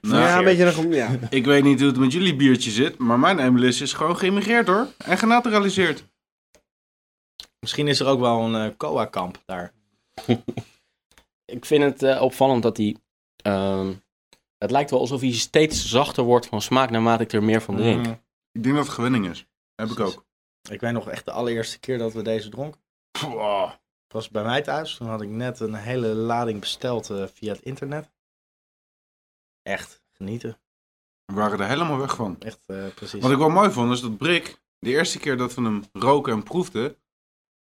Nou, 0.00 0.22
ja 0.22 0.38
een 0.38 0.44
beetje 0.44 0.64
nog... 0.64 0.84
Ja. 0.94 1.10
Ik 1.30 1.44
weet 1.44 1.64
niet 1.64 1.78
hoe 1.80 1.88
het 1.88 1.98
met 1.98 2.12
jullie 2.12 2.36
biertje 2.36 2.70
zit, 2.70 2.98
maar 2.98 3.18
mijn 3.18 3.38
Emelisse 3.38 3.82
is 3.82 3.92
gewoon 3.92 4.16
geïmmigreerd 4.16 4.66
hoor. 4.66 4.86
En 5.04 5.18
genaturaliseerd. 5.18 6.04
Misschien 7.60 7.88
is 7.88 8.00
er 8.00 8.06
ook 8.06 8.20
wel 8.20 8.40
een 8.40 8.54
eh 8.70 8.76
COA-kamp 8.76 9.42
daar. 9.46 9.72
Ik 11.44 11.64
vind 11.64 11.82
het 11.82 12.02
eh, 12.02 12.22
opvallend 12.22 12.62
dat 12.62 12.76
hij... 12.76 12.96
ehm, 13.36 13.92
het 14.58 14.70
lijkt 14.70 14.90
wel 14.90 15.00
alsof 15.00 15.20
hij 15.20 15.32
steeds 15.32 15.88
zachter 15.88 16.24
wordt 16.24 16.46
van 16.46 16.62
smaak 16.62 16.90
naarmate 16.90 17.22
ik 17.22 17.32
er 17.32 17.42
meer 17.42 17.62
van 17.62 17.76
drink. 17.76 18.06
Mm. 18.06 18.20
Ik 18.52 18.62
denk 18.62 18.74
dat 18.74 18.84
het 18.84 18.94
gewenning 18.94 19.28
is. 19.28 19.46
Heb 19.74 19.88
ik 19.88 20.00
ook. 20.00 20.24
Ik 20.70 20.80
weet 20.80 20.92
nog 20.92 21.08
echt 21.08 21.24
de 21.24 21.30
allereerste 21.30 21.78
keer 21.78 21.98
dat 21.98 22.12
we 22.12 22.22
deze 22.22 22.48
dronken. 22.48 22.80
Wow. 23.20 23.70
Het 24.04 24.12
was 24.12 24.28
bij 24.28 24.42
mij 24.44 24.62
thuis. 24.62 24.96
Toen 24.96 25.08
had 25.08 25.22
ik 25.22 25.28
net 25.28 25.60
een 25.60 25.74
hele 25.74 26.06
lading 26.06 26.60
besteld 26.60 27.10
eh, 27.10 27.26
via 27.26 27.52
het 27.52 27.62
internet. 27.62 28.10
Echt 29.62 30.02
genieten. 30.12 30.58
We 31.24 31.34
waren 31.34 31.60
er 31.60 31.68
helemaal 31.68 31.98
weg 31.98 32.14
van. 32.14 32.40
Echt 32.40 32.60
eh, 32.66 32.94
precies. 32.94 33.22
Wat 33.22 33.30
ik 33.30 33.38
wel 33.38 33.50
mooi 33.50 33.70
vond 33.70 33.92
is 33.92 34.00
dat 34.00 34.16
Brik, 34.16 34.62
de 34.78 34.90
eerste 34.90 35.18
keer 35.18 35.36
dat 35.36 35.54
we 35.54 35.62
hem 35.62 35.84
roken 35.92 36.32
en 36.32 36.42
proefden, 36.42 36.96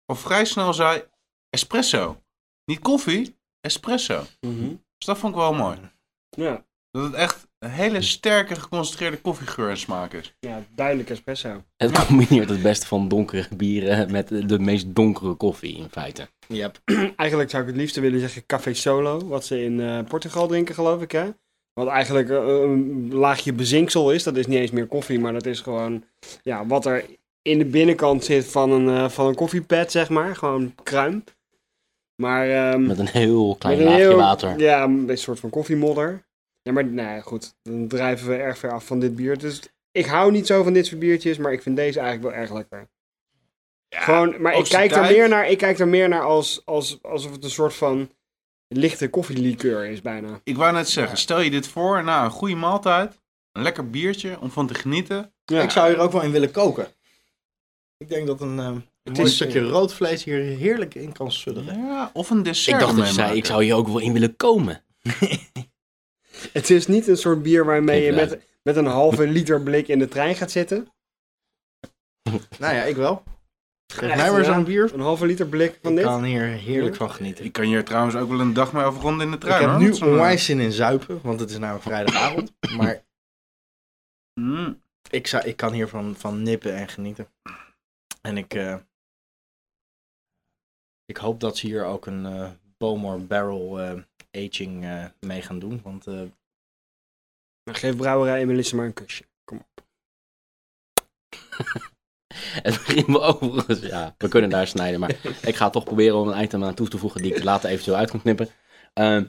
al 0.05 0.15
vrij 0.15 0.45
snel 0.45 0.73
zei 0.73 1.03
espresso. 1.49 2.21
Niet 2.65 2.79
koffie, 2.79 3.37
espresso. 3.59 4.23
Mhm. 4.41 4.67
Dus 4.67 5.07
dat 5.07 5.17
vond 5.17 5.33
ik 5.33 5.39
wel 5.39 5.53
mooi. 5.53 5.91
ja. 6.29 6.65
Dat 6.91 7.03
het 7.03 7.13
echt 7.13 7.46
een 7.59 7.69
hele 7.69 8.01
sterke 8.01 8.55
geconcentreerde 8.55 9.17
koffiegeur 9.17 9.69
en 9.69 9.77
smaak 9.77 10.13
is. 10.13 10.33
Ja, 10.39 10.63
duidelijk 10.75 11.09
espresso. 11.09 11.63
Het 11.77 12.05
combineert 12.05 12.49
het 12.49 12.61
beste 12.61 12.85
van 12.87 13.07
donkere 13.07 13.47
bieren 13.55 14.11
met 14.11 14.27
de 14.49 14.59
meest 14.59 14.95
donkere 14.95 15.33
koffie 15.33 15.77
in 15.77 15.87
feite. 15.91 16.27
Yep. 16.47 16.79
Eigenlijk 17.15 17.49
zou 17.49 17.63
ik 17.63 17.69
het 17.69 17.77
liefste 17.77 18.01
willen 18.01 18.19
zeggen 18.19 18.45
café 18.45 18.73
solo, 18.73 19.27
wat 19.27 19.45
ze 19.45 19.63
in 19.63 19.79
eh, 19.81 19.99
Portugal 20.07 20.47
drinken 20.47 20.75
geloof 20.75 21.01
ik 21.01 21.11
hè. 21.11 21.29
Wat 21.73 21.87
eigenlijk 21.87 22.29
eh, 22.29 22.37
een 22.45 23.13
laagje 23.13 23.53
bezinksel 23.53 24.11
is. 24.11 24.23
Dat 24.23 24.37
is 24.37 24.47
niet 24.47 24.59
eens 24.59 24.71
meer 24.71 24.87
koffie, 24.87 25.19
maar 25.19 25.33
dat 25.33 25.45
is 25.45 25.59
gewoon 25.61 26.03
ja, 26.41 26.65
wat 26.65 26.85
er 26.85 27.05
in 27.41 27.57
de 27.57 27.65
binnenkant 27.65 28.23
zit 28.25 28.45
van 28.45 28.71
een, 28.71 28.87
eh, 28.89 29.09
van 29.09 29.27
een 29.27 29.35
koffiepad 29.35 29.91
zeg 29.91 30.09
maar. 30.09 30.35
Gewoon 30.35 30.73
kruim. 30.83 31.23
Maar 32.15 32.49
ehm, 32.49 32.85
Met 32.85 32.99
een 32.99 33.07
heel 33.07 33.55
klein 33.59 33.77
met 33.77 33.85
een 33.85 33.91
laagje 33.91 34.07
heel- 34.07 34.17
water. 34.17 34.59
Ja, 34.59 34.83
een 34.83 35.17
soort 35.17 35.39
van 35.39 35.49
koffiemodder. 35.49 36.25
Ja, 36.67 36.73
maar 36.73 36.85
nee, 36.85 37.21
goed. 37.21 37.55
Dan 37.63 37.87
drijven 37.87 38.27
we 38.27 38.35
erg 38.35 38.57
ver 38.57 38.71
af 38.71 38.85
van 38.85 38.99
dit 38.99 39.15
bier. 39.15 39.37
Dus 39.37 39.61
ik 39.91 40.05
hou 40.05 40.31
niet 40.31 40.47
zo 40.47 40.63
van 40.63 40.73
dit 40.73 40.85
soort 40.85 40.99
biertjes, 40.99 41.37
maar 41.37 41.51
ik 41.53 41.61
vind 41.61 41.75
deze 41.75 41.99
eigenlijk 41.99 42.29
wel 42.29 42.41
erg 42.41 42.53
lekker. 42.53 42.89
Gewoon, 43.95 44.41
maar 44.41 44.57
ik 44.57 44.63
kijk, 44.63 44.91
er 44.91 45.01
meer 45.01 45.29
naar, 45.29 45.49
ik 45.49 45.57
kijk 45.57 45.79
er 45.79 45.87
meer 45.87 46.09
naar 46.09 46.21
als, 46.23 46.61
als, 46.65 47.03
alsof 47.03 47.31
het 47.31 47.43
een 47.43 47.49
soort 47.49 47.73
van 47.73 48.11
lichte 48.67 49.09
koffielikeur 49.09 49.85
is 49.85 50.01
bijna. 50.01 50.41
Ik 50.43 50.55
wou 50.57 50.73
net 50.73 50.89
zeggen, 50.89 51.17
stel 51.17 51.39
je 51.41 51.49
dit 51.49 51.67
voor 51.67 52.03
na 52.03 52.23
een 52.23 52.31
goede 52.31 52.55
maaltijd, 52.55 53.19
een 53.51 53.61
lekker 53.63 53.89
biertje 53.89 54.39
om 54.39 54.51
van 54.51 54.67
te 54.67 54.73
genieten. 54.73 55.33
Ja. 55.45 55.61
Ik 55.61 55.69
zou 55.69 55.89
hier 55.89 55.99
ook 55.99 56.11
wel 56.11 56.21
in 56.21 56.31
willen 56.31 56.51
koken. 56.51 56.87
Ik 57.97 58.09
denk 58.09 58.27
dat 58.27 58.41
een, 58.41 58.59
eh, 58.59 58.65
een 58.65 59.13
mooi 59.13 59.27
is- 59.27 59.35
stukje 59.35 59.61
rood 59.61 59.93
vlees 59.93 60.23
hier 60.23 60.39
heerlijk 60.39 60.95
in 60.95 61.11
kan 61.11 61.31
sudderen. 61.31 61.77
Ja, 61.77 62.09
of 62.13 62.29
een 62.29 62.43
dessert 62.43 62.81
Ik 62.81 62.87
dacht 62.87 62.97
dat 62.97 63.07
zei, 63.07 63.37
ik 63.37 63.45
zou 63.45 63.63
hier 63.63 63.75
ook 63.75 63.87
wel 63.87 63.99
in 63.99 64.13
willen 64.13 64.35
komen. 64.35 64.83
Het 66.51 66.69
is 66.69 66.87
niet 66.87 67.07
een 67.07 67.17
soort 67.17 67.41
bier 67.41 67.65
waarmee 67.65 68.03
je 68.03 68.11
met, 68.11 68.39
met 68.63 68.75
een 68.75 68.85
halve 68.85 69.27
liter 69.37 69.61
blik 69.61 69.87
in 69.87 69.99
de 69.99 70.07
trein 70.07 70.35
gaat 70.35 70.51
zitten. 70.51 70.87
Nou 72.59 72.75
ja, 72.75 72.83
ik 72.83 72.95
wel. 72.95 73.23
Geef 73.93 74.15
mij 74.15 74.31
maar 74.31 74.43
zo'n 74.45 74.63
bier. 74.63 74.93
Een 74.93 74.99
halve 74.99 75.25
liter 75.25 75.47
blik 75.47 75.79
van 75.81 75.91
Ik 75.91 75.97
dit. 75.97 76.05
kan 76.05 76.23
hier 76.23 76.43
heerlijk 76.45 76.95
van 76.95 77.11
genieten. 77.11 77.45
Ik 77.45 77.51
kan 77.51 77.63
hier 77.63 77.83
trouwens 77.85 78.15
ook 78.15 78.29
wel 78.29 78.39
een 78.39 78.53
dag 78.53 78.73
mee 78.73 78.83
afronden 78.83 79.25
in 79.25 79.31
de 79.31 79.37
Ik 79.37 79.41
trein. 79.43 79.61
heb 79.61 79.69
hoor, 79.69 79.79
nu 79.79 79.85
met 79.87 79.95
zo'n, 79.95 80.07
onwijs 80.09 80.45
zin 80.45 80.59
in 80.59 80.71
zuipen, 80.71 81.19
want 81.23 81.39
het 81.39 81.49
is 81.49 81.57
namelijk 81.57 81.83
vrijdagavond. 81.85 82.53
Maar 82.77 83.05
Mm. 84.39 84.81
ik, 85.09 85.27
zou, 85.27 85.43
ik 85.47 85.55
kan 85.57 85.73
hiervan 85.73 86.15
van 86.15 86.43
nippen 86.43 86.75
en 86.75 86.87
genieten. 86.87 87.27
En 88.21 88.37
ik, 88.37 88.53
eh, 88.53 88.75
ik 91.05 91.17
hoop 91.17 91.39
dat 91.39 91.57
ze 91.57 91.67
hier 91.67 91.85
ook 91.85 92.05
een 92.05 92.25
eh 92.25 92.49
Bowmore 92.77 93.17
Barrel 93.17 93.79
eh, 93.79 93.99
aging 94.37 94.83
eh, 94.83 95.05
mee 95.19 95.41
gaan 95.41 95.59
doen. 95.59 95.79
Want 95.83 96.07
eh, 96.07 96.13
Nou, 96.13 97.77
geef 97.77 97.95
brouwerij 97.95 98.45
Melissa 98.45 98.75
maar 98.75 98.85
een 98.85 98.93
kusje. 98.93 99.23
Het 102.37 102.83
begint 102.85 103.07
me 103.07 103.19
overigens, 103.19 103.79
ja, 103.79 104.15
we 104.17 104.27
kunnen 104.27 104.49
daar 104.49 104.67
snijden, 104.67 104.99
maar 104.99 105.15
ik 105.41 105.55
ga 105.55 105.69
toch 105.69 105.83
proberen 105.83 106.17
om 106.17 106.27
een 106.27 106.43
item 106.43 106.63
aan 106.63 106.73
toe 106.73 106.87
te 106.87 106.97
voegen 106.97 107.21
die 107.21 107.35
ik 107.35 107.43
later 107.43 107.69
eventueel 107.69 107.97
uit 107.97 108.11
kan 108.11 108.21
knippen. 108.21 108.49
Ehm, 108.93 109.25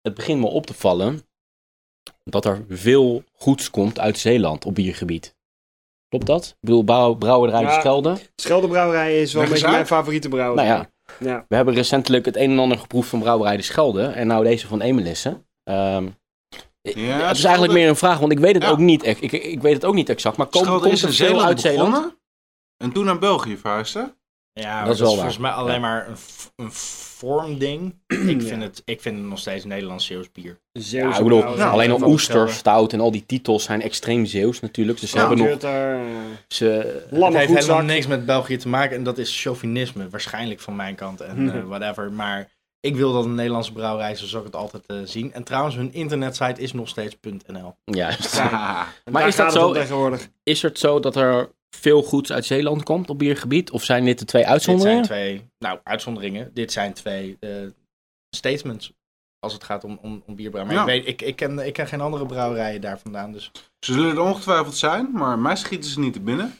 het 0.00 0.14
begint 0.14 0.40
me 0.40 0.46
op 0.46 0.66
te 0.66 0.74
vallen 0.74 1.20
dat 2.24 2.44
er 2.44 2.64
veel 2.68 3.24
goeds 3.32 3.70
komt 3.70 3.98
uit 3.98 4.18
Zeeland 4.18 4.64
op 4.64 4.74
biergebied. 4.74 5.36
Klopt 6.08 6.26
dat? 6.26 6.46
Ik 6.46 6.56
bedoel, 6.60 6.84
brouw, 6.84 7.14
brouwerij 7.14 7.60
De 7.60 7.66
Ja. 7.66 7.80
Schelde. 7.80 8.18
Scheldebrouwerij 8.36 9.22
is 9.22 9.32
wel 9.32 9.42
een 9.42 9.48
beetje 9.48 9.70
mijn 9.70 9.86
favoriete 9.86 10.28
brouwerij. 10.28 10.66
Nou 10.66 10.78
ja, 10.78 10.90
Ja. 11.18 11.44
we 11.48 11.56
hebben 11.56 11.74
recentelijk 11.74 12.24
het 12.24 12.36
een 12.36 12.50
en 12.50 12.58
ander 12.58 12.78
geproefd 12.78 13.08
van 13.08 13.18
brouwerij 13.20 13.56
De 13.56 13.62
Schelde. 13.62 14.02
En 14.06 14.26
nou 14.26 14.44
deze 14.44 14.66
van 14.66 14.80
Emelisse. 14.80 15.42
Ehm, 15.64 16.04
het 16.82 16.96
is 16.96 17.02
Schelde- 17.02 17.22
eigenlijk 17.46 17.72
meer 17.72 17.88
een 17.88 17.96
vraag, 17.96 18.18
want 18.18 18.32
ik 18.32 18.38
weet 18.38 18.54
het 18.54 18.62
Ja. 18.62 18.70
ook 18.70 18.78
niet. 18.78 19.02
ex- 19.02 19.20
Ik, 19.20 19.32
ik 19.32 19.62
weet 19.62 19.74
het 19.74 19.84
ook 19.84 19.94
niet 19.94 20.08
exact. 20.08 20.36
Maar 20.36 20.46
komt, 20.46 20.64
Schelde 20.64 20.80
komt 20.82 20.92
is 20.92 21.02
er 21.02 21.12
veel 21.12 21.44
uit 21.44 21.60
Zeeland? 21.60 22.16
En 22.76 22.92
toen 22.92 23.04
naar 23.04 23.18
België 23.18 23.56
verhuisde. 23.56 24.14
Ja, 24.54 24.84
Dat 24.84 24.86
dat 24.86 24.94
is 24.94 25.00
is, 25.00 25.06
wel 25.06 25.14
volgens 25.14 25.38
mij 25.38 25.50
alleen 25.50 25.74
Ja. 25.74 25.80
maar 25.80 26.08
een, 26.56 26.72
vormding. 26.72 27.94
ik, 28.34 28.42
vind 28.42 28.62
het, 28.62 28.82
ik 28.84 29.00
vind 29.00 29.18
het 29.18 29.26
nog 29.26 29.38
steeds 29.38 29.64
Nederlands 29.64 30.06
Zeeuws 30.06 30.32
bier. 30.32 30.60
Zeeuwse 30.72 30.96
Ja, 31.08 31.16
ik 31.16 31.22
bedoel, 31.22 31.38
brouwerij. 31.40 31.66
alleen 31.66 31.90
al 31.90 31.98
van 31.98 32.06
de 32.08 32.12
Oester, 32.14 32.34
Schelde. 32.34 32.52
Stout 32.52 32.92
en 32.92 33.00
al 33.00 33.10
die 33.10 33.26
titels 33.26 33.64
zijn 33.64 33.82
extreem 33.82 34.26
Zeeuws 34.26 34.60
natuurlijk. 34.60 35.00
Dus 35.00 35.10
ze 35.10 35.16
Ja, 35.16 35.20
hebben 35.20 35.38
nog... 35.44 35.48
Jutter, 35.48 35.94
eh, 35.94 36.00
Ze, 36.48 36.64
Het 37.10 37.34
heeft 37.34 37.54
helemaal 37.54 37.82
niks 37.82 38.06
met 38.06 38.26
België 38.26 38.56
te 38.56 38.68
maken 38.68 38.96
en 38.96 39.02
dat 39.04 39.18
is 39.18 39.42
chauvinisme. 39.42 40.08
Waarschijnlijk 40.08 40.60
van 40.60 40.76
mijn 40.76 40.94
kant 40.94 41.20
en 41.20 41.52
eh, 41.54 41.62
whatever. 41.64 42.12
Maar 42.12 42.48
ik 42.80 42.96
wil 42.96 43.12
dat 43.12 43.24
een 43.24 43.34
Nederlandse 43.34 43.72
brouwerij, 43.72 44.14
zo 44.14 44.26
zal 44.26 44.38
ik 44.40 44.46
het 44.46 44.56
altijd 44.56 44.86
eh, 44.86 44.96
zien. 45.04 45.32
En 45.32 45.42
trouwens, 45.44 45.74
hun 45.74 45.92
internetsite 45.92 46.60
is 46.60 46.72
nog 46.72 46.88
steeds 46.88 47.16
.nl. 47.46 47.74
juist. 47.84 48.38
En 49.04 49.12
Maar 49.12 49.28
is 49.28 49.36
dat 49.36 49.52
zo? 49.52 49.74
Is 50.42 50.62
het 50.62 50.78
zo 50.78 51.00
dat 51.00 51.16
er 51.16 51.50
veel 51.76 52.02
goeds 52.02 52.32
uit 52.32 52.44
Zeeland 52.44 52.82
komt 52.82 53.10
op 53.10 53.18
biergebied? 53.18 53.70
Of 53.70 53.84
zijn 53.84 54.04
dit 54.04 54.18
de 54.18 54.24
twee 54.24 54.42
Dit 54.42 54.50
zijn 54.50 54.60
uitzonderingen? 54.60 55.02
twee, 55.04 55.50
nou, 55.58 55.78
uitzonderingen. 55.82 56.50
Dit 56.54 56.72
zijn 56.72 56.92
twee 56.92 57.36
eh, 57.40 57.50
statements 58.36 58.92
als 59.38 59.52
het 59.52 59.64
gaat 59.64 59.84
om, 59.84 59.98
om, 60.02 60.22
om 60.26 60.34
bierbrouwen. 60.36 60.74
Maar 60.74 60.86
Ja. 60.86 60.92
ik, 60.92 61.04
weet, 61.04 61.12
ik, 61.14 61.22
ik, 61.28 61.36
ken, 61.36 61.58
ik 61.66 61.72
ken 61.72 61.86
geen 61.86 62.00
andere 62.00 62.26
brouwerijen 62.26 62.80
daar 62.80 62.98
vandaan. 62.98 63.32
Dus 63.32 63.50
Ze 63.80 63.92
zullen 63.92 64.10
er 64.10 64.20
ongetwijfeld 64.20 64.76
zijn, 64.76 65.10
maar 65.12 65.38
mij 65.38 65.56
schieten 65.56 65.90
ze 65.90 66.00
niet 66.00 66.12
te 66.12 66.20
binnen. 66.20 66.54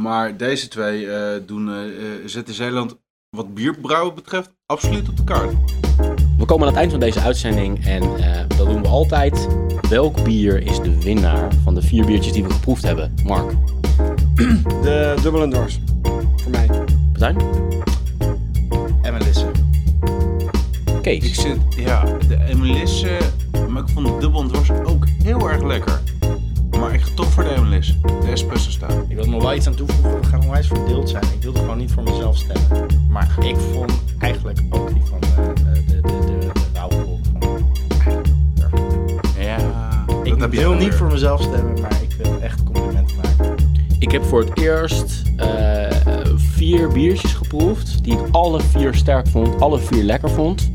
Maar 0.00 0.36
deze 0.36 0.68
twee 0.68 1.10
eh, 1.12 1.40
doen, 1.46 1.68
eh, 1.68 1.84
eh, 2.14 2.20
zetten 2.26 2.54
Zeeland 2.54 2.96
wat 3.36 3.54
bierbrouwen 3.54 4.14
betreft 4.14 4.50
absoluut 4.66 5.08
op 5.08 5.16
de 5.16 5.24
kaart. 5.24 5.52
We 6.38 6.44
komen 6.46 6.60
aan 6.66 6.72
het 6.72 6.76
eind 6.80 6.90
van 6.90 7.00
deze 7.00 7.20
uitzending 7.20 7.84
en 7.86 8.02
eh, 8.16 8.48
dat 8.58 8.66
doen 8.66 8.82
we 8.82 8.88
altijd. 8.88 9.46
Welk 9.88 10.24
bier 10.24 10.62
is 10.62 10.80
de 10.80 11.00
winnaar 11.02 11.54
van 11.54 11.74
de 11.74 11.82
vier 11.82 12.06
biertjes 12.06 12.32
die 12.32 12.44
we 12.44 12.50
geproefd 12.50 12.82
hebben? 12.82 13.14
Mark, 13.24 13.52
De 14.82 15.14
dubbel 15.22 15.42
endors. 15.42 15.80
Voor 16.36 16.50
mij. 16.50 16.66
Martijn, 17.18 17.36
en 19.02 19.12
Melissa. 19.12 19.46
Ik 20.86 21.02
Kees. 21.02 21.40
zit, 21.40 21.58
ja, 21.76 22.04
de 22.28 22.44
Emelisse, 22.44 23.18
maar 23.68 23.82
ik 23.82 23.88
vond 23.88 24.06
de 24.06 24.16
dubbel 24.18 24.46
dwars 24.46 24.70
ook 24.70 25.06
heel 25.22 25.50
erg 25.50 25.62
lekker. 25.62 26.00
Maar 26.78 26.94
ik 26.94 27.00
ga 27.00 27.14
toch 27.14 27.30
voor 27.30 27.42
de 27.44 27.54
Emelisse, 27.54 28.00
de 28.00 28.30
espresso 28.30 28.70
staan. 28.70 29.04
Ik 29.08 29.16
wil 29.16 29.24
er 29.24 29.30
nog 29.30 29.42
wel 29.42 29.54
iets 29.54 29.66
aan 29.66 29.74
toevoegen. 29.74 30.20
We 30.20 30.26
gaan 30.26 30.42
onwijs 30.42 30.66
verdeeld 30.66 31.08
zijn. 31.08 31.24
Ik 31.24 31.42
wilde 31.42 31.58
gewoon 31.58 31.78
niet 31.78 31.92
voor 31.92 32.02
mezelf 32.02 32.36
stemmen. 32.36 32.86
Maar 33.08 33.36
ik 33.40 33.56
vond 33.56 33.92
eigenlijk 34.18 34.60
ook 34.70 34.92
die 34.92 35.02
van 35.04 35.18
eh, 35.20 35.44
de, 35.54 35.84
de, 35.86 36.00
de, 36.00 36.18
de, 36.26 36.38
de 36.38 36.50
van... 36.72 37.64
Ja, 39.38 39.56
Ik 40.22 40.34
wil 40.50 40.72
niet 40.72 40.94
voor 40.94 41.06
mezelf 41.10 41.42
stemmen, 41.42 41.80
maar 41.80 42.02
ik 42.02 42.12
wil 42.22 42.40
echt 42.40 42.62
complimenten 42.62 43.16
maken. 43.16 43.53
Ik 44.04 44.12
heb 44.12 44.24
voor 44.24 44.40
het 44.40 44.58
eerst 44.58 45.22
eh, 45.36 45.48
vier 46.36 46.88
biertjes 46.88 47.32
geproefd 47.32 48.04
die 48.04 48.12
ik 48.12 48.20
alle 48.30 48.60
vier 48.60 48.94
sterk 48.94 49.28
vond, 49.28 49.60
alle 49.60 49.78
vier 49.78 50.02
lekker 50.02 50.30
vond. 50.30 50.70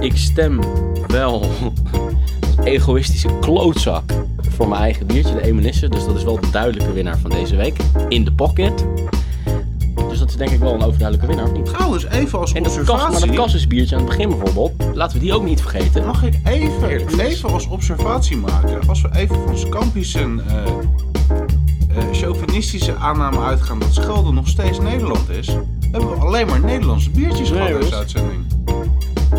Ik 0.00 0.16
stem 0.16 0.60
wel 1.06 1.42
als 2.56 2.66
egoïstische 2.66 3.38
klootzak 3.40 4.02
voor 4.48 4.68
mijn 4.68 4.80
eigen 4.80 5.06
biertje, 5.06 5.34
de 5.34 5.42
Emelisse. 5.42 5.88
Dus 5.88 6.04
dat 6.04 6.16
is 6.16 6.24
wel 6.24 6.40
de 6.40 6.50
duidelijke 6.50 6.92
winnaar 6.92 7.18
van 7.18 7.30
deze 7.30 7.56
week. 7.56 7.76
In 8.08 8.24
de 8.24 8.32
pocket. 8.32 8.86
Dus 10.08 10.18
dat 10.18 10.28
is 10.28 10.36
denk 10.36 10.50
ik 10.50 10.58
wel 10.58 10.74
een 10.74 10.82
overduidelijke 10.82 11.26
winnaar, 11.26 11.46
of 11.46 11.56
niet? 11.56 11.66
Trouwens, 11.66 12.04
even 12.04 12.38
als 12.38 12.52
En 12.52 12.62
dat, 12.62 12.72
kas, 12.72 12.80
observatie. 12.80 13.18
maar 13.18 13.28
dat 13.28 13.36
kassusbiertje 13.36 13.96
aan 13.96 14.02
het 14.02 14.10
begin 14.10 14.28
bijvoorbeeld, 14.28 14.72
laten 14.96 15.18
we 15.18 15.24
die 15.24 15.34
ook 15.34 15.44
niet 15.44 15.60
vergeten. 15.60 16.06
Mag 16.06 16.22
ik 16.22 16.34
even, 16.44 17.20
even 17.20 17.52
als 17.52 17.66
observatie 17.66 18.36
maken? 18.36 18.88
Als 18.88 19.00
we 19.00 19.08
even 19.12 19.36
van 19.46 19.58
Scampi's 19.58 20.14
en 20.14 20.42
eh, 20.48 20.62
eh, 21.96 22.04
chauvinistische 22.54 22.94
aanname 22.96 23.40
uitgaan 23.40 23.78
dat 23.78 23.94
Schelde 23.94 24.32
nog 24.32 24.48
steeds 24.48 24.80
Nederland 24.80 25.28
is, 25.28 25.46
hebben 25.90 26.10
we 26.10 26.16
alleen 26.16 26.46
maar 26.46 26.60
Nederlandse 26.60 27.10
biertjes 27.10 27.50
Nee, 27.50 27.58
gehad 27.58 27.70
in 27.70 27.80
deze 27.80 27.96
uitzending. 27.96 28.44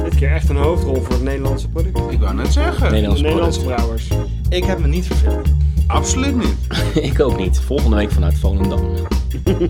Dit 0.03 0.16
keer 0.16 0.32
echt 0.32 0.49
een 0.49 0.55
hoofdrol 0.55 1.01
voor 1.01 1.13
het 1.13 1.24
Nederlandse 1.24 1.70
product. 1.70 1.99
Ik 2.09 2.20
wou 2.20 2.36
net 2.36 2.53
zeggen. 2.53 2.89
De 2.89 2.95
Nederlandse 2.95 3.63
brouwers. 3.63 4.07
Ik 4.49 4.63
heb 4.63 4.80
me 4.80 4.88
niet 4.88 5.05
verveeld. 5.05 5.47
Absoluut 5.88 6.36
niet. 6.36 6.57
Ik 7.11 7.20
ook 7.20 7.38
niet. 7.38 7.59
Volgende 7.59 7.95
week 7.95 8.11
vanuit 8.11 8.39
Volendam. 8.39 8.82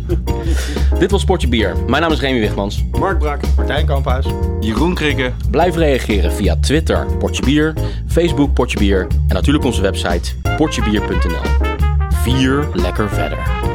Dit 1.00 1.12
was 1.12 1.22
Sportje 1.22 1.48
Bier. 1.48 1.76
Mijn 1.88 2.02
naam 2.02 2.12
is 2.12 2.20
Remy 2.20 2.40
Wigmans. 2.40 2.84
Mark 3.00 3.20
Brak. 3.20 3.40
Martijn 3.56 3.86
Kamphuis. 3.86 4.26
Jeroen 4.60 4.94
Krikke. 4.94 5.32
Blijf 5.50 5.76
reageren 5.76 6.34
via 6.34 6.56
Twitter 6.60 7.08
Portje 7.20 7.44
Bier, 7.44 7.74
Facebook 8.08 8.54
Portje 8.54 8.78
Bier 8.78 9.08
en 9.28 9.36
natuurlijk 9.36 9.66
onze 9.66 9.82
website 9.82 10.32
portjebier.nl. 10.58 11.65
Vier 12.26 12.66
lekker 12.74 13.10
verder. 13.10 13.75